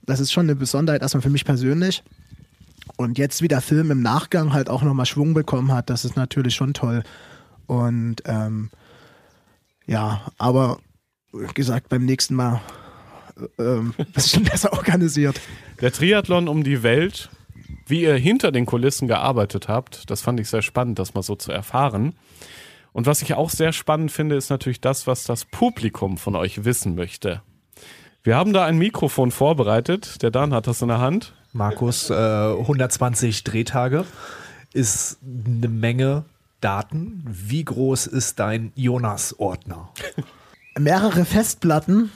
Das 0.03 0.19
ist 0.19 0.31
schon 0.31 0.45
eine 0.45 0.55
Besonderheit, 0.55 1.01
erstmal 1.01 1.21
für 1.21 1.29
mich 1.29 1.45
persönlich. 1.45 2.03
Und 2.97 3.17
jetzt, 3.17 3.41
wie 3.41 3.47
der 3.47 3.61
Film 3.61 3.91
im 3.91 4.01
Nachgang 4.01 4.53
halt 4.53 4.69
auch 4.69 4.83
nochmal 4.83 5.05
Schwung 5.05 5.33
bekommen 5.33 5.71
hat, 5.71 5.89
das 5.89 6.05
ist 6.05 6.15
natürlich 6.15 6.55
schon 6.55 6.73
toll. 6.73 7.03
Und 7.67 8.23
ähm, 8.25 8.69
ja, 9.85 10.21
aber 10.37 10.79
wie 11.33 11.53
gesagt, 11.53 11.89
beim 11.89 12.05
nächsten 12.05 12.35
Mal 12.35 12.61
äh, 13.57 13.63
ein 13.77 13.93
bisschen 14.13 14.43
besser 14.43 14.73
organisiert. 14.73 15.39
Der 15.79 15.91
Triathlon 15.91 16.47
um 16.47 16.63
die 16.63 16.83
Welt 16.83 17.29
wie 17.91 18.01
ihr 18.01 18.15
hinter 18.15 18.51
den 18.51 18.65
Kulissen 18.65 19.07
gearbeitet 19.07 19.67
habt. 19.67 20.09
Das 20.09 20.21
fand 20.21 20.39
ich 20.39 20.49
sehr 20.49 20.63
spannend, 20.63 20.97
das 20.97 21.13
mal 21.13 21.21
so 21.21 21.35
zu 21.35 21.51
erfahren. 21.51 22.15
Und 22.93 23.05
was 23.05 23.21
ich 23.21 23.35
auch 23.35 23.51
sehr 23.51 23.73
spannend 23.73 24.11
finde, 24.11 24.35
ist 24.35 24.49
natürlich 24.49 24.81
das, 24.81 25.05
was 25.05 25.25
das 25.25 25.45
Publikum 25.45 26.17
von 26.17 26.35
euch 26.35 26.65
wissen 26.65 26.95
möchte. 26.95 27.41
Wir 28.23 28.35
haben 28.35 28.53
da 28.53 28.65
ein 28.65 28.77
Mikrofon 28.77 29.31
vorbereitet. 29.31 30.23
Der 30.23 30.31
Dan 30.31 30.53
hat 30.53 30.67
das 30.67 30.81
in 30.81 30.87
der 30.87 30.99
Hand. 30.99 31.33
Markus, 31.53 32.09
äh, 32.09 32.13
120 32.13 33.43
Drehtage 33.43 34.05
ist 34.73 35.19
eine 35.25 35.67
Menge 35.67 36.23
Daten. 36.61 37.23
Wie 37.27 37.65
groß 37.65 38.07
ist 38.07 38.39
dein 38.39 38.71
Jonas-Ordner? 38.75 39.89
Mehrere 40.79 41.25
Festplatten. 41.25 42.11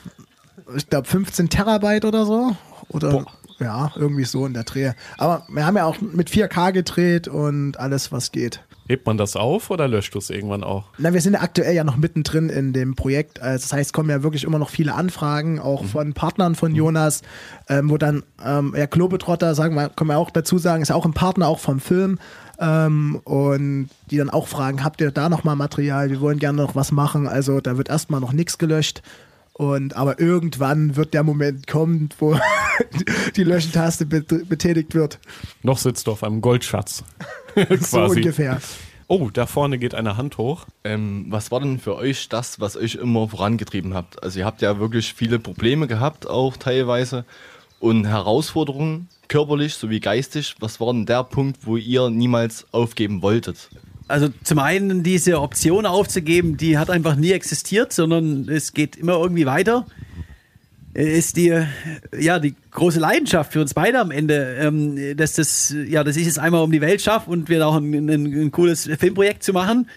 Ich 0.76 0.90
glaube 0.90 1.08
15 1.08 1.50
Terabyte 1.50 2.06
oder 2.06 2.26
so. 2.26 2.56
Oder 2.90 3.12
Boah. 3.12 3.26
Ja, 3.60 3.92
irgendwie 3.96 4.26
so 4.26 4.46
in 4.46 4.54
der 4.54 4.64
Dreh. 4.64 4.92
Aber 5.18 5.46
wir 5.50 5.66
haben 5.66 5.78
ja 5.78 5.86
auch 5.86 6.02
mit 6.02 6.30
4K 6.30 6.74
gedreht 6.74 7.28
und 7.28 7.80
alles, 7.80 8.12
was 8.12 8.32
geht. 8.32 8.62
Hebt 8.88 9.08
man 9.08 9.18
das 9.18 9.36
auf 9.36 9.72
oder 9.72 9.88
löscht 9.88 10.14
du 10.14 10.20
es 10.20 10.30
irgendwann 10.30 10.64
auch? 10.64 10.86
Na, 11.00 11.12
wir 11.12 11.22
sind 11.22 11.34
ja 11.34 11.42
aktuell 11.42 11.74
ja 11.74 11.84
noch 11.84 11.98
mittendrin 11.98 12.50
in 12.50 12.72
dem 12.72 12.96
Projekt. 12.96 13.42
Also 13.42 13.64
das 13.64 13.74
heißt, 13.74 13.94
kommen 13.94 14.12
ja 14.12 14.22
wirklich 14.22 14.44
immer 14.44 14.60
noch 14.60 14.70
viele 14.70 14.94
Anfragen, 14.94 15.60
auch 15.60 15.82
mhm. 15.82 15.88
von 15.88 16.14
Partnern 16.14 16.54
von 16.54 16.72
mhm. 16.72 16.78
Jonas, 16.78 17.22
ähm, 17.68 17.90
wo 17.90 17.98
dann, 17.98 18.24
ähm, 18.44 18.76
ja, 18.78 18.86
Globetrotter, 18.86 19.56
sagen 19.56 19.74
wir, 19.76 19.90
können 19.90 20.12
wir 20.12 20.20
auch 20.20 20.30
dazu 20.30 20.60
sagen, 20.60 20.84
ist 20.84 20.92
auch 20.92 21.06
ein 21.06 21.14
Partner 21.14 21.48
auch 21.48 21.60
vom 21.60 21.80
Film. 21.80 22.20
Ähm, 22.60 23.20
und 23.24 23.90
die 24.12 24.18
dann 24.18 24.30
auch 24.30 24.48
fragen, 24.48 24.84
habt 24.84 25.02
ihr 25.02 25.12
da 25.12 25.30
nochmal 25.30 25.56
Material? 25.56 26.10
Wir 26.12 26.22
wollen 26.22 26.40
gerne 26.40 26.62
noch 26.62 26.76
was 26.76 26.92
machen. 26.92 27.28
Also 27.28 27.62
da 27.62 27.78
wird 27.78 27.90
erstmal 27.90 28.22
noch 28.22 28.34
nichts 28.34 28.58
gelöscht. 28.60 29.02
Und 29.58 29.96
aber 29.96 30.20
irgendwann 30.20 30.98
wird 30.98 31.14
der 31.14 31.24
Moment 31.24 31.66
kommen, 31.66 32.10
wo 32.20 32.38
die 33.38 33.44
Löschentaste 33.46 34.06
betätigt 34.06 34.94
wird. 34.94 35.18
Noch 35.64 35.78
sitzt 35.78 36.08
du 36.08 36.12
auf 36.12 36.24
einem 36.24 36.42
Goldschatz. 36.42 37.06
so 37.80 38.04
ungefähr. 38.04 38.60
Oh, 39.08 39.30
da 39.32 39.46
vorne 39.46 39.78
geht 39.78 39.96
eine 39.96 40.18
Hand 40.18 40.38
hoch. 40.38 40.66
Ähm, 40.84 41.28
was 41.30 41.52
war 41.52 41.62
denn 41.62 41.80
für 41.80 41.96
euch 41.96 42.28
das, 42.28 42.60
was 42.60 42.76
euch 42.76 42.96
immer 42.96 43.30
vorangetrieben 43.30 43.94
habt? 43.94 44.22
Also 44.22 44.40
ihr 44.40 44.46
habt 44.46 44.62
ja 44.62 44.78
wirklich 44.78 45.14
viele 45.14 45.40
Probleme 45.40 45.88
gehabt, 45.88 46.28
auch 46.28 46.58
teilweise, 46.58 47.24
und 47.80 48.06
Herausforderungen, 48.06 49.08
körperlich 49.30 49.76
sowie 49.76 50.02
geistig. 50.02 50.56
Was 50.60 50.82
war 50.82 50.92
denn 50.92 51.06
der 51.06 51.24
Punkt, 51.24 51.66
wo 51.66 51.78
ihr 51.78 52.10
niemals 52.10 52.66
aufgeben 52.74 53.22
wolltet? 53.22 53.70
Also 54.08 54.30
zum 54.44 54.60
einen 54.60 55.04
diese 55.04 55.42
Option 55.42 55.86
aufzugeben, 55.86 56.58
die 56.58 56.78
hat 56.78 56.90
einfach 56.90 57.16
nie 57.16 57.32
existiert, 57.32 57.92
sondern 57.94 58.48
es 58.50 58.74
geht 58.74 58.96
immer 58.96 59.14
irgendwie 59.14 59.46
weiter. 59.46 59.86
Ist 60.94 61.36
die, 61.36 61.54
ja, 62.18 62.40
die 62.40 62.56
große 62.72 63.00
Leidenschaft 63.00 63.52
für 63.52 63.60
uns 63.60 63.74
beide 63.74 64.00
am 64.00 64.12
Ende, 64.12 64.56
ähm, 64.60 65.18
dass 65.18 65.34
das, 65.34 65.76
ja, 65.88 66.06
dass 66.06 66.16
ich 66.16 66.26
es 66.26 66.38
einmal 66.38 66.64
um 66.64 66.72
die 66.72 66.80
Welt 66.80 67.02
schaffe 67.02 67.30
und 67.30 67.50
wir 67.50 67.68
auch 67.68 67.76
ein, 67.76 67.94
ein, 67.94 68.10
ein 68.10 68.52
cooles 68.52 68.90
Filmprojekt 68.98 69.44
zu 69.44 69.52
machen. 69.52 69.90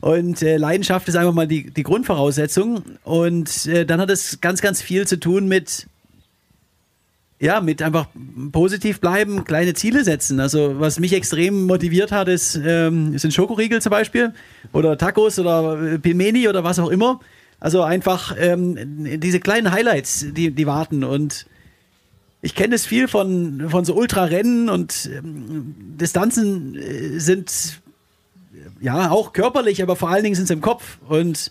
Und 0.00 0.42
äh, 0.42 0.56
Leidenschaft 0.56 1.08
ist 1.08 1.16
einfach 1.16 1.34
mal 1.34 1.48
die, 1.48 1.70
die 1.70 1.82
Grundvoraussetzung. 1.82 2.82
Und 3.04 3.66
äh, 3.66 3.84
dann 3.84 4.00
hat 4.00 4.10
es 4.10 4.40
ganz, 4.40 4.62
ganz 4.62 4.80
viel 4.80 5.06
zu 5.06 5.18
tun 5.18 5.48
mit, 5.48 5.86
ja, 7.40 7.60
mit 7.60 7.82
einfach 7.82 8.06
positiv 8.50 9.00
bleiben, 9.00 9.44
kleine 9.44 9.74
Ziele 9.74 10.02
setzen. 10.02 10.40
Also 10.40 10.80
was 10.80 10.98
mich 10.98 11.12
extrem 11.12 11.66
motiviert 11.66 12.10
hat, 12.10 12.28
ist, 12.28 12.60
ähm, 12.64 13.16
sind 13.16 13.32
Schokoriegel 13.32 13.80
zum 13.80 13.90
Beispiel 13.90 14.34
oder 14.72 14.98
Tacos 14.98 15.38
oder 15.38 15.80
äh, 15.80 15.98
Pilmeni 15.98 16.48
oder 16.48 16.64
was 16.64 16.78
auch 16.78 16.90
immer. 16.90 17.20
Also 17.60 17.82
einfach 17.82 18.34
ähm, 18.38 19.20
diese 19.20 19.40
kleinen 19.40 19.70
Highlights, 19.70 20.26
die, 20.30 20.50
die 20.50 20.66
warten 20.66 21.04
und 21.04 21.46
ich 22.40 22.54
kenne 22.54 22.74
es 22.74 22.86
viel 22.86 23.08
von, 23.08 23.68
von 23.68 23.84
so 23.84 23.94
Ultrarennen 23.94 24.68
und 24.68 25.10
ähm, 25.12 25.74
Distanzen 25.96 26.76
äh, 26.76 27.18
sind 27.18 27.80
ja 28.80 29.10
auch 29.10 29.32
körperlich, 29.32 29.82
aber 29.82 29.96
vor 29.96 30.08
allen 30.08 30.22
Dingen 30.22 30.36
sind 30.36 30.46
sie 30.46 30.54
im 30.54 30.60
Kopf 30.60 30.98
und 31.08 31.50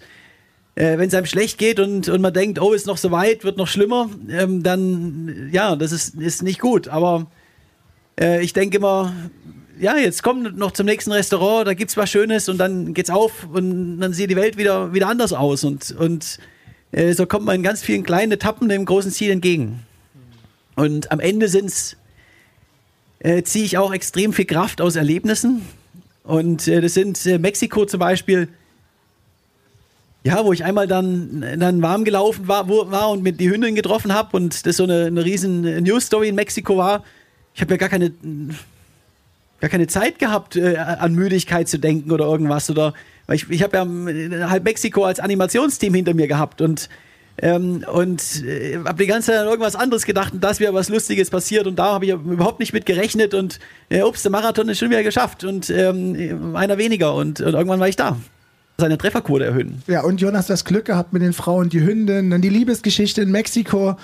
äh, 0.77 0.99
wenn 0.99 1.07
es 1.07 1.15
einem 1.15 1.25
schlecht 1.25 1.57
geht 1.57 1.79
und, 1.79 2.07
und 2.07 2.21
man 2.21 2.33
denkt, 2.33 2.61
oh, 2.61 2.71
ist 2.71 2.85
noch 2.85 2.97
so 2.97 3.09
weit, 3.09 3.43
wird 3.43 3.57
noch 3.57 3.67
schlimmer, 3.67 4.11
ähm, 4.29 4.61
dann 4.61 5.49
ja, 5.51 5.75
das 5.75 5.91
ist, 5.91 6.13
ist 6.15 6.43
nicht 6.43 6.59
gut. 6.59 6.87
Aber 6.87 7.25
äh, 8.19 8.43
ich 8.43 8.53
denke 8.53 8.77
immer, 8.77 9.11
ja, 9.79 9.97
jetzt 9.97 10.21
komm 10.21 10.43
noch 10.43 10.71
zum 10.71 10.85
nächsten 10.85 11.11
Restaurant, 11.11 11.67
da 11.67 11.73
gibt 11.73 11.89
es 11.89 11.97
was 11.97 12.11
Schönes 12.11 12.47
und 12.47 12.59
dann 12.59 12.93
geht's 12.93 13.09
auf 13.09 13.47
und 13.51 13.99
dann 13.99 14.13
sieht 14.13 14.29
die 14.29 14.35
Welt 14.35 14.57
wieder, 14.57 14.93
wieder 14.93 15.07
anders 15.07 15.33
aus. 15.33 15.63
Und, 15.63 15.95
und 15.97 16.37
äh, 16.91 17.13
so 17.13 17.25
kommt 17.25 17.45
man 17.45 17.55
in 17.55 17.63
ganz 17.63 17.81
vielen 17.81 18.03
kleinen 18.03 18.31
Etappen 18.31 18.69
dem 18.69 18.85
großen 18.85 19.11
Ziel 19.11 19.31
entgegen. 19.31 19.79
Und 20.75 21.11
am 21.11 21.19
Ende 21.19 21.47
sind's 21.47 21.97
äh, 23.17 23.41
ziehe 23.41 23.65
ich 23.65 23.79
auch 23.79 23.91
extrem 23.91 24.31
viel 24.31 24.45
Kraft 24.45 24.79
aus 24.79 24.95
Erlebnissen. 24.95 25.63
Und 26.23 26.67
äh, 26.67 26.81
das 26.81 26.93
sind 26.93 27.25
äh, 27.25 27.39
Mexiko 27.39 27.85
zum 27.85 27.99
Beispiel, 27.99 28.47
ja, 30.27 30.43
wo 30.43 30.51
ich 30.51 30.65
einmal 30.65 30.87
dann, 30.87 31.41
dann 31.57 31.81
warm 31.81 32.03
gelaufen 32.03 32.49
war, 32.49 32.67
wo, 32.67 32.91
war 32.91 33.11
und 33.11 33.23
mit 33.23 33.39
die 33.39 33.49
Hündin 33.49 33.75
getroffen 33.75 34.13
habe 34.13 34.35
und 34.35 34.65
das 34.65 34.75
so 34.75 34.83
eine, 34.83 35.05
eine 35.05 35.23
riesen 35.23 35.61
News-Story 35.83 36.27
in 36.27 36.35
Mexiko 36.35 36.75
war. 36.75 37.05
Ich 37.55 37.61
habe 37.61 37.73
ja 37.73 37.77
gar 37.77 37.87
keine, 37.87 38.11
gar 39.61 39.69
keine 39.69 39.87
Zeit 39.87 40.19
gehabt, 40.19 40.57
äh, 40.57 40.75
an 40.75 41.13
Müdigkeit 41.13 41.69
zu 41.69 41.79
denken 41.79 42.11
oder 42.11 42.25
irgendwas. 42.25 42.69
Oder, 42.69 42.93
weil 43.25 43.37
ich, 43.37 43.49
ich 43.49 43.63
habe 43.63 43.77
ja 43.77 44.49
halb 44.49 44.65
Mexiko 44.65 45.05
als 45.05 45.21
Animationsteam 45.21 45.93
hinter 45.93 46.13
mir 46.13 46.27
gehabt 46.27 46.61
und 46.61 46.89
ähm, 47.39 47.85
und 47.89 48.43
äh, 48.43 48.79
habe 48.83 49.03
die 49.03 49.07
ganze 49.07 49.27
Zeit 49.27 49.41
an 49.41 49.45
irgendwas 49.45 49.75
anderes 49.75 50.05
gedacht 50.05 50.33
und 50.33 50.43
das 50.43 50.59
wäre 50.59 50.73
was 50.73 50.89
Lustiges 50.89 51.29
passiert 51.29 51.67
und 51.67 51.77
da 51.77 51.93
habe 51.93 52.05
ich 52.05 52.11
überhaupt 52.11 52.59
nicht 52.59 52.73
mit 52.73 52.87
gerechnet 52.87 53.35
und 53.35 53.59
äh, 53.89 54.01
ups, 54.01 54.23
der 54.23 54.31
Marathon 54.31 54.67
ist 54.69 54.79
schon 54.79 54.89
wieder 54.89 55.03
geschafft 55.03 55.43
und 55.43 55.69
ähm, 55.69 56.55
einer 56.55 56.79
weniger 56.79 57.13
und, 57.13 57.39
und 57.39 57.53
irgendwann 57.53 57.79
war 57.79 57.87
ich 57.87 57.95
da 57.95 58.17
seine 58.79 58.97
Trefferquote 58.97 59.45
erhöhen. 59.45 59.81
Ja, 59.87 60.03
und 60.03 60.21
Jonas 60.21 60.47
das 60.47 60.63
Glück 60.63 60.85
gehabt 60.85 61.11
mit 61.11 61.23
den 61.23 61.33
Frauen, 61.33 61.69
die 61.69 61.81
Hündin, 61.81 62.29
dann 62.29 62.41
die 62.41 62.49
Liebesgeschichte 62.49 63.21
in 63.21 63.31
Mexiko. 63.31 63.97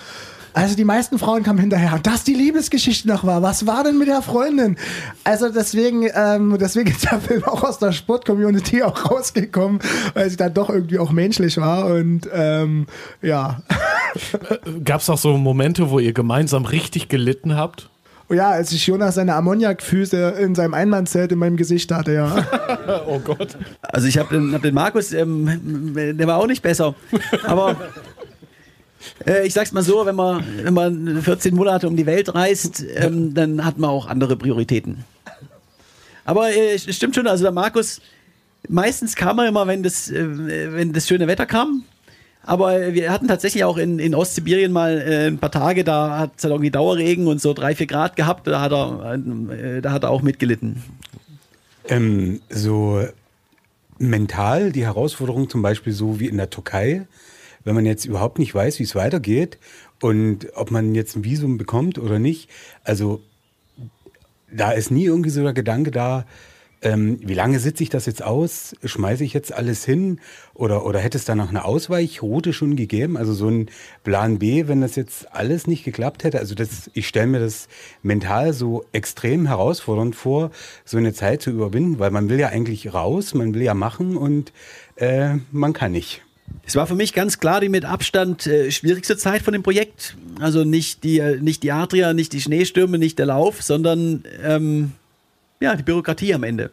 Also 0.54 0.76
die 0.76 0.84
meisten 0.84 1.18
Frauen 1.18 1.42
kamen 1.44 1.60
hinterher, 1.60 2.00
dass 2.00 2.24
die 2.24 2.34
Liebesgeschichte 2.34 3.08
noch 3.08 3.24
war. 3.24 3.42
Was 3.42 3.66
war 3.66 3.84
denn 3.84 3.98
mit 3.98 4.08
der 4.08 4.22
Freundin? 4.22 4.78
Also 5.24 5.50
deswegen, 5.50 6.08
ähm, 6.14 6.58
deswegen 6.60 6.92
ist 6.92 7.06
der 7.12 7.20
Film 7.20 7.44
auch 7.44 7.64
aus 7.64 7.80
der 7.80 7.92
Sport-Community 7.92 8.84
auch 8.84 9.12
rausgekommen, 9.12 9.80
weil 10.14 10.30
sie 10.30 10.38
dann 10.38 10.54
doch 10.54 10.70
irgendwie 10.70 11.00
auch 11.00 11.12
menschlich 11.12 11.58
war 11.58 11.88
und 11.88 12.30
ähm, 12.34 12.86
ja. 13.22 13.62
Gab 14.84 15.02
es 15.02 15.10
auch 15.10 15.18
so 15.18 15.38
Momente, 15.38 15.90
wo 15.90 16.00
ihr 16.00 16.14
gemeinsam 16.14 16.66
richtig 16.66 17.10
gelitten 17.10 17.56
habt? 17.56 17.90
Oh 18.34 18.36
ja, 18.36 18.50
als 18.50 18.72
ich 18.72 18.88
Jonas 18.88 19.14
seine 19.14 19.36
Ammoniakfüße 19.36 20.30
in 20.40 20.56
seinem 20.56 20.74
Einmannzelt 20.74 21.32
in 21.32 21.38
meinem 21.38 21.56
Gesicht 21.56 21.92
hatte, 21.92 22.14
ja. 22.14 23.04
oh 23.08 23.20
Gott. 23.20 23.56
Also 23.84 24.08
ich 24.08 24.18
habe 24.18 24.34
den, 24.34 24.56
hab 24.56 24.64
den 24.64 24.74
Markus, 24.74 25.14
ähm, 25.14 25.94
der 25.94 26.26
war 26.26 26.40
auch 26.40 26.48
nicht 26.48 26.64
besser. 26.64 26.96
Aber 27.44 27.76
äh, 29.28 29.46
ich 29.46 29.54
sag's 29.54 29.72
mal 29.72 29.84
so, 29.84 30.04
wenn 30.08 30.16
man, 30.16 30.44
wenn 30.64 30.74
man 30.74 31.22
14 31.22 31.54
Monate 31.54 31.88
um 31.88 31.96
die 31.96 32.08
Welt 32.08 32.34
reist, 32.34 32.84
ähm, 32.96 33.36
dann 33.36 33.64
hat 33.64 33.78
man 33.78 33.92
auch 33.92 34.08
andere 34.08 34.36
Prioritäten. 34.36 35.04
Aber 36.26 36.50
äh, 36.50 36.74
es 36.74 36.96
stimmt 36.96 37.14
schon, 37.14 37.28
also 37.28 37.44
der 37.44 37.52
Markus, 37.52 38.02
meistens 38.68 39.16
kam 39.16 39.38
er 39.38 39.48
immer, 39.48 39.68
wenn 39.68 39.84
das, 39.84 40.10
äh, 40.10 40.74
wenn 40.74 40.92
das 40.92 41.08
schöne 41.08 41.28
Wetter 41.28 41.46
kam. 41.46 41.84
Aber 42.46 42.94
wir 42.94 43.12
hatten 43.12 43.28
tatsächlich 43.28 43.64
auch 43.64 43.78
in, 43.78 44.00
in 44.00 44.14
Ostsibirien 44.14 44.72
mal 44.72 45.02
äh, 45.02 45.28
ein 45.28 45.38
paar 45.38 45.52
Tage, 45.52 45.84
da 45.86 46.20
hat 46.20 46.32
es 46.38 46.44
halt 46.44 46.52
irgendwie 46.52 46.72
Dauerregen 46.72 47.28
und 47.28 47.42
so 47.42 47.54
drei, 47.54 47.74
vier 47.74 47.88
Grad 47.88 48.18
gehabt, 48.18 48.48
da 48.48 48.60
hat 48.60 48.74
er, 48.74 49.16
äh, 49.50 49.82
da 49.82 49.92
hat 49.92 50.04
er 50.04 50.10
auch 50.10 50.22
mitgelitten. 50.22 50.84
Ähm, 51.88 52.42
so 52.50 53.02
mental 53.98 54.72
die 54.72 54.86
Herausforderung 54.86 55.50
zum 55.50 55.62
Beispiel 55.62 55.94
so 55.94 56.20
wie 56.20 56.28
in 56.28 56.38
der 56.38 56.50
Türkei, 56.50 57.08
wenn 57.64 57.76
man 57.76 57.86
jetzt 57.86 58.06
überhaupt 58.06 58.40
nicht 58.40 58.54
weiß, 58.54 58.80
wie 58.80 58.84
es 58.84 58.96
weitergeht 58.96 59.58
und 60.02 60.48
ob 60.56 60.70
man 60.70 60.96
jetzt 60.96 61.16
ein 61.16 61.24
Visum 61.24 61.58
bekommt 61.58 61.98
oder 61.98 62.20
nicht. 62.20 62.50
Also 62.84 63.22
da 64.52 64.72
ist 64.72 64.92
nie 64.92 65.06
irgendwie 65.06 65.30
so 65.30 65.42
der 65.44 65.54
Gedanke 65.54 65.92
da, 65.92 66.26
ähm, 66.84 67.18
wie 67.22 67.34
lange 67.34 67.60
sitze 67.60 67.82
ich 67.82 67.90
das 67.90 68.06
jetzt 68.06 68.22
aus? 68.22 68.76
Schmeiße 68.84 69.24
ich 69.24 69.34
jetzt 69.34 69.54
alles 69.54 69.86
hin? 69.86 70.20
Oder, 70.54 70.86
oder 70.86 71.00
hätte 71.00 71.18
es 71.18 71.26
da 71.26 71.34
noch 71.34 71.50
eine 71.50 71.64
Ausweichroute 71.64 72.52
schon 72.52 72.76
gegeben? 72.76 73.16
Also 73.18 73.34
so 73.34 73.48
ein 73.48 73.70
Plan 74.04 74.40
B, 74.40 74.68
wenn 74.68 74.82
das 74.82 74.96
jetzt 74.96 75.34
alles 75.34 75.66
nicht 75.66 75.86
geklappt 75.86 76.24
hätte? 76.24 76.40
Also 76.40 76.56
das, 76.56 76.92
ich 76.94 77.08
stelle 77.08 77.28
mir 77.28 77.40
das 77.40 77.70
mental 78.02 78.54
so 78.54 78.86
extrem 78.92 79.48
herausfordernd 79.48 80.16
vor, 80.16 80.52
so 80.84 80.98
eine 80.98 81.14
Zeit 81.14 81.42
zu 81.42 81.52
überwinden, 81.52 82.00
weil 82.00 82.12
man 82.12 82.30
will 82.30 82.40
ja 82.40 82.50
eigentlich 82.50 82.94
raus, 82.94 83.34
man 83.34 83.54
will 83.54 83.64
ja 83.64 83.74
machen 83.74 84.18
und 84.18 84.52
äh, 84.98 85.36
man 85.52 85.74
kann 85.74 85.94
nicht. 85.94 86.22
Es 86.66 86.76
war 86.76 86.86
für 86.86 86.96
mich 86.96 87.14
ganz 87.14 87.40
klar 87.40 87.62
die 87.62 87.70
mit 87.70 87.86
Abstand 87.86 88.46
äh, 88.46 88.72
schwierigste 88.72 89.18
Zeit 89.18 89.42
von 89.42 89.54
dem 89.54 89.64
Projekt. 89.64 90.18
Also 90.40 90.66
nicht 90.66 91.04
die, 91.04 91.20
äh, 91.20 91.40
nicht 91.40 91.64
die 91.64 91.72
Adria, 91.72 92.14
nicht 92.14 92.34
die 92.34 92.42
Schneestürme, 92.42 92.98
nicht 92.98 93.18
der 93.20 93.28
Lauf, 93.28 93.62
sondern 93.62 94.24
ähm, 94.44 94.92
ja, 95.60 95.76
die 95.76 95.84
Bürokratie 95.84 96.34
am 96.34 96.44
Ende. 96.44 96.72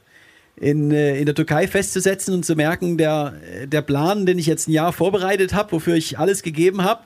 In, 0.57 0.91
äh, 0.91 1.19
in 1.19 1.27
der 1.27 1.35
Türkei 1.35 1.67
festzusetzen 1.67 2.35
und 2.35 2.45
zu 2.45 2.55
merken, 2.55 2.99
der, 2.99 3.35
der 3.67 3.83
Plan, 3.83 4.27
den 4.27 4.39
ich 4.39 4.47
jetzt 4.47 4.69
ein 4.69 4.73
Jahr 4.73 4.93
vorbereitet 4.93 5.55
habe, 5.55 5.73
wofür 5.73 5.95
ich 5.95 6.19
alles 6.19 6.43
gegeben 6.43 6.85
habe, 6.85 7.03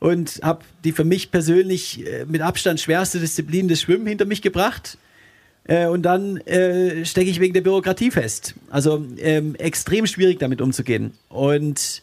und 0.00 0.40
habe 0.42 0.64
die 0.82 0.92
für 0.92 1.04
mich 1.04 1.30
persönlich 1.30 2.06
äh, 2.06 2.24
mit 2.24 2.40
Abstand 2.40 2.80
schwerste 2.80 3.20
Disziplin 3.20 3.68
des 3.68 3.82
Schwimmen 3.82 4.06
hinter 4.06 4.24
mich 4.24 4.42
gebracht. 4.42 4.98
Äh, 5.64 5.86
und 5.86 6.02
dann 6.02 6.38
äh, 6.38 7.04
stecke 7.04 7.30
ich 7.30 7.38
wegen 7.38 7.54
der 7.54 7.60
Bürokratie 7.60 8.10
fest. 8.10 8.54
Also 8.70 9.04
ähm, 9.18 9.54
extrem 9.56 10.06
schwierig 10.06 10.38
damit 10.38 10.60
umzugehen. 10.62 11.12
Und 11.28 12.02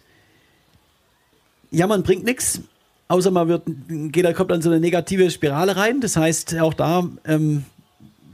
ja, 1.72 1.88
man 1.88 2.04
bringt 2.04 2.24
nichts, 2.24 2.62
außer 3.08 3.32
man 3.32 3.48
wird, 3.48 3.63
geht, 3.88 4.34
kommt 4.36 4.52
dann 4.52 4.62
so 4.62 4.70
eine 4.70 4.80
negative 4.80 5.30
Spirale 5.32 5.76
rein. 5.76 6.00
Das 6.00 6.15
heißt, 6.15 6.56
auch 6.60 6.76
da 6.76 7.10
ähm, 7.26 7.65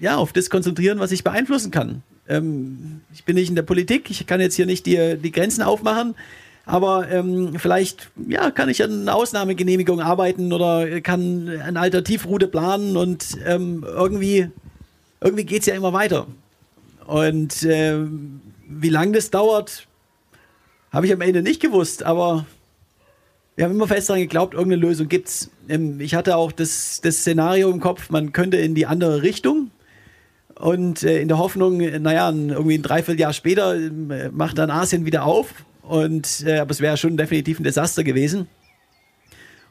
ja, 0.03 0.17
auf 0.17 0.33
das 0.33 0.49
konzentrieren, 0.49 0.99
was 0.99 1.13
ich 1.13 1.23
beeinflussen 1.23 1.71
kann. 1.71 2.03
Ähm, 2.27 3.01
ich 3.13 3.23
bin 3.23 3.35
nicht 3.35 3.47
in 3.47 3.55
der 3.55 3.63
Politik, 3.63 4.11
ich 4.11 4.27
kann 4.27 4.41
jetzt 4.41 4.55
hier 4.55 4.65
nicht 4.65 4.85
die, 4.85 5.15
die 5.17 5.31
Grenzen 5.31 5.63
aufmachen, 5.63 6.15
aber 6.65 7.09
ähm, 7.09 7.53
vielleicht 7.57 8.11
ja, 8.27 8.51
kann 8.51 8.67
ich 8.67 8.83
an 8.83 9.03
einer 9.03 9.15
Ausnahmegenehmigung 9.15 10.01
arbeiten 10.01 10.51
oder 10.51 10.99
kann 10.99 11.47
eine 11.47 11.79
Alternativroute 11.79 12.47
planen 12.47 12.97
und 12.97 13.37
ähm, 13.45 13.85
irgendwie 13.87 14.49
irgendwie 15.21 15.45
geht 15.45 15.61
es 15.61 15.67
ja 15.67 15.75
immer 15.75 15.93
weiter. 15.93 16.27
Und 17.07 17.63
äh, 17.63 17.97
wie 18.67 18.89
lange 18.89 19.13
das 19.13 19.31
dauert, 19.31 19.87
habe 20.91 21.05
ich 21.05 21.13
am 21.13 21.21
Ende 21.21 21.41
nicht 21.41 21.61
gewusst, 21.61 22.03
aber 22.03 22.45
wir 23.55 23.63
haben 23.63 23.71
immer 23.71 23.87
fest 23.87 24.09
daran 24.09 24.21
geglaubt, 24.21 24.53
irgendeine 24.53 24.81
Lösung 24.81 25.07
gibt 25.07 25.29
es. 25.29 25.49
Ähm, 25.69 26.01
ich 26.01 26.13
hatte 26.13 26.35
auch 26.35 26.51
das, 26.51 26.99
das 27.01 27.19
Szenario 27.19 27.71
im 27.71 27.79
Kopf, 27.79 28.09
man 28.09 28.33
könnte 28.33 28.57
in 28.57 28.75
die 28.75 28.85
andere 28.85 29.21
Richtung. 29.21 29.71
Und 30.63 31.03
äh, 31.03 31.19
in 31.19 31.27
der 31.27 31.39
Hoffnung, 31.39 31.79
naja, 32.01 32.29
irgendwie 32.29 32.75
ein 32.75 32.83
Dreivierteljahr 32.83 33.33
später 33.33 33.75
äh, 33.75 34.29
macht 34.31 34.57
dann 34.57 34.71
Asien 34.71 35.05
wieder 35.05 35.25
auf. 35.25 35.65
Und, 35.81 36.45
äh, 36.47 36.59
aber 36.59 36.71
es 36.71 36.79
wäre 36.79 36.95
schon 36.95 37.17
definitiv 37.17 37.59
ein 37.59 37.65
Desaster 37.65 38.05
gewesen. 38.05 38.47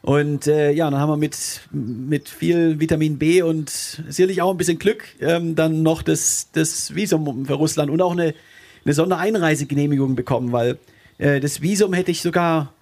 Und 0.03 0.47
äh, 0.47 0.71
ja, 0.71 0.91
dann 0.91 1.01
haben 1.01 1.09
wir 1.09 1.17
mit, 1.17 1.63
mit 1.71 2.29
viel 2.29 2.79
Vitamin 2.79 3.17
B 3.17 3.41
und 3.41 3.71
sicherlich 3.71 4.43
auch 4.43 4.51
ein 4.51 4.59
bisschen 4.59 4.79
Glück 4.79 5.05
ähm, 5.21 5.55
dann 5.55 5.83
noch 5.83 6.03
das, 6.03 6.51
das 6.53 6.95
Visum 6.95 7.47
für 7.47 7.55
Russland 7.55 7.91
und 7.91 8.03
auch 8.03 8.13
eine, 8.13 8.35
eine 8.85 8.93
Sondereinreisegenehmigung 8.93 10.15
bekommen, 10.15 10.53
weil 10.53 10.79
äh, 11.17 11.41
das 11.41 11.63
Visum 11.63 11.95
hätte 11.95 12.11
ich 12.11 12.21
sogar, 12.21 12.65
äh, 12.65 12.82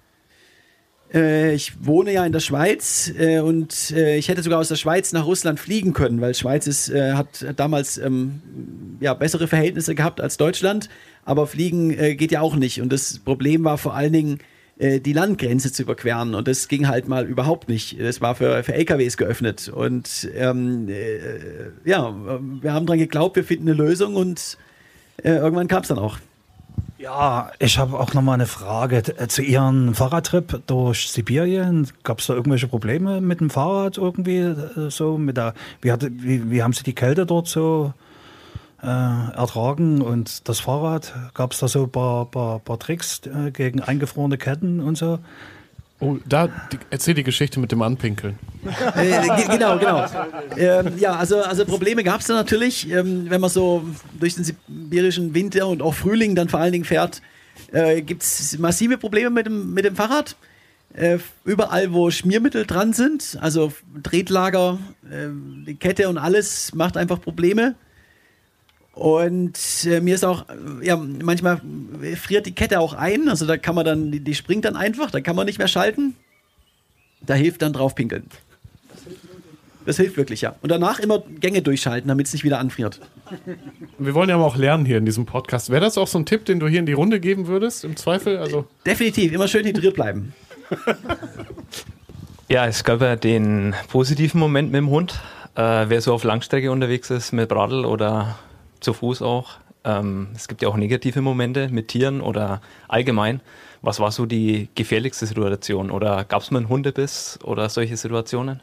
ich 1.13 1.85
wohne 1.85 2.13
ja 2.13 2.25
in 2.25 2.31
der 2.31 2.39
Schweiz 2.39 3.11
äh, 3.17 3.39
und 3.39 3.91
äh, 3.91 4.17
ich 4.17 4.29
hätte 4.29 4.43
sogar 4.43 4.59
aus 4.59 4.69
der 4.69 4.75
Schweiz 4.75 5.11
nach 5.11 5.25
Russland 5.25 5.59
fliegen 5.59 5.93
können, 5.93 6.21
weil 6.21 6.33
Schweiz 6.33 6.67
ist, 6.67 6.89
äh, 6.89 7.13
hat 7.13 7.45
damals 7.57 7.97
ähm, 7.97 8.41
ja, 8.99 9.13
bessere 9.13 9.47
Verhältnisse 9.47 9.95
gehabt 9.95 10.21
als 10.21 10.37
Deutschland, 10.37 10.89
aber 11.25 11.47
fliegen 11.47 11.89
geht 12.17 12.31
ja 12.31 12.41
auch 12.41 12.55
nicht. 12.55 12.81
Und 12.81 12.91
das 12.91 13.19
Problem 13.19 13.63
war 13.63 13.77
vor 13.77 13.93
allen 13.93 14.13
Dingen, 14.13 14.39
äh, 14.81 14.99
die 14.99 15.13
Landgrenze 15.13 15.71
zu 15.71 15.83
überqueren. 15.83 16.33
Und 16.33 16.47
das 16.47 16.67
ging 16.67 16.87
halt 16.87 17.07
mal 17.07 17.27
überhaupt 17.27 17.69
nicht. 17.69 18.01
Das 18.01 18.19
war 18.19 18.33
für, 18.33 18.63
für 18.63 18.73
LKWs 18.73 19.15
geöffnet. 19.15 19.69
Und 19.69 20.27
ähm, 20.35 20.89
äh, 20.89 21.69
ja, 21.85 22.15
wir 22.15 22.73
haben 22.73 22.87
daran 22.87 22.97
geglaubt, 22.97 23.35
wir 23.35 23.43
finden 23.43 23.69
eine 23.69 23.77
Lösung 23.77 24.15
und 24.15 24.57
äh, 25.17 25.33
irgendwann 25.33 25.67
kam 25.67 25.83
es 25.83 25.89
dann 25.89 25.99
auch. 25.99 26.17
Ja, 27.01 27.51
ich 27.57 27.79
habe 27.79 27.99
auch 27.99 28.13
noch 28.13 28.21
mal 28.21 28.35
eine 28.35 28.45
Frage 28.45 28.97
äh, 28.97 29.27
zu 29.27 29.41
Ihrem 29.41 29.95
Fahrradtrip 29.95 30.61
durch 30.67 31.09
Sibirien. 31.09 31.87
Gab 32.03 32.19
es 32.19 32.27
da 32.27 32.35
irgendwelche 32.35 32.67
Probleme 32.67 33.21
mit 33.21 33.39
dem 33.39 33.49
Fahrrad 33.49 33.97
irgendwie 33.97 34.37
äh, 34.37 34.91
so 34.91 35.17
mit 35.17 35.35
der? 35.35 35.55
Wie, 35.81 35.91
hatte, 35.91 36.11
wie, 36.13 36.51
wie 36.51 36.61
haben 36.61 36.73
Sie 36.73 36.83
die 36.83 36.93
Kälte 36.93 37.25
dort 37.25 37.47
so 37.47 37.93
äh, 38.83 38.85
ertragen 38.85 40.03
und 40.03 40.47
das 40.47 40.59
Fahrrad? 40.59 41.11
Gab 41.33 41.53
es 41.53 41.59
da 41.59 41.67
so 41.67 41.85
ein 41.85 41.91
paar, 41.91 42.25
paar, 42.25 42.59
paar 42.59 42.77
Tricks 42.77 43.21
äh, 43.25 43.49
gegen 43.49 43.81
eingefrorene 43.81 44.37
Ketten 44.37 44.79
und 44.79 44.95
so? 44.95 45.17
Oh, 46.01 46.17
da 46.27 46.49
erzähl 46.89 47.13
die 47.13 47.23
Geschichte 47.23 47.59
mit 47.59 47.71
dem 47.71 47.81
Anpinkeln. 47.83 48.37
Äh, 48.95 49.21
ge- 49.21 49.47
genau, 49.51 49.77
genau. 49.77 50.05
Ähm, 50.57 50.93
ja, 50.97 51.15
also, 51.15 51.41
also 51.41 51.63
Probleme 51.63 52.03
gab 52.03 52.21
es 52.21 52.27
da 52.27 52.33
natürlich, 52.33 52.89
ähm, 52.91 53.29
wenn 53.29 53.39
man 53.39 53.51
so 53.51 53.83
durch 54.19 54.33
den 54.35 54.43
sibirischen 54.43 55.33
Winter 55.35 55.67
und 55.67 55.81
auch 55.81 55.93
Frühling 55.93 56.33
dann 56.35 56.49
vor 56.49 56.59
allen 56.59 56.71
Dingen 56.73 56.85
fährt, 56.85 57.21
äh, 57.71 58.01
gibt 58.01 58.23
es 58.23 58.57
massive 58.57 58.97
Probleme 58.97 59.29
mit 59.29 59.45
dem, 59.45 59.73
mit 59.75 59.85
dem 59.85 59.95
Fahrrad. 59.95 60.35
Äh, 60.93 61.19
überall, 61.45 61.93
wo 61.93 62.09
Schmiermittel 62.11 62.65
dran 62.65 62.91
sind, 62.93 63.37
also 63.39 63.71
Tretlager, 64.03 64.79
äh, 65.09 65.27
die 65.67 65.75
Kette 65.75 66.09
und 66.09 66.17
alles 66.17 66.73
macht 66.73 66.97
einfach 66.97 67.21
Probleme. 67.21 67.75
Und 68.93 69.57
äh, 69.85 70.01
mir 70.01 70.15
ist 70.15 70.25
auch, 70.25 70.45
äh, 70.49 70.85
ja, 70.85 70.97
manchmal 70.97 71.61
friert 72.17 72.45
die 72.45 72.51
Kette 72.51 72.79
auch 72.79 72.93
ein, 72.93 73.29
also 73.29 73.45
da 73.45 73.57
kann 73.57 73.75
man 73.75 73.85
dann, 73.85 74.11
die, 74.11 74.19
die 74.19 74.35
springt 74.35 74.65
dann 74.65 74.75
einfach, 74.75 75.11
da 75.11 75.21
kann 75.21 75.35
man 75.35 75.45
nicht 75.45 75.59
mehr 75.59 75.67
schalten. 75.67 76.15
Da 77.21 77.35
hilft 77.35 77.61
dann 77.61 77.73
drauf 77.73 77.95
pinkeln. 77.95 78.25
Das 79.85 79.97
hilft 79.97 80.17
wirklich, 80.17 80.41
ja. 80.41 80.55
Und 80.61 80.69
danach 80.69 80.99
immer 80.99 81.23
Gänge 81.39 81.61
durchschalten, 81.61 82.07
damit 82.07 82.27
es 82.27 82.33
nicht 82.33 82.43
wieder 82.43 82.59
anfriert. 82.59 82.99
Wir 83.97 84.13
wollen 84.13 84.29
ja 84.29 84.35
aber 84.35 84.45
auch 84.45 84.57
lernen 84.57 84.85
hier 84.85 84.97
in 84.97 85.05
diesem 85.05 85.25
Podcast. 85.25 85.69
Wäre 85.69 85.81
das 85.81 85.97
auch 85.97 86.07
so 86.07 86.19
ein 86.19 86.25
Tipp, 86.25 86.45
den 86.45 86.59
du 86.59 86.67
hier 86.67 86.79
in 86.79 86.85
die 86.85 86.93
Runde 86.93 87.19
geben 87.19 87.47
würdest, 87.47 87.83
im 87.83 87.95
Zweifel? 87.95 88.37
Also, 88.37 88.65
Definitiv, 88.85 89.31
immer 89.31 89.47
schön 89.47 89.65
hydriert 89.65 89.95
bleiben. 89.95 90.33
Ja, 92.51 92.67
es 92.67 92.83
gab 92.83 92.99
ja 92.99 93.15
den 93.15 93.73
positiven 93.87 94.37
Moment 94.37 94.73
mit 94.73 94.79
dem 94.79 94.89
Hund. 94.89 95.21
Äh, 95.55 95.85
wer 95.87 96.01
so 96.01 96.13
auf 96.13 96.25
Langstrecke 96.25 96.69
unterwegs 96.69 97.09
ist, 97.09 97.31
mit 97.31 97.49
Radl 97.49 97.85
oder 97.85 98.37
zu 98.81 98.93
Fuß 98.93 99.21
auch. 99.21 99.59
Ähm, 99.83 100.27
es 100.35 100.47
gibt 100.47 100.61
ja 100.61 100.67
auch 100.67 100.75
negative 100.75 101.21
Momente 101.21 101.69
mit 101.69 101.87
Tieren 101.87 102.21
oder 102.21 102.61
allgemein. 102.87 103.41
Was 103.81 103.99
war 103.99 104.11
so 104.11 104.25
die 104.25 104.69
gefährlichste 104.75 105.25
Situation? 105.25 105.89
Oder 105.89 106.23
gab 106.25 106.41
es 106.41 106.51
mal 106.51 106.59
einen 106.59 106.69
Hundebiss 106.69 107.39
oder 107.43 107.69
solche 107.69 107.97
Situationen? 107.97 108.61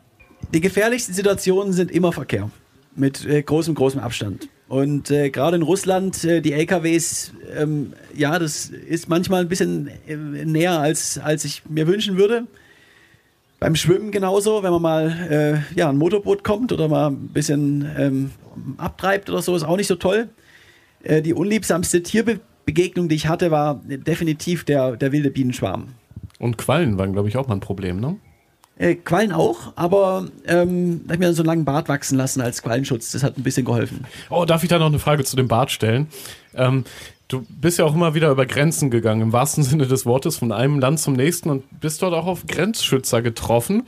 Die 0.53 0.61
gefährlichsten 0.61 1.15
Situationen 1.15 1.73
sind 1.73 1.91
immer 1.91 2.13
Verkehr. 2.13 2.51
Mit 2.95 3.25
äh, 3.27 3.43
großem, 3.43 3.75
großem 3.75 4.01
Abstand. 4.01 4.49
Und 4.69 5.11
äh, 5.11 5.31
gerade 5.31 5.57
in 5.57 5.63
Russland, 5.63 6.25
äh, 6.25 6.41
die 6.41 6.53
LKWs, 6.53 7.33
ähm, 7.57 7.95
ja, 8.15 8.39
das 8.39 8.67
ist 8.67 9.09
manchmal 9.09 9.41
ein 9.41 9.49
bisschen 9.49 9.89
äh, 10.07 10.17
näher, 10.17 10.79
als, 10.79 11.19
als 11.19 11.45
ich 11.45 11.63
mir 11.69 11.87
wünschen 11.87 12.17
würde. 12.17 12.47
Beim 13.61 13.75
Schwimmen 13.75 14.13
genauso, 14.13 14.63
wenn 14.63 14.71
man 14.71 14.83
mal 14.83 15.65
äh, 15.75 15.79
ja, 15.79 15.89
ein 15.89 15.97
Motorboot 15.97 16.45
kommt 16.45 16.71
oder 16.71 16.87
mal 16.87 17.09
ein 17.09 17.29
bisschen 17.29 17.91
ähm, 17.97 18.31
abtreibt 18.77 19.31
oder 19.31 19.43
so, 19.43 19.55
ist 19.57 19.65
auch 19.65 19.77
nicht 19.77 19.87
so 19.87 19.97
toll. 19.97 20.29
Äh, 21.03 21.23
die 21.23 21.35
unliebsamste 21.35 22.03
Tierbegegnung, 22.03 23.09
die 23.09 23.15
ich 23.15 23.27
hatte, 23.29 23.51
war 23.51 23.81
definitiv 23.85 24.65
der, 24.65 24.97
der 24.97 25.13
wilde 25.13 25.31
Bienenschwarm. 25.31 25.89
und 26.39 26.59
Quallen 26.59 26.99
waren, 26.99 27.13
glaube 27.13 27.29
ich, 27.29 27.37
auch 27.37 27.49
mal 27.49 27.55
ein 27.55 27.61
Problem, 27.61 28.01
ne? 28.01 28.17
Äh, 28.79 28.95
Quallen 28.95 29.33
auch, 29.33 29.73
aber 29.75 30.29
ähm, 30.47 31.01
da 31.05 31.09
hab 31.09 31.15
ich 31.15 31.19
mir 31.19 31.27
dann 31.27 31.35
so 31.35 31.43
einen 31.43 31.49
langen 31.49 31.65
Bart 31.65 31.89
wachsen 31.89 32.17
lassen 32.17 32.41
als 32.41 32.63
Quallenschutz. 32.63 33.11
Das 33.11 33.25
hat 33.25 33.37
ein 33.37 33.43
bisschen 33.43 33.65
geholfen. 33.65 34.05
Oh, 34.31 34.45
darf 34.45 34.63
ich 34.63 34.69
da 34.69 34.79
noch 34.79 34.87
eine 34.87 35.01
Frage 35.01 35.25
zu 35.25 35.35
dem 35.35 35.49
Bart 35.49 35.73
stellen? 35.73 36.07
Ähm, 36.55 36.85
du 37.27 37.45
bist 37.49 37.81
ja 37.81 37.85
auch 37.85 37.95
immer 37.95 38.15
wieder 38.15 38.31
über 38.31 38.47
Grenzen 38.47 38.89
gegangen, 38.91 39.21
im 39.21 39.33
wahrsten 39.33 39.65
Sinne 39.65 39.89
des 39.89 40.07
Wortes, 40.07 40.37
von 40.37 40.53
einem 40.53 40.79
Land 40.79 41.01
zum 41.01 41.15
nächsten 41.15 41.51
und 41.51 41.81
bist 41.81 42.03
dort 42.03 42.15
auch 42.15 42.27
auf 42.27 42.47
Grenzschützer 42.47 43.21
getroffen. 43.21 43.83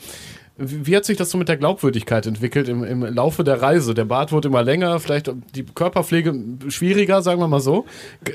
Wie 0.62 0.94
hat 0.94 1.06
sich 1.06 1.16
das 1.16 1.30
so 1.30 1.38
mit 1.38 1.48
der 1.48 1.56
Glaubwürdigkeit 1.56 2.26
entwickelt 2.26 2.68
im, 2.68 2.84
im 2.84 3.02
Laufe 3.02 3.44
der 3.44 3.62
Reise? 3.62 3.94
Der 3.94 4.04
Bart 4.04 4.30
wurde 4.30 4.48
immer 4.48 4.62
länger, 4.62 5.00
vielleicht 5.00 5.32
die 5.54 5.64
Körperpflege 5.64 6.34
schwieriger, 6.68 7.22
sagen 7.22 7.40
wir 7.40 7.48
mal 7.48 7.60
so. 7.60 7.86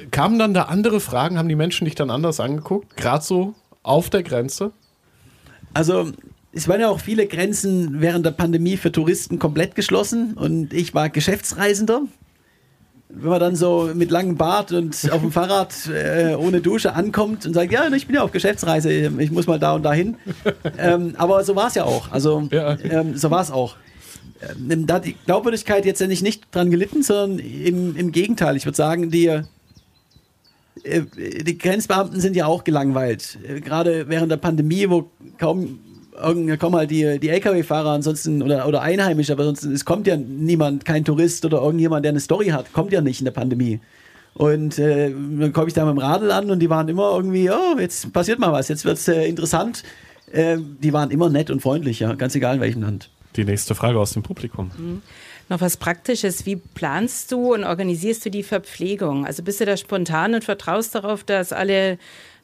Kamen 0.09 0.39
dann 0.39 0.55
da 0.55 0.63
andere 0.63 0.99
Fragen? 0.99 1.37
Haben 1.37 1.49
die 1.49 1.55
Menschen 1.55 1.85
dich 1.85 1.93
dann 1.93 2.09
anders 2.09 2.39
angeguckt? 2.39 2.97
Gerade 2.97 3.23
so 3.23 3.53
auf 3.83 4.09
der 4.09 4.23
Grenze? 4.23 4.71
Also 5.75 6.11
es 6.51 6.67
waren 6.67 6.81
ja 6.81 6.89
auch 6.89 6.99
viele 6.99 7.27
Grenzen 7.27 8.01
während 8.01 8.25
der 8.25 8.31
Pandemie 8.31 8.77
für 8.77 8.91
Touristen 8.91 9.37
komplett 9.37 9.75
geschlossen 9.75 10.33
und 10.33 10.73
ich 10.73 10.95
war 10.95 11.09
Geschäftsreisender. 11.09 12.01
Wenn 13.17 13.29
man 13.29 13.39
dann 13.39 13.55
so 13.55 13.89
mit 13.93 14.11
langem 14.11 14.35
Bart 14.35 14.71
und 14.71 15.09
auf 15.11 15.21
dem 15.21 15.31
Fahrrad 15.31 15.73
äh, 15.87 16.35
ohne 16.35 16.59
Dusche 16.61 16.93
ankommt 16.93 17.45
und 17.45 17.53
sagt, 17.53 17.71
ja, 17.71 17.87
ich 17.93 18.07
bin 18.07 18.15
ja 18.15 18.23
auf 18.23 18.31
Geschäftsreise, 18.31 18.91
ich 18.91 19.31
muss 19.31 19.47
mal 19.47 19.57
da 19.59 19.73
und 19.73 19.83
dahin. 19.83 20.15
ähm, 20.77 21.13
aber 21.17 21.43
so 21.43 21.55
war 21.55 21.67
es 21.67 21.75
ja 21.75 21.85
auch. 21.85 22.11
Also 22.11 22.47
Ja. 22.51 22.77
ähm, 22.83 23.15
so 23.17 23.31
war 23.31 23.41
es 23.41 23.51
auch. 23.51 23.75
Ähm, 24.59 24.85
da 24.85 24.95
hat 24.95 25.05
die 25.05 25.15
Glaubwürdigkeit 25.25 25.85
jetzt 25.85 26.01
ja 26.01 26.07
nicht, 26.07 26.23
nicht 26.23 26.43
dran 26.53 26.69
gelitten, 26.71 27.03
sondern 27.03 27.39
im, 27.39 27.95
im 27.95 28.11
Gegenteil. 28.11 28.57
Ich 28.57 28.65
würde 28.65 28.75
sagen, 28.75 29.09
die, 29.09 29.27
äh, 29.27 29.41
die 31.13 31.57
Grenzbeamten 31.57 32.19
sind 32.19 32.35
ja 32.35 32.45
auch 32.47 32.63
gelangweilt. 32.63 33.39
Äh, 33.47 33.61
Gerade 33.61 34.09
während 34.09 34.31
der 34.31 34.37
Pandemie, 34.37 34.89
wo 34.89 35.09
kaum 35.37 35.79
irgend- 36.21 36.59
kommen 36.59 36.75
halt 36.75 36.91
die, 36.91 37.19
die 37.19 37.29
Lkw-Fahrer 37.29 37.89
ansonsten 37.91 38.41
oder, 38.41 38.67
oder 38.67 38.81
Einheimische, 38.81 39.33
aber 39.33 39.43
sonst 39.45 39.63
es 39.63 39.85
kommt 39.85 40.07
ja 40.07 40.15
niemand, 40.17 40.85
kein 40.85 41.03
Tourist 41.05 41.45
oder 41.45 41.61
irgendjemand, 41.61 42.05
der 42.05 42.11
eine 42.11 42.19
Story 42.19 42.47
hat, 42.47 42.71
kommt 42.73 42.91
ja 42.91 43.01
nicht 43.01 43.19
in 43.19 43.25
der 43.25 43.31
Pandemie. 43.31 43.79
Und 44.33 44.77
äh, 44.79 45.11
dann 45.11 45.53
komme 45.53 45.67
ich 45.67 45.73
da 45.73 45.85
mit 45.85 45.95
dem 45.95 45.99
Radl 45.99 46.29
an 46.31 46.51
und 46.51 46.59
die 46.59 46.69
waren 46.69 46.89
immer 46.89 47.13
irgendwie, 47.15 47.49
oh, 47.49 47.79
jetzt 47.79 48.11
passiert 48.11 48.37
mal 48.39 48.51
was, 48.51 48.67
jetzt 48.67 48.83
wird 48.83 48.97
es 48.97 49.07
äh, 49.07 49.25
interessant. 49.27 49.83
Äh, 50.31 50.57
die 50.59 50.91
waren 50.91 51.09
immer 51.11 51.29
nett 51.29 51.49
und 51.49 51.61
freundlich, 51.61 52.01
ja, 52.01 52.13
ganz 52.15 52.35
egal 52.35 52.55
in 52.55 52.61
welchem 52.61 52.81
Land. 52.81 53.09
Die 53.37 53.45
nächste 53.45 53.75
Frage 53.75 53.99
aus 53.99 54.11
dem 54.11 54.23
Publikum. 54.23 55.01
Noch 55.49 55.61
was 55.61 55.77
Praktisches. 55.77 56.45
Wie 56.45 56.55
planst 56.55 57.31
du 57.31 57.53
und 57.53 57.63
organisierst 57.63 58.25
du 58.25 58.29
die 58.31 58.43
Verpflegung? 58.43 59.25
Also 59.25 59.43
bist 59.43 59.59
du 59.61 59.65
da 59.65 59.77
spontan 59.77 60.33
und 60.33 60.43
vertraust 60.43 60.95
darauf, 60.95 61.23
dass 61.23 61.53
alle 61.53 61.97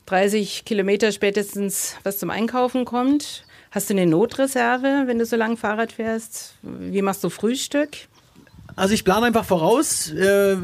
30 0.05 0.65
Kilometer 0.65 1.11
spätestens 1.11 1.95
was 2.03 2.19
zum 2.19 2.29
Einkaufen 2.29 2.85
kommt? 2.85 3.43
Hast 3.71 3.89
du 3.89 3.93
eine 3.93 4.05
Notreserve, 4.05 5.03
wenn 5.05 5.17
du 5.17 5.25
so 5.25 5.37
lang 5.37 5.55
Fahrrad 5.55 5.93
fährst? 5.93 6.55
Wie 6.61 7.01
machst 7.01 7.23
du 7.23 7.29
Frühstück? 7.29 7.89
Also 8.75 8.93
ich 8.93 9.05
plane 9.05 9.27
einfach 9.27 9.45
voraus. 9.45 10.11
Äh, 10.11 10.55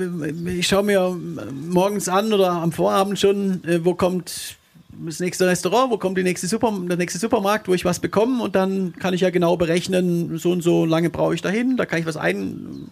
Ich 0.57 0.67
schaue 0.67 0.83
mir 0.83 1.17
morgens 1.53 2.09
an 2.09 2.33
oder 2.33 2.51
am 2.51 2.73
Vorabend 2.73 3.17
schon, 3.17 3.63
äh, 3.63 3.83
wo 3.85 3.93
kommt 3.93 4.57
das 5.05 5.19
nächste 5.19 5.47
Restaurant, 5.47 5.91
wo 5.91 5.97
kommt 5.97 6.17
die 6.17 6.23
nächste 6.23 6.47
Super, 6.47 6.73
der 6.89 6.97
nächste 6.97 7.19
Supermarkt, 7.19 7.67
wo 7.69 7.73
ich 7.73 7.85
was 7.85 7.99
bekomme 7.99 8.43
und 8.43 8.55
dann 8.55 8.93
kann 8.93 9.13
ich 9.13 9.21
ja 9.21 9.29
genau 9.29 9.55
berechnen, 9.55 10.37
so 10.37 10.51
und 10.51 10.61
so 10.61 10.85
lange 10.85 11.09
brauche 11.09 11.35
ich 11.35 11.41
dahin, 11.41 11.77
da 11.77 11.85
kann 11.85 11.99
ich 11.99 12.05
was 12.05 12.17
ein, 12.17 12.89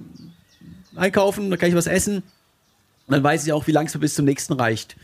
einkaufen, 0.95 1.49
da 1.49 1.57
kann 1.57 1.70
ich 1.70 1.76
was 1.76 1.88
essen. 1.88 2.18
Und 2.18 3.11
dann 3.13 3.24
weiß 3.24 3.45
ich 3.45 3.53
auch, 3.53 3.68
wie 3.68 3.72
lang 3.72 3.88
es 3.88 3.97
bis 3.97 4.16
zum 4.16 4.26
nächsten 4.26 4.53
reicht. 4.53 4.95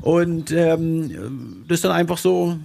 Und 0.00 0.50
ähm, 0.50 1.64
das 1.68 1.80
dann 1.80 1.92
einfach 1.92 2.18
so, 2.18 2.58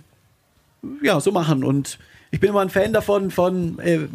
ja, 1.01 1.19
so 1.19 1.31
machen. 1.31 1.63
Und 1.63 1.99
ich 2.31 2.39
bin 2.39 2.49
immer 2.49 2.61
ein 2.61 2.69
Fan 2.69 2.93
davon, 2.93 3.31
von 3.31 3.79
äh, 3.79 4.07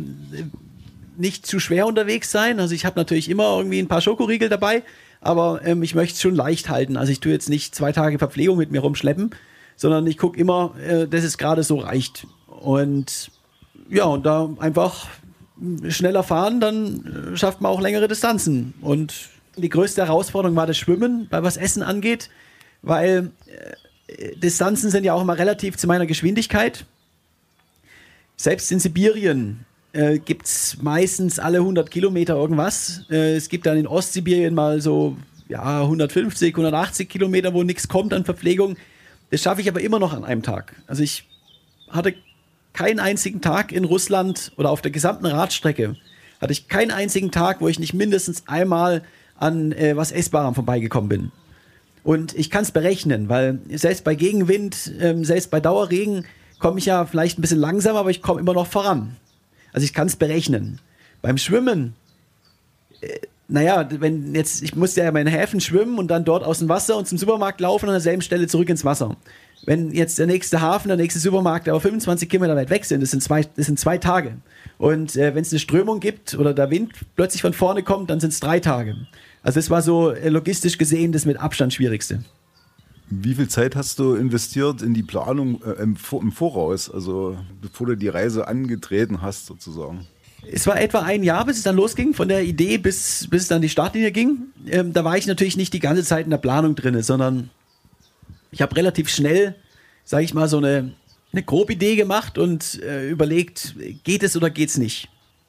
nicht 1.17 1.47
zu 1.47 1.61
schwer 1.61 1.87
unterwegs 1.87 2.31
sein. 2.31 2.61
Also 2.61 2.75
ich 2.75 2.85
habe 2.85 2.99
natürlich 2.99 3.29
immer 3.29 3.57
irgendwie 3.57 3.79
ein 3.79 3.89
paar 3.89 4.01
Schokoriegel 4.01 4.49
dabei, 4.49 4.83
aber 5.21 5.61
ähm, 5.65 5.83
ich 5.83 5.95
möchte 5.95 6.15
es 6.15 6.21
schon 6.21 6.35
leicht 6.35 6.69
halten. 6.69 6.97
Also 6.97 7.13
ich 7.13 7.21
tue 7.21 7.33
jetzt 7.33 7.49
nicht 7.49 7.75
zwei 7.75 7.93
Tage 7.93 8.19
Verpflegung 8.19 8.57
mit 8.57 8.71
mir 8.71 8.81
rumschleppen, 8.81 9.31
sondern 9.77 10.07
ich 10.07 10.19
gucke 10.19 10.39
immer, 10.39 10.75
äh, 10.87 11.07
dass 11.07 11.25
es 11.25 11.39
gerade 11.39 11.63
so 11.63 11.79
reicht. 11.79 12.27
Und 12.47 13.31
ja, 13.89 14.05
und 14.05 14.25
da 14.25 14.49
einfach 14.59 15.07
schneller 15.89 16.23
fahren, 16.23 16.61
dann 16.61 17.33
äh, 17.33 17.37
schafft 17.37 17.61
man 17.61 17.71
auch 17.71 17.81
längere 17.81 18.09
Distanzen. 18.09 18.75
Und 18.81 19.15
die 19.57 19.69
größte 19.69 20.07
Herausforderung 20.07 20.57
war 20.57 20.67
das 20.67 20.79
Schwimmen, 20.79 21.29
bei 21.31 21.43
was 21.43 21.57
Essen 21.57 21.83
angeht, 21.83 22.31
weil 22.83 23.31
äh, 23.47 23.75
Distanzen 24.37 24.91
sind 24.91 25.05
ja 25.05 25.15
auch 25.15 25.23
immer 25.23 25.39
relativ 25.39 25.77
zu 25.77 25.87
meiner 25.87 26.07
Geschwindigkeit. 26.07 26.85
Selbst 28.37 28.73
in 28.73 28.81
Sibirien 28.81 29.65
äh, 29.93 30.19
gibt 30.19 30.47
es 30.47 30.79
meistens 30.81 31.39
alle 31.39 31.59
100 31.59 31.91
Kilometer 31.91 32.35
irgendwas. 32.35 33.05
Äh, 33.11 33.37
es 33.37 33.49
gibt 33.49 33.67
dann 33.67 33.77
in 33.77 33.87
Ostsibirien 33.87 34.55
mal 34.55 34.81
so 34.81 35.17
ja, 35.49 35.83
150, 35.83 36.55
180 36.55 37.09
Kilometer, 37.09 37.55
wo 37.55 37.63
nichts 37.63 37.89
kommt 37.89 38.15
an 38.15 38.25
Verpflegung. 38.25 38.77
Das 39.31 39.43
schaffe 39.43 39.61
ich 39.61 39.69
aber 39.69 39.81
immer 39.81 39.99
noch 39.99 40.13
an 40.13 40.25
einem 40.25 40.43
Tag. 40.43 40.75
Also 40.87 41.03
ich 41.03 41.29
hatte 41.91 42.15
keinen 42.73 43.01
einzigen 43.01 43.41
Tag 43.41 43.71
in 43.71 43.85
Russland 43.85 44.53
oder 44.57 44.71
auf 44.71 44.81
der 44.81 44.91
gesamten 44.91 45.27
Radstrecke 45.27 45.97
hatte 46.43 46.53
ich 46.53 46.69
keinen 46.69 46.91
einzigen 46.91 47.31
Tag, 47.31 47.61
wo 47.61 47.69
ich 47.69 47.79
nicht 47.79 47.95
mindestens 47.95 48.49
einmal 48.49 49.03
an 49.37 49.73
äh, 49.73 49.97
was 49.97 50.11
Essbarem 50.11 50.55
vorbeigekommen 50.55 51.09
bin. 51.09 51.33
Und 52.05 52.35
ich 52.35 52.51
kann 52.51 52.63
es 52.63 52.73
berechnen, 52.73 53.29
weil 53.29 53.59
selbst 53.69 54.05
bei 54.05 54.15
Gegenwind, 54.15 54.93
ähm, 55.01 55.25
selbst 55.25 55.51
bei 55.51 55.61
Dauerregen 55.61 56.25
komme 56.59 56.79
ich 56.79 56.87
ja 56.87 57.05
vielleicht 57.07 57.39
ein 57.39 57.43
bisschen 57.43 57.61
langsam, 57.61 57.97
aber 57.97 58.11
ich 58.11 58.23
komme 58.23 58.41
immer 58.41 58.55
noch 58.55 58.67
voran. 58.67 59.17
Also 59.73 59.85
ich 59.85 59.95
kann 59.95 60.09
es 60.09 60.17
berechnen. 60.17 60.81
Beim 61.21 61.39
Schwimmen, 61.39 61.95
äh, 63.01 63.09
naja, 63.49 63.87
wenn 63.91 64.35
jetzt, 64.35 64.63
ich 64.63 64.75
musste 64.75 65.03
ja 65.03 65.09
in 65.09 65.15
meinen 65.15 65.29
Häfen 65.29 65.61
schwimmen 65.61 65.99
und 65.99 66.09
dann 66.09 66.25
dort 66.25 66.43
aus 66.43 66.61
dem 66.61 66.69
Wasser 66.69 66.97
und 66.97 67.07
zum 67.07 67.19
Supermarkt 67.19 67.61
laufen 67.61 67.85
und 67.85 67.91
an 67.91 67.95
derselben 67.95 68.23
Stelle 68.23 68.47
zurück 68.47 68.69
ins 68.69 68.85
Wasser. 68.85 69.17
Wenn 69.65 69.93
jetzt 69.93 70.19
der 70.19 70.27
nächste 70.27 70.61
Hafen, 70.61 70.89
der 70.89 70.97
nächste 70.97 71.21
Supermarkt 71.21 71.69
aber 71.69 71.81
25 71.81 72.29
Kilometer 72.29 72.57
weit 72.57 72.71
weg 72.71 72.85
sind, 72.85 73.01
das 73.01 73.11
sind 73.11 73.23
zwei, 73.23 73.43
das 73.43 73.67
sind 73.67 73.79
zwei 73.79 73.99
Tage. 73.99 74.37
Und 74.79 75.17
äh, 75.17 75.35
wenn 75.35 75.43
es 75.43 75.53
eine 75.53 75.61
Strömung 75.61 76.01
gibt 76.01 76.35
oder 76.35 76.55
der 76.55 76.71
Wind 76.71 76.93
plötzlich 77.15 77.43
von 77.43 77.53
vorne 77.53 77.83
kommt, 77.83 78.11
dann 78.11 78.21
sind 78.21 78.33
es 78.33 78.41
drei 78.41 78.59
Tage. 78.59 78.97
Also 79.43 79.59
das 79.59 79.71
war 79.71 79.83
so 79.83 80.11
äh, 80.11 80.29
logistisch 80.29 80.79
gesehen 80.79 81.13
das 81.13 81.25
mit 81.25 81.39
Abstand 81.39 81.75
schwierigste. 81.75 82.23
Wie 83.11 83.35
viel 83.35 83.49
Zeit 83.49 83.77
hast 83.77 83.99
du 83.99 84.15
investiert 84.15 84.81
in 84.81 84.95
die 84.95 85.03
Planung 85.03 85.61
äh, 85.63 85.83
im 85.83 85.97
Voraus, 85.97 86.91
also 86.91 87.37
bevor 87.61 87.89
du 87.89 87.97
die 87.97 88.09
Reise 88.09 88.49
angetreten 88.49 89.21
hast 89.21 89.47
sozusagen? 89.47 90.07
Es 90.51 90.67
war 90.67 90.81
etwa 90.81 91.01
ein 91.01 91.23
Jahr, 91.23 91.45
bis 91.45 91.59
es 91.59 91.63
dann 91.63 91.77
losging, 91.77 92.15
von 92.15 92.29
der 92.29 92.43
Idee 92.43 92.79
bis, 92.79 93.29
bis 93.29 93.43
es 93.43 93.49
dann 93.49 93.63
die 93.63 93.69
Startlinie 93.69 94.11
ging. 94.11 94.39
Ähm, 94.67 94.93
da 94.93 95.05
war 95.05 95.17
ich 95.17 95.27
natürlich 95.27 95.57
nicht 95.57 95.73
die 95.73 95.79
ganze 95.79 96.03
Zeit 96.03 96.25
in 96.25 96.31
der 96.31 96.39
Planung 96.39 96.75
drin, 96.75 97.01
sondern 97.03 97.51
ich 98.51 98.61
habe 98.61 98.75
relativ 98.77 99.09
schnell, 99.09 99.55
sage 100.05 100.25
ich 100.25 100.35
mal, 100.35 100.49
so 100.49 100.59
eine, 100.59 100.95
eine 101.33 101.43
grobe 101.43 101.75
Idee 101.75 101.97
gemacht 101.97 102.39
und 102.39 102.83
äh, 102.83 103.09
überlegt, 103.09 103.77
geht 104.05 104.23
es 104.23 104.37
oder 104.37 104.51
geht 104.51 104.71
es 104.71 104.79
nicht. 104.79 105.09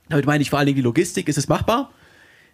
Damit 0.10 0.26
meine 0.26 0.42
ich 0.42 0.50
vor 0.50 0.60
allen 0.60 0.68
Dingen 0.68 0.76
die 0.76 0.84
Logistik, 0.84 1.28
ist 1.28 1.38
es 1.38 1.48
machbar? 1.48 1.92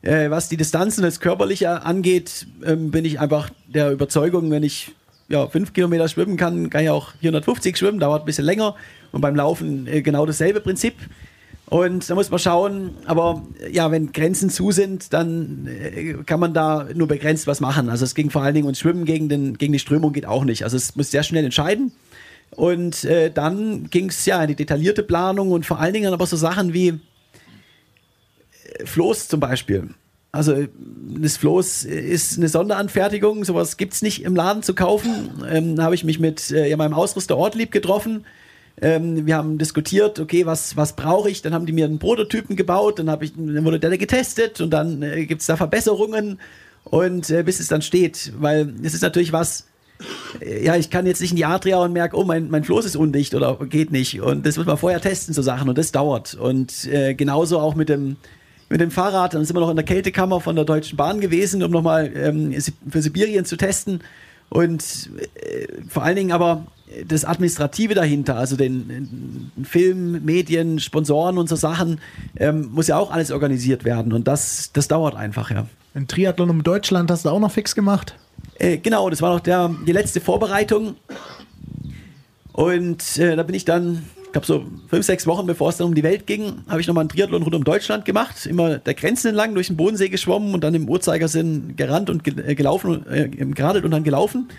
Äh, 0.02 0.30
was 0.30 0.50
die 0.50 0.58
Distanzen, 0.58 1.04
das 1.04 1.20
Körperliche 1.20 1.84
angeht, 1.84 2.48
ähm, 2.66 2.92
bin 2.92 3.06
ich 3.06 3.20
einfach 3.20 3.50
der 3.68 3.92
Überzeugung, 3.92 4.50
wenn 4.52 4.64
ich 4.64 4.94
ja, 5.28 5.48
fünf 5.48 5.74
Kilometer 5.74 6.08
schwimmen 6.08 6.38
kann, 6.38 6.70
kann 6.70 6.84
ich 6.84 6.90
auch 6.90 7.12
450 7.22 7.78
schwimmen, 7.78 8.00
dauert 8.00 8.24
ein 8.24 8.26
bisschen 8.26 8.46
länger. 8.46 8.76
Und 9.12 9.22
beim 9.22 9.36
Laufen 9.36 9.88
äh, 9.88 10.02
genau 10.02 10.26
dasselbe 10.26 10.60
Prinzip. 10.62 10.96
Und 11.68 12.10
da 12.10 12.16
muss 12.16 12.32
man 12.32 12.40
schauen, 12.40 12.96
aber 13.06 13.44
äh, 13.62 13.72
ja, 13.72 13.92
wenn 13.92 14.12
Grenzen 14.12 14.50
zu 14.50 14.72
sind, 14.72 15.14
dann 15.14 15.68
äh, 15.68 16.14
kann 16.26 16.40
man 16.40 16.54
da 16.54 16.88
nur 16.96 17.08
begrenzt 17.08 17.46
was 17.46 17.60
machen. 17.60 17.90
Also 17.90 18.06
es 18.06 18.16
ging 18.16 18.32
vor 18.32 18.42
allen 18.42 18.56
Dingen 18.56 18.68
und 18.68 18.78
Schwimmen 18.78 19.06
gegen, 19.06 19.30
den, 19.30 19.58
gegen 19.58 19.74
die 19.74 19.80
Strömung 19.80 20.12
geht 20.14 20.26
auch 20.26 20.46
nicht. 20.46 20.64
Also 20.64 20.78
es 20.78 20.96
muss 20.96 21.12
sehr 21.12 21.24
schnell 21.24 21.46
entscheiden. 21.46 21.92
Und 22.52 23.04
äh, 23.04 23.30
dann 23.32 23.90
ging 23.92 24.10
es 24.10 24.26
ja 24.26 24.42
in 24.42 24.48
die 24.48 24.56
detaillierte 24.56 25.04
Planung 25.04 25.52
und 25.52 25.68
vor 25.68 25.80
allen 25.80 25.94
Dingen 25.94 26.12
aber 26.12 26.26
so 26.26 26.36
Sachen 26.36 26.74
wie 26.74 26.88
äh, 26.88 27.00
Floß 28.86 29.28
zum 29.28 29.40
Beispiel. 29.40 29.90
Also 30.32 30.56
das 31.20 31.38
Floß 31.38 31.86
ist 31.86 32.38
eine 32.38 32.50
Sonderanfertigung, 32.50 33.44
sowas 33.46 33.78
gibt 33.78 33.94
es 33.94 34.02
nicht 34.04 34.24
im 34.24 34.36
Laden 34.36 34.62
zu 34.62 34.76
kaufen. 34.76 35.44
Ähm, 35.50 35.76
da 35.76 35.84
habe 35.84 35.96
ich 35.96 36.04
mich 36.04 36.20
mit 36.20 36.52
äh, 36.52 36.76
meinem 36.76 36.94
Ausrüster 36.94 37.36
Ortlieb 37.36 37.72
getroffen. 37.72 38.26
Ähm, 38.82 39.26
wir 39.26 39.36
haben 39.36 39.58
diskutiert, 39.58 40.20
okay, 40.20 40.46
was, 40.46 40.78
was 40.78 40.96
brauche 40.96 41.30
ich? 41.30 41.42
Dann 41.42 41.54
haben 41.54 41.66
die 41.66 41.74
mir 41.74 41.86
einen 41.86 42.00
Prototypen 42.00 42.56
gebaut, 42.56 43.00
dann, 43.00 43.18
ich, 43.22 43.34
dann 43.36 43.66
wurde 43.66 43.80
der 43.80 43.98
getestet 43.98 44.62
und 44.62 44.70
dann 44.70 45.02
äh, 45.02 45.26
gibt 45.26 45.42
es 45.42 45.48
da 45.48 45.58
Verbesserungen 45.58 46.40
und 46.84 47.30
äh, 47.30 47.44
bis 47.44 47.60
es 47.60 47.68
dann 47.68 47.82
steht, 47.82 48.32
weil 48.40 48.74
es 48.84 48.94
ist 48.94 49.02
natürlich 49.02 49.34
was, 49.34 49.68
äh, 50.40 50.64
ja, 50.64 50.76
ich 50.76 50.90
kann 50.90 51.06
jetzt 51.08 51.20
nicht 51.20 51.32
in 51.32 51.38
die 51.38 51.46
Adria 51.46 51.80
und 51.80 51.92
merke, 51.92 52.16
oh, 52.16 52.24
mein, 52.24 52.50
mein 52.50 52.64
Floß 52.64 52.86
ist 52.86 52.96
undicht 52.96 53.34
oder 53.36 53.58
geht 53.66 53.92
nicht 53.92 54.22
und 54.22 54.46
das 54.46 54.58
muss 54.58 54.66
man 54.66 54.78
vorher 54.78 55.02
testen, 55.02 55.34
so 55.34 55.42
Sachen 55.42 55.68
und 55.68 55.78
das 55.78 55.92
dauert 55.92 56.36
und 56.36 56.86
äh, 56.86 57.16
genauso 57.16 57.60
auch 57.60 57.76
mit 57.76 57.90
dem, 57.90 58.16
mit 58.70 58.82
dem 58.82 58.92
Fahrrad, 58.92 59.34
dann 59.34 59.44
sind 59.46 59.56
wir 59.56 59.62
noch 59.62 59.70
in 59.70 59.76
der 59.76 59.86
Kältekammer 59.86 60.42
von 60.42 60.56
der 60.56 60.66
Deutschen 60.66 60.96
Bahn 60.96 61.20
gewesen, 61.20 61.64
um 61.64 61.72
nochmal 61.72 62.12
ähm, 62.16 62.56
für 62.90 63.02
Sibirien 63.02 63.46
zu 63.46 63.58
testen 63.58 64.02
und 64.50 65.10
äh, 65.36 65.68
vor 65.88 66.04
allen 66.04 66.16
Dingen 66.16 66.32
aber 66.32 66.66
das 67.08 67.24
Administrative 67.24 67.94
dahinter, 67.94 68.36
also 68.36 68.56
den, 68.56 68.88
den 68.88 69.66
Film, 69.66 70.26
Medien, 70.26 70.80
Sponsoren 70.80 71.38
und 71.38 71.48
so 71.48 71.56
Sachen, 71.56 72.00
ähm, 72.38 72.70
muss 72.72 72.88
ja 72.88 72.98
auch 72.98 73.12
alles 73.12 73.32
organisiert 73.32 73.86
werden. 73.86 74.12
Und 74.12 74.28
das, 74.28 74.72
das 74.74 74.88
dauert 74.88 75.16
einfach, 75.16 75.52
ja. 75.52 75.68
Ein 75.94 76.08
Triathlon 76.08 76.50
um 76.50 76.64
Deutschland 76.64 77.10
hast 77.12 77.26
du 77.26 77.30
auch 77.30 77.40
noch 77.40 77.52
fix 77.52 77.76
gemacht? 77.76 78.16
Äh, 78.58 78.78
genau, 78.78 79.10
das 79.10 79.22
war 79.22 79.34
noch 79.34 79.40
der, 79.40 79.74
die 79.86 79.92
letzte 79.92 80.20
Vorbereitung. 80.20 80.96
Und 82.54 83.18
äh, 83.18 83.36
da 83.36 83.44
bin 83.44 83.56
ich 83.56 83.66
dann, 83.66 84.04
ich 84.30 84.34
glaube 84.34 84.46
so 84.46 84.66
fünf, 84.88 85.06
sechs 85.06 85.26
Wochen 85.26 85.48
bevor 85.48 85.70
es 85.70 85.78
dann 85.78 85.88
um 85.88 85.96
die 85.96 86.04
Welt 86.04 86.28
ging, 86.28 86.64
habe 86.68 86.82
ich 86.82 86.88
nochmal 86.88 87.02
einen 87.02 87.10
Triathlon 87.10 87.42
rund 87.42 87.56
um 87.56 87.64
Deutschland 87.64 88.06
gemacht. 88.06 88.46
Immer 88.46 88.78
der 88.78 88.94
Grenzen 88.94 89.30
entlang 89.30 89.56
durch 89.56 89.68
den 89.68 89.78
Bodensee 89.78 90.10
geschwommen 90.10 90.54
und 90.54 90.64
dann 90.64 90.76
im 90.76 90.88
Uhrzeigersinn 90.88 91.76
gerannt 91.76 92.10
und 92.10 92.24
ge 92.24 92.36
äh, 92.46 92.56
gelaufen, 92.56 93.06
äh, 93.10 93.28
geradet 93.28 93.86
und 93.86 93.92
dann 93.92 94.04
gelaufen 94.04 94.50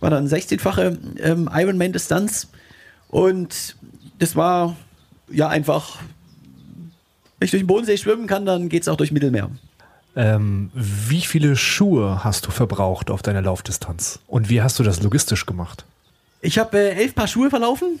war 0.00 0.10
dann 0.10 0.26
16-fache 0.26 0.98
ähm, 1.20 1.48
Ironman-Distanz. 1.52 2.48
Und 3.08 3.76
das 4.18 4.34
war 4.34 4.76
ja 5.30 5.48
einfach, 5.48 5.98
wenn 7.38 7.46
ich 7.46 7.50
durch 7.50 7.62
den 7.62 7.66
Bodensee 7.66 7.96
schwimmen 7.96 8.26
kann, 8.26 8.46
dann 8.46 8.68
geht 8.68 8.82
es 8.82 8.88
auch 8.88 8.96
durch 8.96 9.12
Mittelmeer. 9.12 9.50
Ähm, 10.16 10.70
wie 10.74 11.20
viele 11.20 11.54
Schuhe 11.54 12.24
hast 12.24 12.46
du 12.46 12.50
verbraucht 12.50 13.10
auf 13.10 13.22
deiner 13.22 13.42
Laufdistanz? 13.42 14.18
Und 14.26 14.48
wie 14.48 14.60
hast 14.60 14.78
du 14.78 14.82
das 14.82 15.02
logistisch 15.02 15.46
gemacht? 15.46 15.84
Ich 16.40 16.58
habe 16.58 16.78
äh, 16.78 16.94
elf 16.94 17.14
Paar 17.14 17.28
Schuhe 17.28 17.50
verlaufen. 17.50 18.00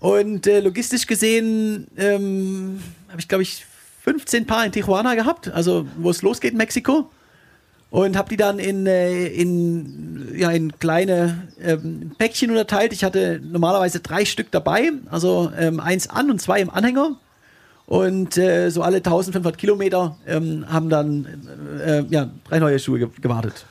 Und 0.00 0.46
äh, 0.46 0.60
logistisch 0.60 1.06
gesehen 1.06 1.88
ähm, 1.96 2.80
habe 3.08 3.20
ich, 3.20 3.28
glaube 3.28 3.42
ich, 3.42 3.66
15 4.02 4.46
Paar 4.46 4.64
in 4.64 4.72
Tijuana 4.72 5.14
gehabt, 5.14 5.50
also 5.50 5.86
wo 5.98 6.10
es 6.10 6.22
losgeht 6.22 6.52
in 6.52 6.58
Mexiko 6.58 7.10
und 7.90 8.16
habe 8.16 8.28
die 8.28 8.36
dann 8.36 8.58
in, 8.58 8.86
äh, 8.86 9.26
in, 9.26 10.34
ja, 10.36 10.50
in 10.50 10.78
kleine 10.78 11.48
ähm, 11.60 12.12
Päckchen 12.18 12.50
unterteilt. 12.50 12.92
Ich 12.92 13.02
hatte 13.02 13.40
normalerweise 13.42 14.00
drei 14.00 14.24
Stück 14.24 14.50
dabei, 14.50 14.92
also 15.10 15.50
ähm, 15.58 15.80
eins 15.80 16.08
an 16.08 16.30
und 16.30 16.40
zwei 16.40 16.60
im 16.60 16.70
Anhänger. 16.70 17.16
Und 17.86 18.36
äh, 18.36 18.68
so 18.68 18.82
alle 18.82 18.98
1500 18.98 19.56
Kilometer 19.56 20.16
ähm, 20.26 20.66
haben 20.68 20.90
dann 20.90 21.26
äh, 21.82 22.04
ja, 22.10 22.28
drei 22.44 22.58
neue 22.58 22.78
Schuhe 22.78 22.98
ge 22.98 23.08
gewartet. 23.22 23.64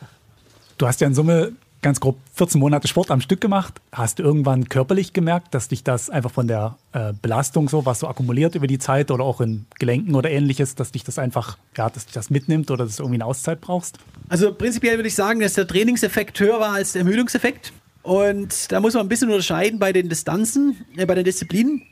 Du 0.79 0.87
hast 0.87 0.99
ja 1.01 1.07
in 1.07 1.13
Summe 1.13 1.53
ganz 1.87 2.01
grob 2.01 2.17
14 2.33 2.59
Monate 2.59 2.89
Sport 2.89 3.11
am 3.11 3.21
Stück 3.21 3.39
gemacht. 3.39 3.79
Hast 3.93 4.19
du 4.19 4.23
irgendwann 4.23 4.67
körperlich 4.67 5.13
gemerkt, 5.13 5.53
dass 5.53 5.69
dich 5.69 5.85
das 5.85 6.09
einfach 6.09 6.31
von 6.31 6.45
der 6.45 6.77
äh, 6.91 7.13
Belastung 7.21 7.69
so, 7.69 7.85
was 7.85 8.01
so 8.01 8.09
akkumuliert 8.09 8.55
über 8.55 8.67
die 8.67 8.77
Zeit 8.77 9.09
oder 9.09 9.23
auch 9.23 9.39
in 9.39 9.67
Gelenken 9.79 10.13
oder 10.13 10.29
ähnliches, 10.29 10.75
dass 10.75 10.91
dich 10.91 11.05
das 11.05 11.17
einfach, 11.17 11.57
ja, 11.77 11.89
dass 11.89 12.05
dich 12.05 12.13
das 12.13 12.29
mitnimmt 12.29 12.71
oder 12.71 12.83
dass 12.83 12.97
du 12.97 13.03
irgendwie 13.03 13.21
eine 13.21 13.25
Auszeit 13.25 13.61
brauchst? 13.61 13.99
Also 14.27 14.53
prinzipiell 14.53 14.97
würde 14.97 15.07
ich 15.07 15.15
sagen, 15.15 15.39
dass 15.39 15.53
der 15.53 15.65
Trainingseffekt 15.65 16.37
höher 16.41 16.59
war 16.59 16.73
als 16.73 16.91
der 16.91 17.03
Ermüdungseffekt. 17.03 17.71
Und 18.03 18.69
da 18.69 18.81
muss 18.81 18.93
man 18.93 19.05
ein 19.05 19.09
bisschen 19.09 19.29
unterscheiden 19.29 19.79
bei 19.79 19.93
den 19.93 20.09
Distanzen, 20.09 20.85
äh, 20.97 21.05
bei 21.05 21.15
den 21.15 21.23
Disziplinen. 21.23 21.83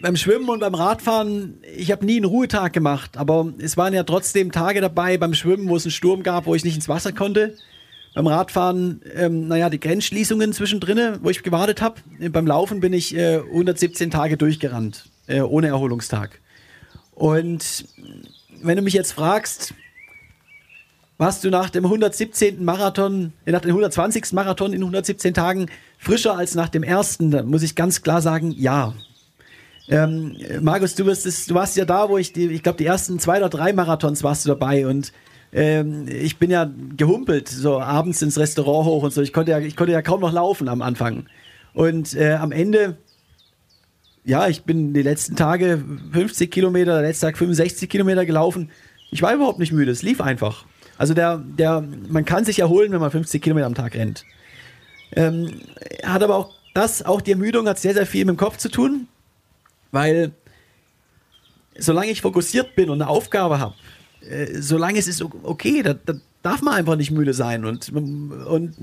Beim 0.00 0.14
Schwimmen 0.14 0.48
und 0.48 0.60
beim 0.60 0.76
Radfahren, 0.76 1.58
ich 1.76 1.90
habe 1.90 2.06
nie 2.06 2.18
einen 2.18 2.24
Ruhetag 2.24 2.72
gemacht, 2.72 3.16
aber 3.16 3.52
es 3.58 3.76
waren 3.76 3.94
ja 3.94 4.04
trotzdem 4.04 4.52
Tage 4.52 4.80
dabei 4.80 5.18
beim 5.18 5.34
Schwimmen, 5.34 5.68
wo 5.68 5.74
es 5.74 5.84
einen 5.84 5.90
Sturm 5.90 6.22
gab, 6.22 6.46
wo 6.46 6.54
ich 6.54 6.62
nicht 6.62 6.76
ins 6.76 6.88
Wasser 6.88 7.12
konnte. 7.12 7.56
Beim 8.14 8.26
Radfahren, 8.26 9.02
ähm, 9.14 9.46
naja, 9.46 9.70
die 9.70 9.78
Grenzschließungen 9.78 10.52
zwischendrin, 10.52 11.18
wo 11.22 11.30
ich 11.30 11.42
gewartet 11.42 11.80
habe. 11.80 12.00
Beim 12.30 12.46
Laufen 12.46 12.80
bin 12.80 12.92
ich 12.92 13.16
äh, 13.16 13.36
117 13.38 14.10
Tage 14.10 14.36
durchgerannt, 14.36 15.04
äh, 15.28 15.40
ohne 15.40 15.68
Erholungstag. 15.68 16.40
Und 17.12 17.86
wenn 18.62 18.76
du 18.76 18.82
mich 18.82 18.94
jetzt 18.94 19.12
fragst, 19.12 19.74
warst 21.18 21.44
du 21.44 21.50
nach 21.50 21.70
dem 21.70 21.84
117. 21.84 22.64
Marathon, 22.64 23.32
äh, 23.44 23.52
nach 23.52 23.60
dem 23.60 23.70
120. 23.70 24.32
Marathon 24.32 24.72
in 24.72 24.80
117 24.80 25.32
Tagen 25.32 25.66
frischer 25.98 26.36
als 26.36 26.54
nach 26.56 26.68
dem 26.68 26.82
ersten, 26.82 27.30
dann 27.30 27.46
muss 27.46 27.62
ich 27.62 27.76
ganz 27.76 28.02
klar 28.02 28.22
sagen, 28.22 28.52
ja. 28.56 28.94
Ähm, 29.88 30.36
Markus, 30.60 30.94
du, 30.94 31.08
es, 31.08 31.46
du 31.46 31.54
warst 31.54 31.76
ja 31.76 31.84
da, 31.84 32.08
wo 32.08 32.18
ich, 32.18 32.32
die, 32.32 32.46
ich 32.46 32.62
glaube, 32.62 32.78
die 32.78 32.86
ersten 32.86 33.18
zwei 33.18 33.38
oder 33.38 33.48
drei 33.48 33.72
Marathons 33.72 34.22
warst 34.24 34.44
du 34.44 34.48
dabei 34.48 34.86
und 34.86 35.12
ähm, 35.52 36.06
ich 36.08 36.38
bin 36.38 36.50
ja 36.50 36.70
gehumpelt, 36.96 37.48
so 37.48 37.80
abends 37.80 38.22
ins 38.22 38.38
Restaurant 38.38 38.86
hoch 38.86 39.02
und 39.02 39.12
so. 39.12 39.20
Ich 39.22 39.32
konnte 39.32 39.52
ja, 39.52 39.58
ich 39.58 39.76
konnte 39.76 39.92
ja 39.92 40.02
kaum 40.02 40.20
noch 40.20 40.32
laufen 40.32 40.68
am 40.68 40.82
Anfang. 40.82 41.26
Und 41.74 42.14
äh, 42.14 42.34
am 42.34 42.52
Ende, 42.52 42.96
ja, 44.24 44.48
ich 44.48 44.62
bin 44.62 44.94
die 44.94 45.02
letzten 45.02 45.36
Tage 45.36 45.82
50 46.12 46.50
Kilometer, 46.50 46.94
der 46.94 47.02
letzte 47.02 47.26
Tag 47.26 47.38
65 47.38 47.88
Kilometer 47.88 48.24
gelaufen. 48.26 48.70
Ich 49.10 49.22
war 49.22 49.34
überhaupt 49.34 49.58
nicht 49.58 49.72
müde, 49.72 49.90
es 49.90 50.02
lief 50.02 50.20
einfach. 50.20 50.64
Also 50.98 51.14
der, 51.14 51.38
der, 51.38 51.82
man 52.08 52.24
kann 52.24 52.44
sich 52.44 52.58
erholen, 52.58 52.92
wenn 52.92 53.00
man 53.00 53.10
50 53.10 53.42
Kilometer 53.42 53.66
am 53.66 53.74
Tag 53.74 53.94
rennt. 53.94 54.24
Ähm, 55.16 55.62
hat 56.04 56.22
aber 56.22 56.36
auch 56.36 56.54
das, 56.74 57.04
auch 57.04 57.20
die 57.20 57.32
Ermüdung 57.32 57.66
hat 57.66 57.78
sehr, 57.78 57.94
sehr 57.94 58.06
viel 58.06 58.24
mit 58.24 58.36
dem 58.36 58.36
Kopf 58.36 58.58
zu 58.58 58.68
tun, 58.68 59.08
weil 59.90 60.32
solange 61.76 62.10
ich 62.10 62.20
fokussiert 62.20 62.76
bin 62.76 62.90
und 62.90 63.00
eine 63.00 63.10
Aufgabe 63.10 63.58
habe, 63.58 63.74
äh, 64.28 64.60
solange 64.60 64.98
es 64.98 65.08
ist 65.08 65.22
okay, 65.42 65.82
da, 65.82 65.94
da, 65.94 66.14
darf 66.42 66.62
man 66.62 66.74
einfach 66.74 66.96
nicht 66.96 67.10
müde 67.10 67.34
sein. 67.34 67.64
Und, 67.64 67.90
und 67.90 68.74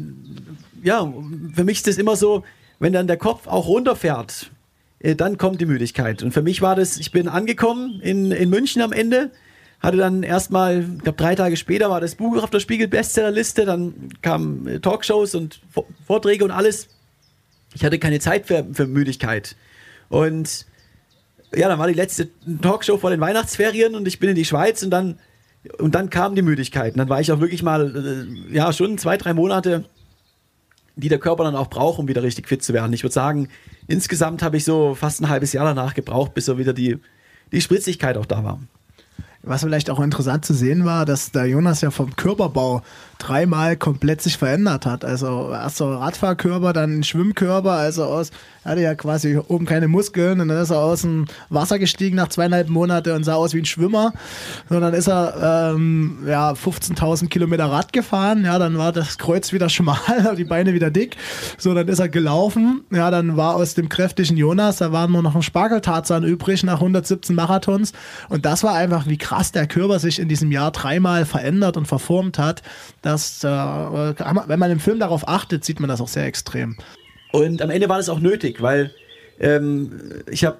ja, 0.84 1.12
für 1.54 1.64
mich 1.64 1.80
ist 1.80 1.88
es 1.88 1.98
immer 1.98 2.16
so, 2.16 2.44
wenn 2.80 2.94
dann 2.94 3.08
der 3.08 3.18
Kopf 3.18 3.48
auch 3.48 3.68
runterfährt, 3.68 4.52
äh, 5.00 5.16
dann 5.16 5.38
kommt 5.38 5.62
die 5.62 5.66
Müdigkeit. 5.66 6.24
Und 6.24 6.32
für 6.34 6.42
mich 6.42 6.62
war 6.62 6.76
das, 6.76 6.98
ich 6.98 7.12
bin 7.12 7.28
angekommen 7.28 8.00
in, 8.02 8.32
in 8.32 8.50
München 8.50 8.82
am 8.82 8.92
Ende, 8.92 9.32
hatte 9.80 9.98
dann 9.98 10.24
erstmal, 10.24 10.82
ich 10.82 11.04
glaube 11.04 11.18
drei 11.18 11.36
Tage 11.36 11.58
später 11.58 11.90
war 11.90 12.02
das 12.02 12.16
Buch 12.16 12.42
auf 12.42 12.50
der 12.50 12.60
Spiegel 12.60 12.88
Bestsellerliste, 12.88 13.66
dann 13.66 14.10
kamen 14.22 14.68
äh, 14.68 14.80
Talkshows 14.80 15.36
und 15.36 15.62
Vorträge 16.06 16.44
und 16.44 16.52
alles. 16.52 16.90
Ich 17.74 17.84
hatte 17.84 18.00
keine 18.00 18.20
Zeit 18.20 18.48
für, 18.48 18.66
für 18.72 18.88
Müdigkeit. 18.88 19.56
Und 20.10 20.66
ja, 21.56 21.68
dann 21.68 21.80
war 21.80 21.88
die 21.88 21.94
letzte 21.94 22.30
Talkshow 22.62 22.98
vor 22.98 23.10
den 23.10 23.20
Weihnachtsferien 23.20 23.96
und 23.96 24.08
ich 24.08 24.20
bin 24.20 24.30
in 24.30 24.36
die 24.36 24.46
Schweiz 24.46 24.84
und 24.84 24.90
dann 24.90 25.20
und 25.78 25.96
dann 25.96 26.10
kam 26.10 26.36
die 26.36 26.42
Müdigkeit. 26.42 26.94
Und 26.94 27.00
dann 27.00 27.10
war 27.10 27.22
ich 27.22 27.32
auch 27.32 27.40
wirklich 27.40 27.64
mal, 27.64 28.28
äh, 28.50 28.54
ja, 28.54 28.72
schon 28.74 28.98
zwei, 28.98 29.18
drei 29.18 29.34
Monate, 29.34 29.86
die 30.96 31.10
der 31.10 31.20
Körper 31.20 31.44
dann 31.44 31.56
auch 31.56 31.70
braucht, 31.70 32.00
um 32.00 32.08
wieder 32.08 32.24
richtig 32.24 32.48
fit 32.48 32.64
zu 32.64 32.74
werden. 32.74 32.92
Ich 32.94 33.04
würde 33.04 33.14
sagen, 33.14 33.50
insgesamt 33.88 34.42
habe 34.42 34.58
ich 34.58 34.66
so 34.66 34.96
fast 34.96 35.22
ein 35.22 35.30
halbes 35.30 35.54
Jahr 35.54 35.66
danach 35.66 35.94
gebraucht, 35.94 36.34
bis 36.34 36.46
so 36.46 36.58
wieder 36.58 36.74
die, 36.74 36.98
die 37.52 37.62
Spritzigkeit 37.62 38.18
auch 38.18 38.26
da 38.26 38.44
war. 38.44 38.60
Was 39.44 39.64
vielleicht 39.64 39.90
auch 39.90 40.00
interessant 40.02 40.44
zu 40.44 40.54
sehen 40.54 40.84
war, 40.84 41.06
dass 41.06 41.32
der 41.32 41.46
Jonas 41.46 41.82
ja 41.82 41.92
vom 41.92 42.16
Körperbau 42.16 42.82
dreimal 43.18 43.78
komplett 43.78 44.22
sich 44.22 44.38
verändert 44.38 44.86
hat. 44.86 45.06
Also 45.06 45.52
erst 45.52 45.78
so 45.78 45.94
Radfahrkörper, 45.94 46.74
dann 46.74 47.04
Schwimmkörper, 47.04 47.72
also 47.72 48.04
aus, 48.04 48.32
hatte 48.68 48.82
ja 48.82 48.96
quasi 48.96 49.38
oben 49.48 49.66
keine 49.66 49.88
Muskeln 49.88 50.40
und 50.40 50.48
dann 50.48 50.62
ist 50.62 50.70
er 50.70 50.80
aus 50.80 51.02
dem 51.02 51.26
Wasser 51.50 51.80
gestiegen 51.80 52.18
nach 52.18 52.30
zweieinhalb 52.30 52.70
Monaten 52.70 53.12
und 53.12 53.24
sah 53.24 53.36
aus 53.36 53.54
wie 53.54 53.60
ein 53.60 53.66
Schwimmer. 53.66 54.14
Und 54.70 54.82
dann 54.82 54.94
ist 54.94 55.08
er 55.08 55.74
ähm, 55.74 56.20
ja 56.28 56.52
15.000 56.52 57.30
Kilometer 57.30 57.66
Rad 57.66 57.94
gefahren, 57.94 58.46
ja, 58.46 58.60
dann 58.60 58.78
war 58.78 58.92
das 58.92 59.18
Kreuz 59.18 59.52
wieder 59.54 59.70
schmal, 59.78 60.36
die 60.38 60.44
Beine 60.44 60.74
wieder 60.74 60.92
dick. 60.92 61.18
So, 61.58 61.74
dann 61.74 61.88
ist 61.88 62.00
er 62.00 62.10
gelaufen, 62.10 62.84
ja, 62.92 63.10
dann 63.12 63.38
war 63.38 63.56
aus 63.56 63.74
dem 63.74 63.90
kräftigen 63.90 64.38
Jonas, 64.38 64.78
da 64.78 64.92
war 64.92 65.08
nur 65.08 65.24
noch 65.24 65.36
ein 65.36 65.42
Spargeltarzan 65.42 66.24
übrig 66.24 66.64
nach 66.64 66.76
117 66.76 67.36
Marathons 67.36 67.94
und 68.30 68.46
das 68.46 68.64
war 68.64 68.76
einfach, 68.76 69.08
wie 69.08 69.18
krass 69.18 69.52
der 69.52 69.68
Körper 69.68 70.00
sich 70.00 70.20
in 70.20 70.28
diesem 70.28 70.52
Jahr 70.52 70.72
dreimal 70.72 71.26
verändert 71.26 71.78
und 71.78 71.88
verformt 71.88 72.38
hat 72.38 72.62
das, 73.08 73.44
äh, 73.44 73.48
wenn 73.48 74.60
man 74.60 74.72
im 74.72 74.80
Film 74.80 75.00
darauf 75.00 75.28
achtet, 75.28 75.64
sieht 75.64 75.80
man 75.80 75.90
das 75.90 76.02
auch 76.02 76.08
sehr 76.08 76.26
extrem. 76.26 76.78
Und 77.32 77.62
am 77.62 77.70
Ende 77.70 77.90
war 77.90 77.98
das 77.98 78.10
auch 78.10 78.20
nötig, 78.20 78.62
weil 78.62 78.92
ähm, 79.40 80.24
ich 80.32 80.46
habe 80.46 80.58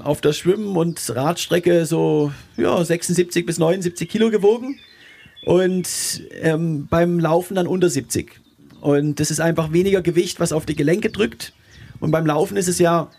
auf 0.00 0.20
der 0.20 0.32
Schwimmen- 0.32 0.76
und 0.76 1.00
Radstrecke 1.14 1.86
so 1.86 2.32
ja, 2.56 2.84
76 2.84 3.46
bis 3.46 3.58
79 3.58 4.08
Kilo 4.08 4.30
gewogen 4.30 4.78
und 5.44 5.88
ähm, 6.42 6.86
beim 6.88 7.18
Laufen 7.18 7.54
dann 7.54 7.66
unter 7.66 7.88
70. 7.88 8.32
Und 8.80 9.18
das 9.18 9.30
ist 9.30 9.40
einfach 9.40 9.72
weniger 9.72 10.02
Gewicht, 10.02 10.40
was 10.40 10.52
auf 10.52 10.66
die 10.66 10.76
Gelenke 10.76 11.10
drückt. 11.10 11.52
Und 12.00 12.10
beim 12.10 12.26
Laufen 12.26 12.56
ist 12.56 12.68
es 12.68 12.78
ja 12.78 13.10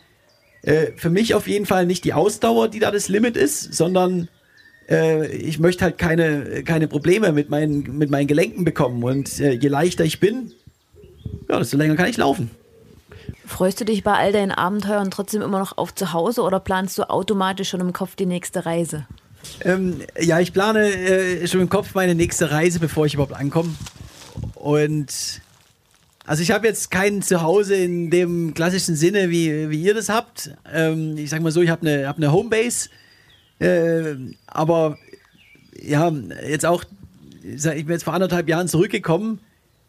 äh, 0.62 0.92
für 0.96 1.10
mich 1.10 1.34
auf 1.36 1.48
jeden 1.48 1.66
Fall 1.66 1.86
nicht 1.86 2.04
die 2.04 2.14
Ausdauer, 2.14 2.70
die 2.70 2.80
da 2.80 2.92
das 2.92 3.10
Limit 3.10 3.36
ist, 3.36 3.74
sondern 3.74 4.30
äh, 4.90 5.28
ich 5.28 5.60
möchte 5.60 5.84
halt 5.84 5.98
keine, 5.98 6.64
keine 6.64 6.88
Probleme 6.88 7.32
mit 7.32 7.50
meinen, 7.50 7.98
mit 7.98 8.10
meinen 8.10 8.28
Gelenken 8.28 8.64
bekommen. 8.64 9.04
Und 9.04 9.40
äh, 9.40 9.54
je 9.54 9.70
leichter 9.70 10.06
ich 10.06 10.20
bin, 10.20 10.54
ja, 11.50 11.60
desto 11.60 11.78
länger 11.78 11.96
kann 11.96 12.10
ich 12.10 12.18
laufen. 12.18 12.52
Freust 13.50 13.82
du 13.82 13.86
dich 13.86 14.04
bei 14.04 14.14
all 14.14 14.32
deinen 14.32 14.52
Abenteuern 14.52 15.10
trotzdem 15.10 15.42
immer 15.42 15.58
noch 15.58 15.78
auf 15.78 15.94
zu 15.96 16.14
Hause 16.14 16.44
oder 16.44 16.60
planst 16.60 16.98
du 17.00 17.10
automatisch 17.10 17.70
schon 17.70 17.80
im 17.80 17.94
Kopf 17.94 18.16
die 18.16 18.28
nächste 18.28 18.66
Reise? 18.66 19.08
Ähm, 19.62 20.02
ja, 20.20 20.40
ich 20.40 20.54
plane 20.54 20.88
äh, 20.88 21.48
schon 21.48 21.62
im 21.62 21.70
Kopf 21.70 21.96
meine 21.96 22.14
nächste 22.14 22.52
Reise, 22.52 22.80
bevor 22.80 23.08
ich 23.08 23.16
überhaupt 23.16 23.34
ankomme. 23.34 23.74
Und 24.54 25.42
also 26.26 26.44
ich 26.44 26.52
habe 26.52 26.68
jetzt 26.68 26.92
kein 26.92 27.24
Zuhause 27.24 27.74
in 27.76 28.12
dem 28.12 28.54
klassischen 28.54 28.96
Sinne, 28.96 29.32
wie, 29.32 29.72
wie 29.72 29.82
ihr 29.82 29.96
das 29.96 30.10
habt. 30.10 30.52
Ähm, 30.72 31.18
ich 31.18 31.32
sage 31.32 31.42
mal 31.42 31.52
so, 31.52 31.62
ich 31.62 31.72
habe 31.72 31.88
eine 31.88 32.08
hab 32.08 32.20
ne 32.20 32.32
Homebase 32.32 32.90
äh, 33.60 34.16
aber 34.46 34.98
ja, 35.82 36.12
jetzt 36.48 36.68
auch, 36.68 36.84
ich 37.44 37.64
bin 37.64 37.90
jetzt 37.90 38.04
vor 38.04 38.14
anderthalb 38.14 38.48
Jahren 38.48 38.68
zurückgekommen 38.68 39.40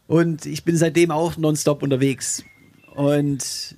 und 0.06 0.46
ich 0.46 0.64
bin 0.64 0.76
seitdem 0.76 1.10
auch 1.10 1.36
nonstop 1.36 1.82
unterwegs. 1.82 2.42
Und 3.00 3.76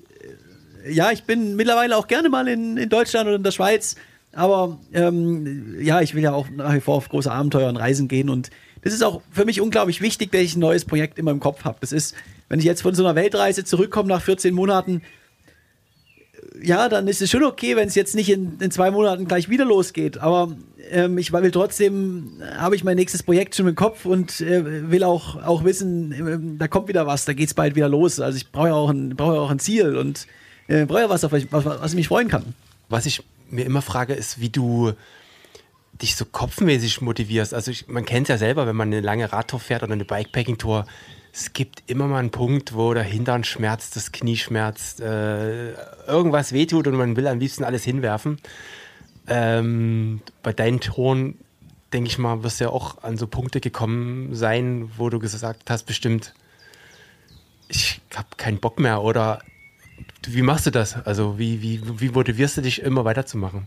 äh, 0.84 0.92
ja, 0.92 1.12
ich 1.12 1.22
bin 1.24 1.54
mittlerweile 1.54 1.96
auch 1.96 2.08
gerne 2.08 2.28
mal 2.28 2.48
in, 2.48 2.76
in 2.76 2.88
Deutschland 2.88 3.26
oder 3.26 3.36
in 3.36 3.42
der 3.44 3.52
Schweiz. 3.52 3.94
Aber 4.32 4.78
ähm, 4.92 5.76
ja, 5.80 6.00
ich 6.00 6.14
will 6.14 6.22
ja 6.22 6.32
auch 6.32 6.48
nach 6.50 6.74
wie 6.74 6.80
vor 6.80 6.96
auf 6.96 7.08
große 7.08 7.30
Abenteuer 7.30 7.68
und 7.68 7.76
Reisen 7.76 8.08
gehen. 8.08 8.28
Und 8.28 8.50
das 8.82 8.92
ist 8.92 9.02
auch 9.02 9.22
für 9.30 9.44
mich 9.44 9.60
unglaublich 9.60 10.00
wichtig, 10.00 10.32
dass 10.32 10.40
ich 10.40 10.56
ein 10.56 10.60
neues 10.60 10.84
Projekt 10.84 11.18
immer 11.18 11.30
im 11.30 11.38
Kopf 11.38 11.64
habe. 11.64 11.78
Das 11.80 11.92
ist, 11.92 12.16
wenn 12.48 12.58
ich 12.58 12.64
jetzt 12.64 12.82
von 12.82 12.94
so 12.94 13.04
einer 13.04 13.14
Weltreise 13.14 13.64
zurückkomme 13.64 14.08
nach 14.08 14.22
14 14.22 14.52
Monaten, 14.54 15.02
ja, 16.60 16.88
dann 16.88 17.08
ist 17.08 17.22
es 17.22 17.30
schon 17.30 17.44
okay, 17.44 17.76
wenn 17.76 17.88
es 17.88 17.94
jetzt 17.94 18.14
nicht 18.14 18.28
in, 18.28 18.58
in, 18.60 18.70
zwei 18.70 18.90
Monaten 18.90 19.26
gleich 19.26 19.48
wieder 19.48 19.64
losgeht. 19.64 20.18
Aber 20.18 20.56
ähm, 20.90 21.18
ich 21.18 21.32
will 21.32 21.50
trotzdem, 21.50 22.42
habe 22.56 22.76
ich 22.76 22.84
mein 22.84 22.96
nächstes 22.96 23.22
Projekt 23.22 23.54
schon 23.54 23.68
im 23.68 23.74
Kopf 23.74 24.04
und 24.04 24.40
äh, 24.40 24.90
will 24.90 25.04
auch, 25.04 25.36
auch 25.42 25.64
wissen, 25.64 26.12
äh, 26.12 26.58
da 26.58 26.68
kommt 26.68 26.88
wieder 26.88 27.06
was, 27.06 27.24
da 27.24 27.32
geht 27.32 27.48
es 27.48 27.54
bald 27.54 27.74
wieder 27.74 27.88
los. 27.88 28.20
Also 28.20 28.36
ich 28.36 28.50
brauche 28.50 28.68
ja 28.68 28.74
auch 28.74 28.90
ein, 28.90 29.16
brauche 29.16 29.40
auch 29.40 29.50
ein 29.50 29.58
Ziel 29.58 29.96
und 29.96 30.26
äh, 30.68 30.84
brauche 30.84 31.00
ja 31.00 31.10
was, 31.10 31.24
auf 31.24 31.32
was, 31.32 31.46
was, 31.50 31.64
was 31.64 31.94
mich 31.94 32.08
freuen 32.08 32.28
kann. 32.28 32.54
Was 32.88 33.06
ich 33.06 33.22
mir 33.48 33.64
immer 33.64 33.82
frage, 33.82 34.14
ist, 34.14 34.40
wie 34.40 34.50
du 34.50 34.92
dich 36.00 36.16
so 36.16 36.24
kopfmäßig 36.24 37.00
motivierst. 37.00 37.54
Also 37.54 37.70
ich, 37.70 37.88
man 37.88 38.04
kennt 38.04 38.26
es 38.26 38.28
ja 38.28 38.38
selber, 38.38 38.66
wenn 38.66 38.76
man 38.76 38.88
eine 38.88 39.00
lange 39.00 39.32
Radtour 39.32 39.60
fährt 39.60 39.82
oder 39.82 39.92
eine 39.92 40.04
Bikepacking-Tour, 40.04 40.86
es 41.32 41.54
gibt 41.54 41.82
immer 41.86 42.08
mal 42.08 42.18
einen 42.18 42.30
Punkt, 42.30 42.74
wo 42.74 42.92
der 42.92 43.02
Hintern 43.02 43.42
schmerzt, 43.42 43.96
das 43.96 44.12
Knie 44.12 44.36
schmerzt, 44.36 45.00
äh, 45.00 45.72
irgendwas 46.06 46.52
wehtut 46.52 46.86
und 46.86 46.96
man 46.96 47.16
will 47.16 47.26
am 47.26 47.38
liebsten 47.38 47.64
alles 47.64 47.84
hinwerfen. 47.84 48.38
Ähm, 49.26 50.20
bei 50.42 50.52
deinen 50.52 50.80
Toren, 50.80 51.38
denke 51.92 52.08
ich 52.08 52.18
mal, 52.18 52.42
wirst 52.42 52.60
du 52.60 52.64
ja 52.64 52.70
auch 52.70 53.02
an 53.02 53.16
so 53.16 53.26
Punkte 53.26 53.60
gekommen 53.60 54.34
sein, 54.34 54.90
wo 54.98 55.08
du 55.08 55.18
gesagt 55.18 55.70
hast, 55.70 55.84
bestimmt, 55.84 56.34
ich 57.68 58.02
habe 58.14 58.28
keinen 58.36 58.58
Bock 58.60 58.78
mehr 58.78 59.02
oder 59.02 59.40
wie 60.26 60.42
machst 60.42 60.66
du 60.66 60.70
das? 60.70 60.96
Also 61.06 61.38
wie, 61.38 61.62
wie, 61.62 61.80
wie 62.00 62.10
motivierst 62.10 62.58
du 62.58 62.60
dich 62.60 62.82
immer 62.82 63.06
weiterzumachen? 63.06 63.66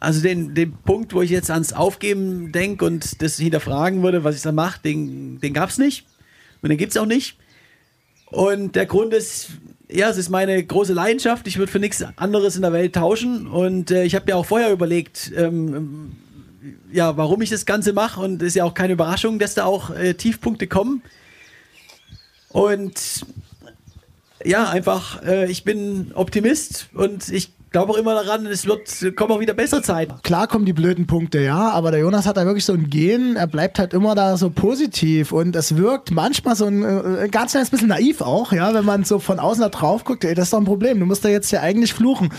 Also 0.00 0.22
den, 0.22 0.54
den 0.54 0.72
Punkt, 0.72 1.12
wo 1.12 1.22
ich 1.22 1.30
jetzt 1.30 1.50
ans 1.50 1.72
Aufgeben 1.72 2.52
denke 2.52 2.84
und 2.84 3.20
das 3.20 3.36
hinterfragen 3.36 4.02
würde, 4.02 4.22
was 4.22 4.36
ich 4.36 4.42
da 4.42 4.52
mache, 4.52 4.80
den, 4.82 5.40
den 5.40 5.52
gab 5.52 5.70
es 5.70 5.78
nicht. 5.78 6.06
Und 6.62 6.68
den 6.68 6.78
gibt 6.78 6.92
es 6.92 6.96
auch 6.96 7.06
nicht. 7.06 7.36
Und 8.26 8.76
der 8.76 8.86
Grund 8.86 9.12
ist, 9.14 9.50
ja, 9.90 10.08
es 10.08 10.18
ist 10.18 10.28
meine 10.28 10.62
große 10.62 10.92
Leidenschaft. 10.92 11.46
Ich 11.46 11.58
würde 11.58 11.72
für 11.72 11.78
nichts 11.78 12.04
anderes 12.16 12.56
in 12.56 12.62
der 12.62 12.72
Welt 12.72 12.94
tauschen. 12.94 13.46
Und 13.46 13.90
äh, 13.90 14.04
ich 14.04 14.14
habe 14.14 14.26
mir 14.26 14.36
auch 14.36 14.46
vorher 14.46 14.70
überlegt, 14.70 15.32
ähm, 15.34 16.12
ja, 16.92 17.16
warum 17.16 17.42
ich 17.42 17.50
das 17.50 17.66
Ganze 17.66 17.92
mache. 17.92 18.20
Und 18.20 18.42
es 18.42 18.48
ist 18.48 18.54
ja 18.56 18.64
auch 18.64 18.74
keine 18.74 18.92
Überraschung, 18.92 19.38
dass 19.38 19.54
da 19.54 19.64
auch 19.64 19.90
äh, 19.90 20.14
Tiefpunkte 20.14 20.66
kommen. 20.66 21.02
Und 22.50 23.24
ja, 24.44 24.68
einfach, 24.68 25.22
äh, 25.24 25.50
ich 25.50 25.64
bin 25.64 26.12
Optimist 26.14 26.88
und 26.94 27.28
ich 27.30 27.52
glaube 27.70 27.92
auch 27.92 27.96
immer 27.96 28.14
daran, 28.14 28.46
es 28.46 28.66
wird, 28.66 29.16
kommen 29.16 29.32
auch 29.32 29.40
wieder 29.40 29.54
bessere 29.54 29.82
Zeiten. 29.82 30.14
Klar 30.22 30.46
kommen 30.46 30.64
die 30.64 30.72
blöden 30.72 31.06
Punkte, 31.06 31.40
ja, 31.40 31.70
aber 31.70 31.90
der 31.90 32.00
Jonas 32.00 32.26
hat 32.26 32.36
da 32.36 32.44
wirklich 32.44 32.64
so 32.64 32.72
ein 32.72 32.88
Gen, 32.90 33.36
er 33.36 33.46
bleibt 33.46 33.78
halt 33.78 33.94
immer 33.94 34.14
da 34.14 34.36
so 34.36 34.50
positiv 34.50 35.32
und 35.32 35.54
es 35.56 35.76
wirkt 35.76 36.10
manchmal 36.10 36.56
so 36.56 36.66
ein, 36.66 36.82
äh, 36.82 37.24
ein 37.24 37.30
ganz 37.30 37.52
kleines 37.52 37.70
bisschen 37.70 37.88
naiv 37.88 38.20
auch, 38.20 38.52
ja, 38.52 38.74
wenn 38.74 38.84
man 38.84 39.04
so 39.04 39.18
von 39.18 39.38
außen 39.38 39.62
da 39.62 39.68
drauf 39.68 40.04
guckt, 40.04 40.24
ey, 40.24 40.34
das 40.34 40.46
ist 40.46 40.52
doch 40.52 40.58
ein 40.58 40.64
Problem, 40.64 40.98
du 41.00 41.06
musst 41.06 41.24
da 41.24 41.28
jetzt 41.28 41.50
ja 41.50 41.60
eigentlich 41.60 41.92
fluchen. 41.92 42.30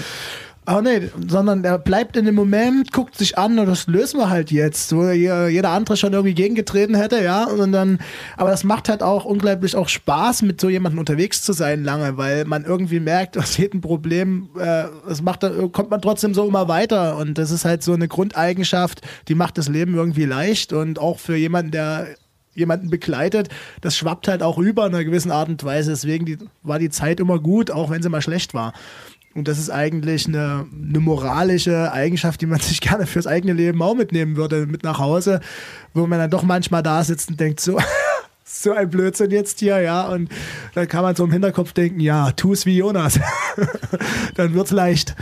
Aber 0.69 0.83
nee, 0.83 1.09
sondern 1.27 1.63
er 1.63 1.79
bleibt 1.79 2.15
in 2.15 2.25
dem 2.25 2.35
Moment, 2.35 2.93
guckt 2.93 3.17
sich 3.17 3.39
an 3.39 3.57
und 3.57 3.65
das 3.65 3.87
lösen 3.87 4.19
wir 4.19 4.29
halt 4.29 4.51
jetzt, 4.51 4.95
wo 4.95 5.09
jeder 5.09 5.71
andere 5.71 5.97
schon 5.97 6.13
irgendwie 6.13 6.35
gegengetreten 6.35 6.93
hätte, 6.93 7.23
ja. 7.23 7.45
Und 7.45 7.71
dann, 7.71 7.97
aber 8.37 8.51
das 8.51 8.63
macht 8.63 8.87
halt 8.87 9.01
auch 9.01 9.25
unglaublich 9.25 9.75
auch 9.75 9.89
Spaß, 9.89 10.43
mit 10.43 10.61
so 10.61 10.69
jemandem 10.69 10.99
unterwegs 10.99 11.41
zu 11.41 11.53
sein 11.53 11.83
lange, 11.83 12.17
weil 12.17 12.45
man 12.45 12.65
irgendwie 12.65 12.99
merkt, 12.99 13.35
aus 13.39 13.57
jedem 13.57 13.81
Problem, 13.81 14.49
äh, 14.59 14.83
das 15.07 15.23
macht, 15.23 15.41
kommt 15.71 15.89
man 15.89 16.03
trotzdem 16.03 16.35
so 16.35 16.47
immer 16.47 16.67
weiter. 16.67 17.17
Und 17.17 17.39
das 17.39 17.49
ist 17.49 17.65
halt 17.65 17.81
so 17.81 17.93
eine 17.93 18.07
Grundeigenschaft, 18.07 19.01
die 19.27 19.33
macht 19.33 19.57
das 19.57 19.69
Leben 19.69 19.95
irgendwie 19.95 20.25
leicht 20.25 20.71
und 20.71 20.99
auch 20.99 21.17
für 21.17 21.35
jemanden, 21.35 21.71
der 21.71 22.09
jemanden 22.53 22.91
begleitet, 22.91 23.49
das 23.81 23.97
schwappt 23.97 24.27
halt 24.27 24.43
auch 24.43 24.59
über 24.59 24.85
in 24.85 24.93
einer 24.93 25.03
gewissen 25.03 25.31
Art 25.31 25.49
und 25.49 25.63
Weise. 25.63 25.89
Deswegen 25.91 26.25
die, 26.25 26.37
war 26.61 26.77
die 26.77 26.89
Zeit 26.89 27.19
immer 27.19 27.39
gut, 27.39 27.71
auch 27.71 27.89
wenn 27.89 28.03
sie 28.03 28.09
mal 28.09 28.21
schlecht 28.21 28.53
war. 28.53 28.73
Und 29.35 29.47
das 29.47 29.59
ist 29.59 29.69
eigentlich 29.69 30.27
eine, 30.27 30.65
eine, 30.71 30.99
moralische 30.99 31.91
Eigenschaft, 31.91 32.41
die 32.41 32.47
man 32.47 32.59
sich 32.59 32.81
gerne 32.81 33.05
fürs 33.05 33.27
eigene 33.27 33.53
Leben 33.53 33.81
auch 33.81 33.95
mitnehmen 33.95 34.35
würde, 34.35 34.65
mit 34.65 34.83
nach 34.83 34.99
Hause, 34.99 35.39
wo 35.93 36.07
man 36.07 36.19
dann 36.19 36.31
doch 36.31 36.43
manchmal 36.43 36.83
da 36.83 37.03
sitzt 37.03 37.29
und 37.29 37.39
denkt, 37.39 37.59
so, 37.59 37.79
so 38.43 38.73
ein 38.73 38.89
Blödsinn 38.89 39.31
jetzt 39.31 39.59
hier, 39.59 39.79
ja. 39.79 40.07
Und 40.07 40.29
dann 40.73 40.87
kann 40.87 41.03
man 41.03 41.15
so 41.15 41.25
im 41.25 41.31
Hinterkopf 41.31 41.73
denken, 41.73 41.99
ja, 41.99 42.31
tu 42.31 42.53
es 42.53 42.65
wie 42.65 42.77
Jonas. 42.77 43.19
dann 44.35 44.53
wird's 44.53 44.71
leicht. 44.71 45.15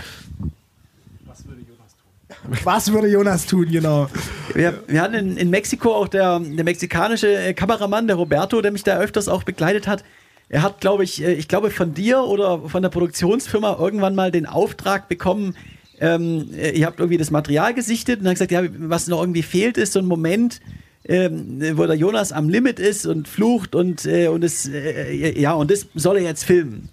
Was 1.25 1.45
würde 1.45 1.61
Jonas 1.61 1.95
tun? 2.41 2.57
Was 2.63 2.91
würde 2.93 3.07
Jonas 3.09 3.45
tun, 3.45 3.69
genau. 3.69 4.09
Wir, 4.53 4.83
wir 4.87 5.01
hatten 5.01 5.15
in, 5.15 5.37
in 5.37 5.49
Mexiko 5.49 5.93
auch 5.93 6.07
der, 6.07 6.39
der 6.39 6.63
mexikanische 6.63 7.53
Kameramann, 7.53 8.07
der 8.07 8.15
Roberto, 8.15 8.61
der 8.61 8.71
mich 8.71 8.83
da 8.83 8.97
öfters 8.97 9.27
auch 9.27 9.43
begleitet 9.43 9.85
hat 9.85 10.05
er 10.49 10.61
hat, 10.61 10.81
glaube 10.81 11.03
ich, 11.03 11.23
äh, 11.23 11.33
ich 11.33 11.47
glaube 11.47 11.71
von 11.71 11.93
dir 11.93 12.21
oder 12.21 12.69
von 12.69 12.81
der 12.81 12.89
Produktionsfirma 12.89 13.77
irgendwann 13.79 14.15
mal 14.15 14.31
den 14.31 14.45
Auftrag 14.45 15.09
bekommen, 15.09 15.55
ähm, 15.99 16.49
äh, 16.55 16.71
ihr 16.71 16.85
habt 16.85 16.99
irgendwie 16.99 17.17
das 17.17 17.31
Material 17.31 17.73
gesichtet 17.73 18.19
und 18.19 18.27
hat 18.27 18.35
gesagt, 18.35 18.51
ja, 18.51 18.63
was 18.77 19.07
noch 19.07 19.19
irgendwie 19.19 19.43
fehlt, 19.43 19.77
ist 19.77 19.93
so 19.93 19.99
ein 19.99 20.05
Moment, 20.05 20.61
ähm, 21.05 21.59
wo 21.77 21.85
der 21.85 21.95
Jonas 21.95 22.31
am 22.31 22.49
Limit 22.49 22.79
ist 22.79 23.05
und 23.05 23.27
flucht 23.27 23.75
und, 23.75 24.05
äh, 24.05 24.27
und 24.27 24.43
es, 24.43 24.67
äh, 24.67 25.39
ja, 25.39 25.53
und 25.53 25.71
das 25.71 25.87
soll 25.95 26.17
er 26.17 26.23
jetzt 26.23 26.43
filmen. 26.43 26.89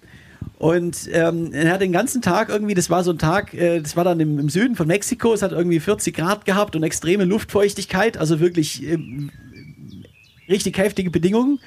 Und 0.57 1.09
ähm, 1.11 1.51
er 1.51 1.73
hat 1.73 1.81
den 1.81 1.91
ganzen 1.91 2.21
Tag 2.21 2.49
irgendwie, 2.49 2.73
das 2.73 2.89
war 2.89 3.03
so 3.03 3.11
ein 3.11 3.17
Tag, 3.17 3.53
äh, 3.53 3.81
das 3.81 3.97
war 3.97 4.03
dann 4.03 4.19
im, 4.19 4.39
im 4.39 4.49
Süden 4.49 4.75
von 4.75 4.87
Mexiko, 4.87 5.33
es 5.33 5.41
hat 5.41 5.51
irgendwie 5.51 5.79
40 5.79 6.15
Grad 6.15 6.45
gehabt 6.45 6.75
und 6.75 6.83
extreme 6.83 7.25
Luftfeuchtigkeit, 7.25 8.17
also 8.17 8.39
wirklich 8.39 8.81
ähm, 8.83 9.31
richtig 10.47 10.77
heftige 10.77 11.11
Bedingungen. 11.11 11.59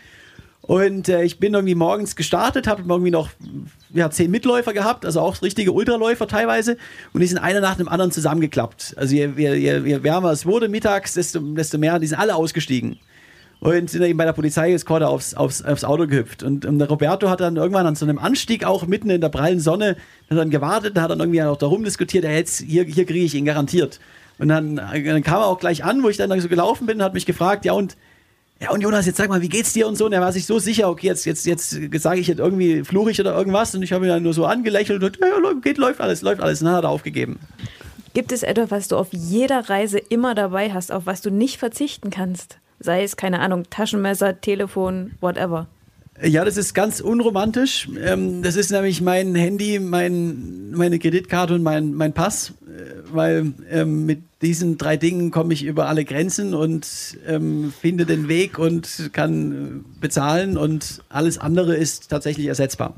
Und 0.69 1.09
äh, 1.09 1.23
ich 1.23 1.39
bin 1.39 1.55
irgendwie 1.55 1.75
morgens 1.75 2.15
gestartet, 2.15 2.67
habe 2.67 2.83
irgendwie 2.87 3.11
noch 3.11 3.31
ja, 3.95 4.11
zehn 4.11 4.31
Mitläufer 4.31 4.75
gehabt, 4.75 5.07
also 5.07 5.21
auch 5.21 5.41
richtige 5.41 5.73
Ultraläufer 5.73 6.29
teilweise. 6.29 6.77
Und 7.15 7.23
die 7.23 7.27
sind 7.27 7.39
einer 7.39 7.63
nach 7.63 7.77
dem 7.77 7.89
anderen 7.89 8.13
zusammengeklappt. 8.13 8.95
Also 8.99 9.15
je, 9.15 9.31
je, 9.35 9.55
je, 9.55 10.03
wärmer 10.03 10.31
es 10.31 10.45
wurde 10.45 10.69
mittags, 10.69 11.15
desto, 11.15 11.41
desto 11.41 11.79
mehr, 11.79 11.99
die 11.99 12.07
sind 12.07 12.19
alle 12.19 12.35
ausgestiegen. 12.35 12.99
Und 13.61 13.89
sind 13.89 14.03
dann 14.03 14.11
eben 14.11 14.19
bei 14.19 14.27
der 14.27 14.35
Polizeieskorte 14.35 15.09
aufs, 15.09 15.33
aufs, 15.33 15.63
aufs 15.63 15.85
Auto 15.85 16.07
gehüpft. 16.07 16.43
Und, 16.43 16.67
und 16.67 16.79
der 16.79 16.89
Roberto 16.89 17.31
hat 17.31 17.41
dann 17.41 17.57
irgendwann 17.57 17.87
an 17.87 17.95
so 17.95 18.05
einem 18.05 18.19
Anstieg 18.19 18.67
auch 18.67 18.87
mitten 18.87 19.09
in 19.09 19.23
der 19.23 19.31
prallen 19.31 19.61
Sonne 19.61 19.97
dann 20.29 20.51
gewartet, 20.51 20.99
hat 21.01 21.11
dann 21.11 21.21
irgendwie 21.21 21.43
auch 21.45 21.57
darum 21.57 21.83
diskutiert, 21.83 22.25
er 22.25 22.37
jetzt, 22.37 22.61
hier, 22.61 22.85
hier 22.85 23.07
kriege 23.07 23.25
ich 23.25 23.35
ihn 23.35 23.47
garantiert. 23.47 24.01
Und 24.39 24.49
dann, 24.49 24.77
dann 24.77 25.23
kam 25.23 25.41
er 25.41 25.47
auch 25.47 25.59
gleich 25.59 25.83
an, 25.83 26.03
wo 26.03 26.11
ich 26.11 26.19
dann 26.19 26.39
so 26.39 26.49
gelaufen 26.49 26.87
bin, 26.87 26.99
und 26.99 27.05
hat 27.05 27.15
mich 27.15 27.25
gefragt, 27.25 27.65
ja 27.65 27.73
und 27.73 27.97
ja, 28.61 28.71
und 28.73 28.81
Jonas, 28.81 29.07
jetzt 29.07 29.19
sag 29.19 29.29
mal, 29.29 29.41
wie 29.41 29.49
geht's 29.49 29.73
dir 29.73 29.87
und 29.87 29.97
so? 29.97 30.07
Und 30.07 30.13
er 30.13 30.21
war 30.21 30.33
sich 30.33 30.45
so 30.45 30.59
sicher, 30.59 30.89
okay, 30.89 31.07
jetzt, 31.07 31.25
jetzt, 31.27 31.47
jetzt 31.47 31.71
sage 32.01 32.21
ich 32.21 32.27
jetzt 32.27 32.41
irgendwie 32.41 32.83
fluchig 32.83 33.21
oder 33.21 33.37
irgendwas. 33.37 33.75
Und 33.75 33.83
ich 33.83 33.93
habe 33.93 34.05
ihn 34.05 34.09
dann 34.09 34.23
nur 34.25 34.35
so 34.35 34.47
angelächelt 34.47 35.03
und 35.03 35.19
ja, 35.21 35.53
geht, 35.63 35.79
läuft 35.79 36.01
alles, 36.01 36.23
läuft 36.23 36.41
alles. 36.41 36.61
Und 36.61 36.67
dann 36.67 36.75
hat 36.75 36.85
er 36.85 36.91
aufgegeben. 36.91 37.39
Gibt 38.15 38.33
es 38.33 38.43
etwas, 38.43 38.71
was 38.73 38.89
du 38.89 38.97
auf 38.97 39.09
jeder 39.13 39.69
Reise 39.69 39.99
immer 39.99 40.35
dabei 40.35 40.73
hast, 40.73 40.91
auf 40.91 41.07
was 41.07 41.21
du 41.21 41.31
nicht 41.31 41.59
verzichten 41.59 42.11
kannst? 42.11 42.59
Sei 42.81 43.05
es, 43.05 43.17
keine 43.17 43.39
Ahnung, 43.41 43.65
Taschenmesser, 43.71 44.41
Telefon, 44.41 45.13
whatever. 45.21 45.69
Ja, 46.23 46.45
das 46.45 46.57
ist 46.57 46.75
ganz 46.75 47.01
unromantisch. 47.01 47.89
Ähm, 48.01 48.43
das 48.43 48.57
ist 48.57 48.71
nämlich 48.71 49.01
mein 49.01 49.35
Handy, 49.35 49.79
mein, 49.79 50.71
meine 50.73 50.99
Kreditkarte 50.99 51.55
und 51.55 51.63
mein, 51.63 51.95
mein 51.95 52.13
Pass, 52.13 52.55
äh, 52.67 53.13
weil 53.13 53.53
ähm, 53.71 54.05
mit 54.07 54.23
diesen 54.43 54.79
drei 54.79 54.97
Dingen 54.97 55.31
komme 55.31 55.55
ich 55.55 55.65
über 55.65 55.89
alle 55.89 56.05
Grenzen 56.05 56.55
und 56.55 57.19
ähm, 57.27 57.73
finde 57.81 58.05
den 58.05 58.29
Weg 58.29 58.59
und 58.59 59.11
kann 59.13 59.53
äh, 59.53 60.01
bezahlen 60.01 60.57
und 60.57 61.03
alles 61.09 61.39
andere 61.39 61.77
ist 61.77 62.09
tatsächlich 62.09 62.47
ersetzbar. 62.47 62.95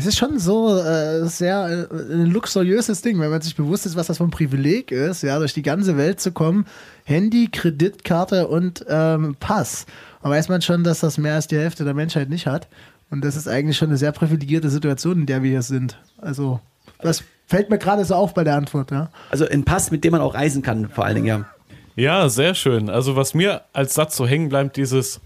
Es 0.00 0.06
ist 0.06 0.16
schon 0.16 0.38
so 0.38 0.78
äh, 0.78 1.26
sehr 1.26 1.86
äh, 1.90 2.14
ein 2.14 2.30
luxuriöses 2.30 3.02
Ding, 3.02 3.20
wenn 3.20 3.28
man 3.28 3.42
sich 3.42 3.54
bewusst 3.54 3.84
ist, 3.84 3.96
was 3.96 4.06
das 4.06 4.16
für 4.16 4.24
ein 4.24 4.30
Privileg 4.30 4.92
ist, 4.92 5.22
ja, 5.22 5.38
durch 5.38 5.52
die 5.52 5.60
ganze 5.60 5.98
Welt 5.98 6.20
zu 6.20 6.32
kommen. 6.32 6.64
Handy, 7.04 7.50
Kreditkarte 7.52 8.48
und 8.48 8.82
ähm, 8.88 9.36
Pass. 9.38 9.84
Da 10.22 10.30
weiß 10.30 10.48
man 10.48 10.62
schon, 10.62 10.84
dass 10.84 11.00
das 11.00 11.18
mehr 11.18 11.34
als 11.34 11.48
die 11.48 11.58
Hälfte 11.58 11.84
der 11.84 11.92
Menschheit 11.92 12.30
nicht 12.30 12.46
hat. 12.46 12.66
Und 13.10 13.22
das 13.22 13.36
ist 13.36 13.46
eigentlich 13.46 13.76
schon 13.76 13.88
eine 13.88 13.98
sehr 13.98 14.12
privilegierte 14.12 14.70
Situation, 14.70 15.18
in 15.18 15.26
der 15.26 15.42
wir 15.42 15.50
hier 15.50 15.62
sind. 15.62 15.98
Also, 16.16 16.60
das 17.02 17.22
fällt 17.46 17.68
mir 17.68 17.76
gerade 17.76 18.02
so 18.06 18.14
auf 18.14 18.32
bei 18.32 18.42
der 18.42 18.56
Antwort, 18.56 18.90
ja. 18.92 19.10
Also 19.28 19.46
ein 19.46 19.64
Pass, 19.64 19.90
mit 19.90 20.02
dem 20.02 20.12
man 20.12 20.22
auch 20.22 20.32
reisen 20.32 20.62
kann, 20.62 20.88
vor 20.88 21.04
allen 21.04 21.16
Dingen, 21.16 21.26
ja. 21.26 21.44
Ja, 21.94 22.30
sehr 22.30 22.54
schön. 22.54 22.88
Also 22.88 23.16
was 23.16 23.34
mir 23.34 23.64
als 23.74 23.92
Satz 23.92 24.16
so 24.16 24.26
hängen 24.26 24.48
bleibt, 24.48 24.78
dieses 24.78 25.20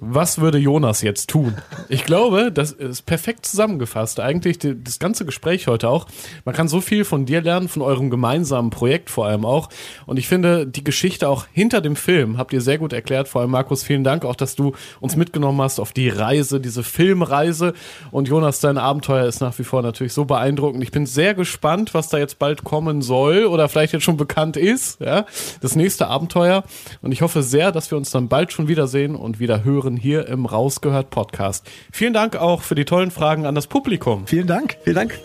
was 0.00 0.40
würde 0.40 0.58
Jonas 0.58 1.02
jetzt 1.02 1.28
tun? 1.28 1.56
Ich 1.88 2.04
glaube, 2.04 2.52
das 2.52 2.70
ist 2.70 3.02
perfekt 3.02 3.44
zusammengefasst. 3.46 4.20
Eigentlich 4.20 4.58
die, 4.58 4.80
das 4.82 5.00
ganze 5.00 5.24
Gespräch 5.24 5.66
heute 5.66 5.88
auch. 5.88 6.06
Man 6.44 6.54
kann 6.54 6.68
so 6.68 6.80
viel 6.80 7.04
von 7.04 7.26
dir 7.26 7.40
lernen, 7.40 7.68
von 7.68 7.82
eurem 7.82 8.08
gemeinsamen 8.08 8.70
Projekt 8.70 9.10
vor 9.10 9.26
allem 9.26 9.44
auch. 9.44 9.68
Und 10.06 10.16
ich 10.16 10.28
finde, 10.28 10.66
die 10.66 10.84
Geschichte 10.84 11.28
auch 11.28 11.46
hinter 11.52 11.80
dem 11.80 11.96
Film 11.96 12.38
habt 12.38 12.52
ihr 12.52 12.60
sehr 12.60 12.78
gut 12.78 12.92
erklärt. 12.92 13.26
Vor 13.26 13.40
allem, 13.40 13.50
Markus, 13.50 13.82
vielen 13.82 14.04
Dank 14.04 14.24
auch, 14.24 14.36
dass 14.36 14.54
du 14.54 14.72
uns 15.00 15.16
mitgenommen 15.16 15.60
hast 15.60 15.80
auf 15.80 15.92
die 15.92 16.08
Reise, 16.08 16.60
diese 16.60 16.84
Filmreise. 16.84 17.74
Und 18.12 18.28
Jonas, 18.28 18.60
dein 18.60 18.78
Abenteuer 18.78 19.26
ist 19.26 19.40
nach 19.40 19.58
wie 19.58 19.64
vor 19.64 19.82
natürlich 19.82 20.12
so 20.12 20.24
beeindruckend. 20.24 20.82
Ich 20.84 20.92
bin 20.92 21.06
sehr 21.06 21.34
gespannt, 21.34 21.92
was 21.94 22.08
da 22.08 22.18
jetzt 22.18 22.38
bald 22.38 22.62
kommen 22.62 23.02
soll 23.02 23.46
oder 23.46 23.68
vielleicht 23.68 23.94
jetzt 23.94 24.04
schon 24.04 24.16
bekannt 24.16 24.56
ist. 24.56 25.00
Ja? 25.00 25.26
Das 25.60 25.74
nächste 25.74 26.06
Abenteuer. 26.06 26.62
Und 27.02 27.10
ich 27.10 27.22
hoffe 27.22 27.42
sehr, 27.42 27.72
dass 27.72 27.90
wir 27.90 27.98
uns 27.98 28.10
dann 28.10 28.28
bald 28.28 28.52
schon 28.52 28.68
wiedersehen 28.68 29.16
und 29.16 29.40
wieder 29.40 29.64
hören 29.64 29.87
hier 29.96 30.26
im 30.28 30.46
Rausgehört 30.46 31.10
Podcast. 31.10 31.66
Vielen 31.92 32.12
Dank 32.12 32.36
auch 32.36 32.62
für 32.62 32.74
die 32.74 32.84
tollen 32.84 33.10
Fragen 33.10 33.46
an 33.46 33.54
das 33.54 33.66
Publikum. 33.66 34.26
Vielen 34.26 34.46
Dank. 34.46 34.76
Vielen 34.84 34.96
Dank. 34.96 35.18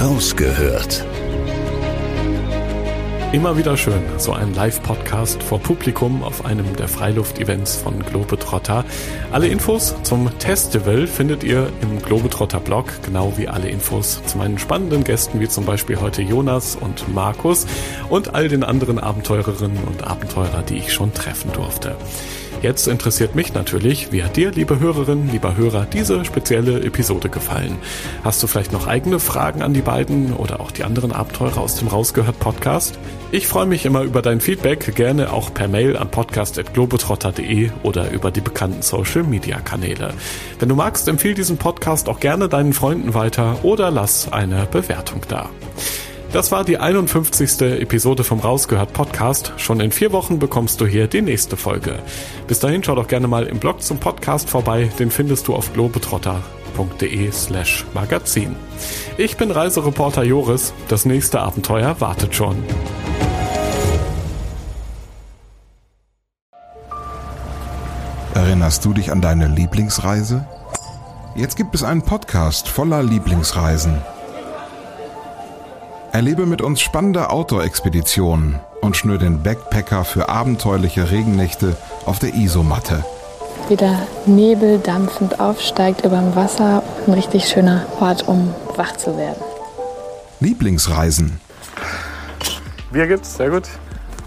Rausgehört. 0.00 1.04
Immer 3.34 3.58
wieder 3.58 3.76
schön, 3.76 4.00
so 4.16 4.32
ein 4.32 4.54
Live-Podcast 4.54 5.42
vor 5.42 5.58
Publikum 5.58 6.22
auf 6.22 6.44
einem 6.44 6.76
der 6.76 6.86
Freiluft-Events 6.86 7.74
von 7.74 7.98
Globetrotter. 7.98 8.84
Alle 9.32 9.48
Infos 9.48 9.92
zum 10.04 10.30
Festival 10.38 11.08
findet 11.08 11.42
ihr 11.42 11.68
im 11.82 12.00
Globetrotter-Blog, 12.00 12.86
genau 13.04 13.32
wie 13.36 13.48
alle 13.48 13.68
Infos 13.68 14.22
zu 14.24 14.38
meinen 14.38 14.56
spannenden 14.56 15.02
Gästen, 15.02 15.40
wie 15.40 15.48
zum 15.48 15.64
Beispiel 15.64 16.00
heute 16.00 16.22
Jonas 16.22 16.76
und 16.76 17.12
Markus 17.12 17.66
und 18.08 18.36
all 18.36 18.46
den 18.46 18.62
anderen 18.62 19.00
Abenteurerinnen 19.00 19.82
und 19.82 20.04
Abenteurer, 20.04 20.62
die 20.62 20.76
ich 20.76 20.92
schon 20.92 21.12
treffen 21.12 21.50
durfte. 21.52 21.96
Jetzt 22.64 22.88
interessiert 22.88 23.34
mich 23.34 23.52
natürlich, 23.52 24.10
wie 24.10 24.24
hat 24.24 24.38
dir, 24.38 24.50
liebe 24.50 24.80
Hörerinnen, 24.80 25.30
lieber 25.30 25.54
Hörer, 25.54 25.84
diese 25.84 26.24
spezielle 26.24 26.82
Episode 26.82 27.28
gefallen? 27.28 27.76
Hast 28.24 28.42
du 28.42 28.46
vielleicht 28.46 28.72
noch 28.72 28.86
eigene 28.86 29.20
Fragen 29.20 29.60
an 29.60 29.74
die 29.74 29.82
beiden 29.82 30.32
oder 30.32 30.60
auch 30.60 30.70
die 30.70 30.82
anderen 30.82 31.12
Abenteurer 31.12 31.58
aus 31.58 31.74
dem 31.74 31.88
Rausgehört 31.88 32.38
Podcast? 32.40 32.98
Ich 33.32 33.48
freue 33.48 33.66
mich 33.66 33.84
immer 33.84 34.00
über 34.00 34.22
dein 34.22 34.40
Feedback, 34.40 34.94
gerne 34.94 35.30
auch 35.30 35.52
per 35.52 35.68
Mail 35.68 35.94
an 35.98 36.10
podcast.globetrotter.de 36.10 37.70
oder 37.82 38.10
über 38.12 38.30
die 38.30 38.40
bekannten 38.40 38.80
Social 38.80 39.24
Media 39.24 39.60
Kanäle. 39.60 40.14
Wenn 40.58 40.70
du 40.70 40.74
magst, 40.74 41.06
empfehle 41.06 41.34
diesen 41.34 41.58
Podcast 41.58 42.08
auch 42.08 42.18
gerne 42.18 42.48
deinen 42.48 42.72
Freunden 42.72 43.12
weiter 43.12 43.58
oder 43.62 43.90
lass 43.90 44.32
eine 44.32 44.66
Bewertung 44.72 45.20
da. 45.28 45.50
Das 46.34 46.50
war 46.50 46.64
die 46.64 46.78
51. 46.78 47.60
Episode 47.60 48.24
vom 48.24 48.40
Rausgehört 48.40 48.92
Podcast. 48.92 49.52
Schon 49.56 49.78
in 49.78 49.92
vier 49.92 50.10
Wochen 50.10 50.40
bekommst 50.40 50.80
du 50.80 50.84
hier 50.84 51.06
die 51.06 51.22
nächste 51.22 51.56
Folge. 51.56 52.00
Bis 52.48 52.58
dahin 52.58 52.82
schau 52.82 52.96
doch 52.96 53.06
gerne 53.06 53.28
mal 53.28 53.46
im 53.46 53.60
Blog 53.60 53.82
zum 53.82 53.98
Podcast 53.98 54.50
vorbei. 54.50 54.90
Den 54.98 55.12
findest 55.12 55.46
du 55.46 55.54
auf 55.54 55.72
globetrotter.de 55.74 57.30
slash 57.30 57.86
magazin. 57.94 58.56
Ich 59.16 59.36
bin 59.36 59.52
Reisereporter 59.52 60.24
Joris. 60.24 60.74
Das 60.88 61.04
nächste 61.04 61.38
Abenteuer 61.38 62.00
wartet 62.00 62.34
schon. 62.34 62.56
Erinnerst 68.34 68.84
du 68.84 68.92
dich 68.92 69.12
an 69.12 69.20
deine 69.20 69.46
Lieblingsreise? 69.46 70.44
Jetzt 71.36 71.54
gibt 71.56 71.76
es 71.76 71.84
einen 71.84 72.02
Podcast 72.02 72.66
voller 72.66 73.04
Lieblingsreisen. 73.04 74.02
Erlebe 76.14 76.46
mit 76.46 76.62
uns 76.62 76.80
spannende 76.80 77.30
Outdoor-Expeditionen 77.30 78.60
und 78.80 78.96
schnür 78.96 79.18
den 79.18 79.42
Backpacker 79.42 80.04
für 80.04 80.28
abenteuerliche 80.28 81.10
Regennächte 81.10 81.76
auf 82.06 82.20
der 82.20 82.34
Isomatte. 82.34 83.04
Wie 83.66 83.74
der 83.74 84.06
Nebel 84.24 84.78
dampfend 84.78 85.40
aufsteigt 85.40 86.04
über 86.04 86.18
dem 86.18 86.36
Wasser. 86.36 86.84
Ein 87.08 87.14
richtig 87.14 87.48
schöner 87.48 87.84
Ort, 87.98 88.28
um 88.28 88.54
wach 88.76 88.96
zu 88.96 89.18
werden. 89.18 89.42
Lieblingsreisen. 90.38 91.40
Bier 92.92 93.08
gibt's, 93.08 93.36
sehr 93.36 93.50
gut. 93.50 93.64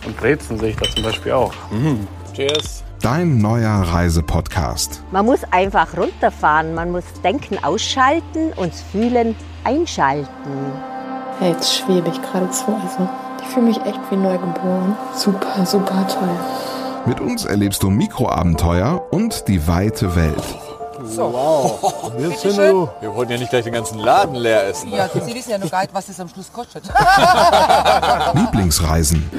Und 0.05 0.17
Brezen 0.17 0.59
sehe 0.59 0.71
ich 0.71 0.75
da 0.75 0.93
zum 0.93 1.03
Beispiel 1.03 1.31
auch. 1.31 1.53
Mhm. 1.71 2.05
Cheers. 2.33 2.83
Dein 3.01 3.37
neuer 3.37 3.69
Reisepodcast. 3.69 5.03
Man 5.11 5.25
muss 5.25 5.39
einfach 5.51 5.95
runterfahren, 5.95 6.73
man 6.73 6.91
muss 6.91 7.05
Denken 7.23 7.63
ausschalten 7.63 8.51
und 8.57 8.73
Fühlen 8.75 9.37
einschalten. 9.63 10.27
Ja, 11.39 11.47
jetzt 11.47 11.75
schwebe 11.75 12.09
ich 12.09 12.21
geradezu. 12.21 12.65
Also, 12.81 13.07
ich 13.41 13.47
fühle 13.47 13.67
mich 13.67 13.77
echt 13.85 13.99
wie 14.09 14.15
neugeboren. 14.15 14.95
Super, 15.15 15.65
super 15.65 16.07
toll. 16.07 16.29
Mit 17.05 17.19
uns 17.21 17.45
erlebst 17.45 17.83
du 17.83 17.89
Mikroabenteuer 17.89 19.01
und 19.11 19.47
die 19.47 19.67
weite 19.67 20.15
Welt. 20.15 20.43
So. 21.05 21.31
Wow. 21.31 22.11
Wir, 22.17 22.31
schön. 22.31 22.87
wir 22.99 23.15
wollten 23.15 23.33
ja 23.33 23.37
nicht 23.37 23.51
gleich 23.51 23.63
den 23.63 23.73
ganzen 23.73 23.99
Laden 23.99 24.35
leer 24.35 24.67
essen. 24.67 24.91
Ja, 24.91 25.07
Sie 25.07 25.33
wissen 25.33 25.51
ja 25.51 25.57
noch 25.57 25.69
gar 25.69 25.81
nicht, 25.81 25.93
was 25.93 26.09
es 26.09 26.19
am 26.19 26.27
Schluss 26.27 26.51
kostet. 26.51 26.83
Lieblingsreisen. 28.33 29.29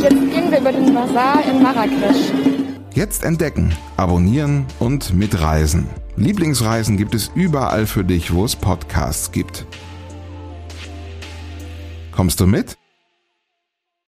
Jetzt 0.00 0.10
gehen 0.10 0.50
wir 0.50 0.58
über 0.58 0.72
den 0.72 0.94
Bazar 0.94 1.44
in 1.44 1.62
Marrakesch. 1.62 2.32
Jetzt 2.94 3.24
entdecken, 3.24 3.76
abonnieren 3.96 4.66
und 4.78 5.12
mitreisen. 5.12 5.90
Lieblingsreisen 6.16 6.96
gibt 6.96 7.14
es 7.14 7.30
überall 7.34 7.86
für 7.86 8.04
dich, 8.04 8.32
wo 8.32 8.44
es 8.44 8.56
Podcasts 8.56 9.30
gibt. 9.32 9.66
Kommst 12.14 12.38
du 12.38 12.46
mit? 12.46 12.78